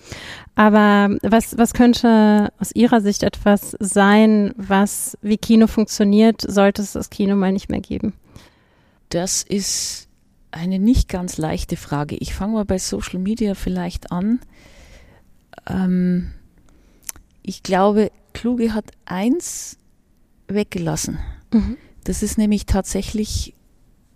[0.54, 6.92] Aber was, was könnte aus Ihrer Sicht etwas sein, was wie Kino funktioniert, sollte es
[6.92, 8.12] das Kino mal nicht mehr geben?
[9.08, 10.08] Das ist
[10.50, 12.16] eine nicht ganz leichte Frage.
[12.16, 14.38] Ich fange mal bei Social Media vielleicht an.
[15.66, 16.32] Ähm,
[17.42, 19.78] ich glaube, Kluge hat eins
[20.46, 21.18] weggelassen.
[21.54, 21.76] Mhm.
[22.04, 23.54] Das ist nämlich tatsächlich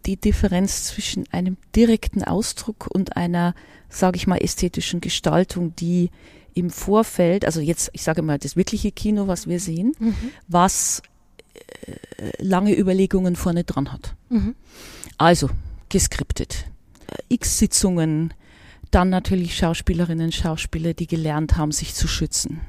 [0.07, 3.55] die Differenz zwischen einem direkten Ausdruck und einer,
[3.89, 6.11] sage ich mal, ästhetischen Gestaltung, die
[6.55, 10.15] im Vorfeld, also jetzt, ich sage mal, das wirkliche Kino, was wir sehen, mhm.
[10.49, 11.03] was
[11.55, 14.15] äh, lange Überlegungen vorne dran hat.
[14.29, 14.55] Mhm.
[15.19, 15.51] Also,
[15.89, 16.67] geskriptet.
[17.07, 18.35] Äh, X Sitzungen,
[18.91, 22.61] dann natürlich Schauspielerinnen, Schauspieler, die gelernt haben, sich zu schützen.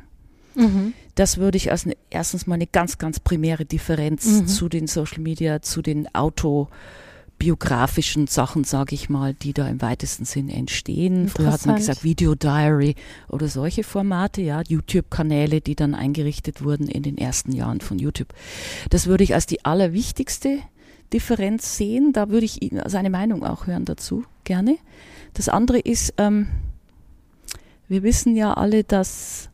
[0.55, 0.93] Mhm.
[1.19, 4.47] Das würde ich als eine, erstens mal eine ganz, ganz primäre Differenz mhm.
[4.47, 10.23] zu den Social Media, zu den autobiografischen Sachen, sage ich mal, die da im weitesten
[10.23, 11.27] Sinn entstehen.
[11.27, 12.95] Früher hat man gesagt Video Diary
[13.27, 18.33] oder solche Formate, ja, YouTube-Kanäle, die dann eingerichtet wurden in den ersten Jahren von YouTube.
[18.89, 20.59] Das würde ich als die allerwichtigste
[21.11, 22.13] Differenz sehen.
[22.13, 24.77] Da würde ich seine Meinung auch hören dazu, gerne.
[25.33, 26.47] Das andere ist, ähm,
[27.89, 29.49] wir wissen ja alle, dass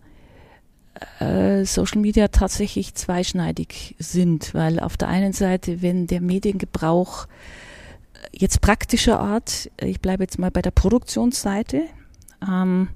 [1.20, 7.28] äh, Social Media tatsächlich zweischneidig sind, weil auf der einen Seite, wenn der Mediengebrauch
[8.32, 11.84] jetzt praktischer Art, ich bleibe jetzt mal bei der Produktionsseite,
[12.42, 12.90] ähm,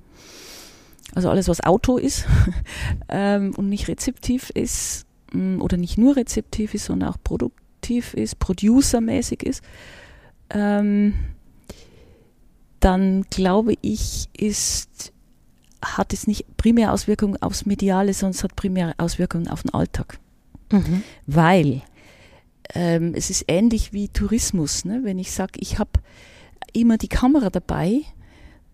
[1.16, 2.26] also alles, was Auto ist
[3.10, 8.40] ähm, und nicht rezeptiv ist mm, oder nicht nur rezeptiv ist, sondern auch produktiv ist,
[8.40, 9.64] producermäßig ist,
[10.52, 11.14] ähm,
[12.80, 15.12] dann glaube ich, ist
[15.84, 20.20] hat es nicht primär Auswirkungen aufs Mediale, sondern es hat primär Auswirkungen auf den Alltag.
[20.72, 21.04] Mhm.
[21.26, 21.82] Weil
[22.74, 24.86] ähm, es ist ähnlich wie Tourismus.
[24.86, 25.02] Ne?
[25.04, 25.92] Wenn ich sage, ich habe
[26.74, 28.02] immer die Kamera dabei,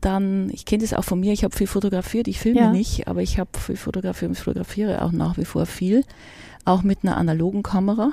[0.02, 2.72] dann, ich kenne das auch von mir, ich habe viel fotografiert, ich filme ja.
[2.72, 6.04] nicht, aber ich habe viel fotografiert und fotografiere auch nach wie vor viel,
[6.64, 8.12] auch mit einer analogen Kamera,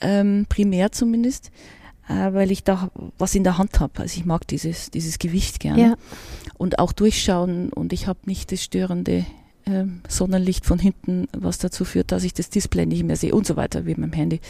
[0.00, 1.50] ähm, primär zumindest
[2.10, 4.00] weil ich da was in der Hand habe.
[4.00, 5.82] Also ich mag dieses, dieses Gewicht gerne.
[5.82, 5.94] Ja.
[6.58, 9.24] Und auch durchschauen und ich habe nicht das störende
[9.64, 13.46] äh, Sonnenlicht von hinten, was dazu führt, dass ich das Display nicht mehr sehe und
[13.46, 14.40] so weiter, wie mit dem Handy.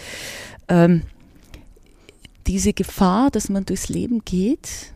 [0.69, 1.03] Ähm,
[2.47, 4.93] diese Gefahr, dass man durchs Leben geht,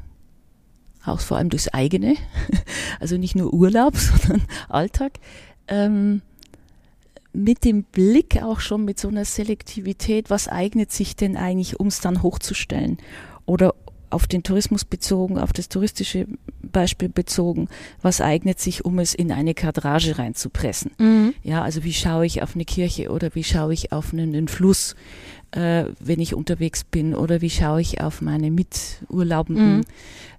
[1.05, 2.17] auch vor allem durchs eigene,
[3.01, 5.21] also nicht nur Urlaub, sondern Alltag,
[5.69, 6.23] ähm,
[7.35, 11.89] mit dem Blick auch schon mit so einer Selektivität, was eignet sich denn eigentlich, um
[11.89, 12.99] es dann hochzustellen?
[13.45, 13.75] Oder
[14.11, 16.27] auf den Tourismus bezogen, auf das touristische
[16.63, 17.69] Beispiel bezogen,
[18.01, 20.93] was eignet sich, um es in eine Kadrage reinzupressen?
[20.99, 21.35] Mhm.
[21.43, 24.49] Ja, also wie schaue ich auf eine Kirche oder wie schaue ich auf einen, einen
[24.49, 24.95] Fluss,
[25.51, 29.85] äh, wenn ich unterwegs bin oder wie schaue ich auf meine Miturlaubenden, mhm.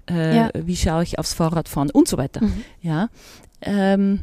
[0.10, 0.50] äh, ja.
[0.54, 2.46] wie schaue ich aufs Fahrradfahren und so weiter.
[2.46, 2.64] Mhm.
[2.82, 3.10] Ja,
[3.62, 4.22] ähm,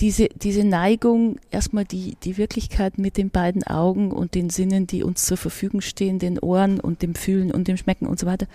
[0.00, 5.02] diese, diese Neigung, erstmal die, die Wirklichkeit mit den beiden Augen und den Sinnen, die
[5.02, 8.46] uns zur Verfügung stehen, den Ohren und dem Fühlen und dem Schmecken und so weiter,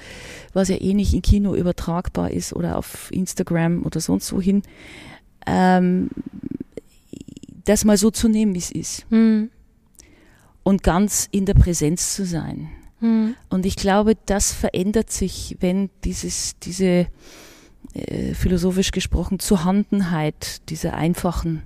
[0.54, 4.64] was ja eh nicht in Kino übertragbar ist oder auf Instagram oder sonst wohin,
[5.46, 6.10] ähm,
[7.64, 9.06] das mal so zu nehmen, wie es ist.
[9.10, 9.50] Hm.
[10.64, 12.70] Und ganz in der Präsenz zu sein.
[13.02, 13.36] Hm.
[13.50, 17.06] Und ich glaube, das verändert sich, wenn dieses, diese,
[17.96, 21.64] äh, philosophisch gesprochen Zuhandenheit dieser einfachen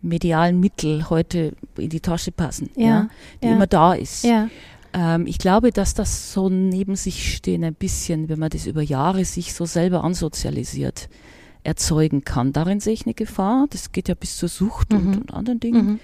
[0.00, 3.08] medialen Mittel heute in die Tasche passen, ja, ja
[3.42, 3.52] die ja.
[3.52, 4.24] immer da ist.
[4.24, 4.48] Ja.
[4.92, 8.82] Ähm, ich glaube, dass das so neben sich stehen ein bisschen, wenn man das über
[8.82, 11.08] Jahre sich so selber ansozialisiert,
[11.64, 12.52] erzeugen kann.
[12.52, 13.66] Darin sehe ich eine Gefahr.
[13.70, 14.98] Das geht ja bis zur Sucht mhm.
[14.98, 15.86] und, und, anderen Dingen.
[15.86, 16.00] Mhm.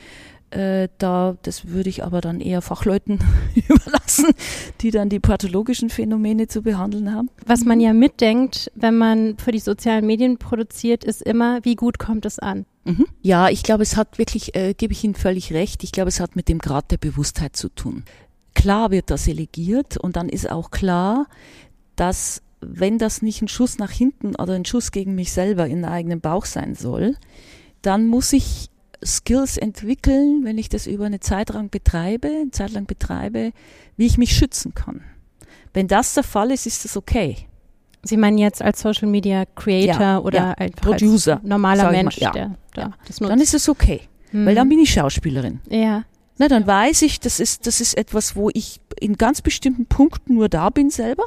[0.52, 3.20] Äh, da, das würde ich aber dann eher Fachleuten
[3.54, 4.26] überlassen,
[4.82, 7.30] die dann die pathologischen Phänomene zu behandeln haben.
[7.46, 11.98] Was man ja mitdenkt, wenn man für die sozialen Medien produziert, ist immer, wie gut
[11.98, 12.66] kommt es an?
[12.84, 13.06] Mhm.
[13.22, 16.20] Ja, ich glaube, es hat wirklich, äh, gebe ich Ihnen völlig recht, ich glaube, es
[16.20, 18.04] hat mit dem Grad der Bewusstheit zu tun.
[18.54, 21.28] Klar wird das elegiert und dann ist auch klar,
[21.96, 25.76] dass wenn das nicht ein Schuss nach hinten oder ein Schuss gegen mich selber in
[25.76, 27.16] den eigenen Bauch sein soll,
[27.80, 28.68] dann muss ich
[29.04, 33.52] Skills entwickeln, wenn ich das über eine Zeit lang betreibe, eine Zeit lang betreibe,
[33.96, 35.02] wie ich mich schützen kann.
[35.74, 37.36] Wenn das der Fall ist, ist das okay.
[38.02, 42.26] Sie meinen jetzt als Social Media Creator ja, oder ja, als Producer, normaler Mensch, mal,
[42.26, 43.30] ja, der, der das nutzt.
[43.30, 44.02] Dann ist es okay,
[44.32, 44.46] mhm.
[44.46, 45.60] weil dann bin ich Schauspielerin.
[45.68, 46.04] Ja.
[46.38, 50.34] Na, dann weiß ich, das ist, das ist etwas, wo ich in ganz bestimmten Punkten
[50.34, 51.24] nur da bin selber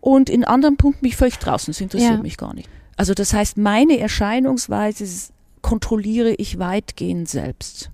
[0.00, 1.72] und in anderen Punkten mich völlig draußen.
[1.72, 2.68] Das interessiert mich gar nicht.
[2.96, 5.32] Also das heißt, meine Erscheinungsweise ist
[5.62, 7.90] kontrolliere ich weitgehend selbst.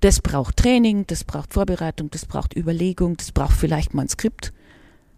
[0.00, 4.52] Das braucht Training, das braucht Vorbereitung, das braucht Überlegung, das braucht vielleicht mal ein Skript.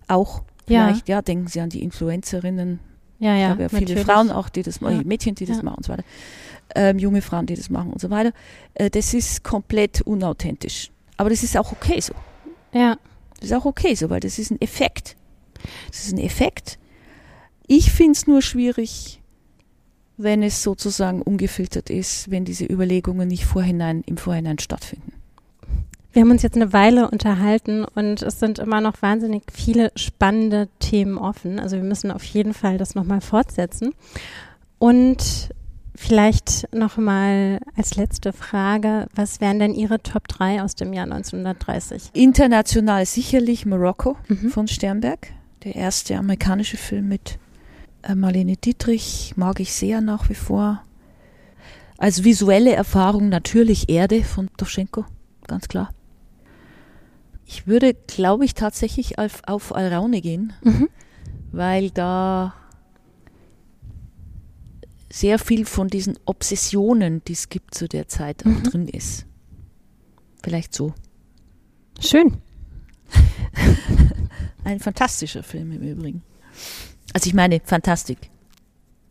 [0.09, 2.81] Auch vielleicht, ja, ja denken Sie an die Influencerinnen
[3.19, 3.45] Ja, ja.
[3.45, 4.05] Ich habe ja viele natürlich.
[4.07, 5.03] Frauen auch, die das machen, Ja.
[5.05, 5.63] Mädchen, die das Ja.
[5.65, 6.05] machen und so weiter.
[6.75, 8.33] Ähm, junge Frauen, die das machen und so weiter.
[8.75, 10.91] Äh, das ist komplett unauthentisch.
[11.19, 12.15] Aber das ist auch okay so.
[12.73, 12.97] Ja.
[13.41, 15.17] Das ist auch okay so, weil das ist ein Effekt.
[15.91, 16.79] Das ist ein Effekt.
[17.67, 19.20] Ich finde es nur schwierig,
[20.23, 25.13] wenn es sozusagen ungefiltert ist, wenn diese Überlegungen nicht vorhinein, im Vorhinein stattfinden.
[26.13, 30.69] Wir haben uns jetzt eine Weile unterhalten und es sind immer noch wahnsinnig viele spannende
[30.81, 31.61] Themen offen.
[31.61, 33.95] Also wir müssen auf jeden Fall das nochmal fortsetzen.
[34.81, 35.51] Und
[35.95, 42.11] vielleicht nochmal als letzte Frage, was wären denn Ihre Top 3 aus dem Jahr 1930?
[42.15, 44.51] International sicherlich Marokko Mhm.
[44.51, 45.29] von Sternberg,
[45.63, 47.39] der erste amerikanische Film mit
[48.14, 50.82] Marlene Dietrich, mag ich sehr nach wie vor.
[51.98, 55.05] Als visuelle Erfahrung natürlich Erde von Doschenko,
[55.47, 55.93] ganz klar.
[57.44, 60.89] Ich würde, glaube ich, tatsächlich auf, auf Alraune gehen, Mhm.
[61.52, 62.55] weil da
[65.12, 68.62] sehr viel von diesen Obsessionen, die es gibt zu der Zeit, auch Mhm.
[68.62, 69.27] drin ist.
[70.43, 70.94] Vielleicht so.
[72.01, 72.39] Schön.
[74.64, 76.22] Ein fantastischer Film im Übrigen.
[77.12, 78.31] Also ich meine, Fantastik.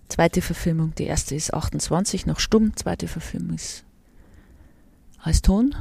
[0.08, 3.84] Zweite Verfilmung, die erste ist 28, noch stumm, zweite Verfilmung ist
[5.22, 5.76] als Ton.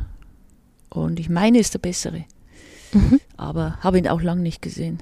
[0.91, 2.25] Und ich meine, ist der bessere.
[2.93, 3.21] Mhm.
[3.37, 4.99] Aber habe ihn auch lang nicht gesehen.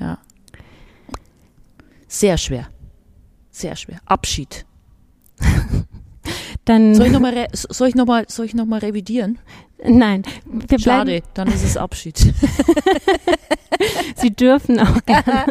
[0.00, 0.18] Ja.
[2.08, 2.68] Sehr schwer.
[3.50, 4.00] Sehr schwer.
[4.06, 4.64] Abschied.
[6.64, 9.38] Dann, Soll ich nochmal re soll ich noch mal, soll ich noch mal revidieren?
[9.84, 12.18] Nein, wir bleiben, Schade, dann ist es Abschied.
[14.16, 15.46] Sie dürfen auch gerne.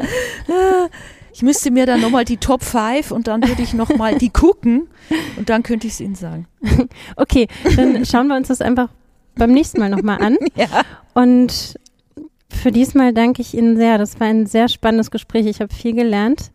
[1.33, 4.89] Ich müsste mir dann nochmal die Top 5 und dann würde ich nochmal die gucken
[5.37, 6.45] und dann könnte ich es Ihnen sagen.
[7.15, 7.47] Okay,
[7.77, 8.89] dann schauen wir uns das einfach
[9.35, 10.37] beim nächsten Mal nochmal an.
[10.55, 10.67] Ja.
[11.13, 11.79] Und
[12.49, 13.97] für diesmal danke ich Ihnen sehr.
[13.97, 15.45] Das war ein sehr spannendes Gespräch.
[15.45, 16.51] Ich habe viel gelernt.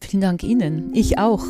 [0.00, 0.90] Vielen Dank Ihnen.
[0.94, 1.44] Ich auch.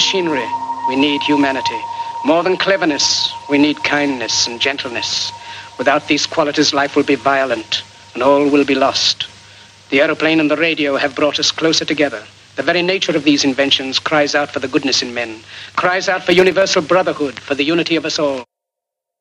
[0.00, 0.48] Machinery,
[0.90, 1.80] we need humanity.
[2.24, 5.30] More than cleverness, we need kindness and gentleness.
[5.78, 7.84] Without these qualities, life will be violent
[8.14, 9.28] and all will be lost.
[9.90, 12.24] The aeroplane and the radio have brought us closer together.
[12.56, 15.38] The very nature of these inventions cries out for the goodness in men,
[15.76, 18.49] cries out for universal brotherhood, for the unity of us all.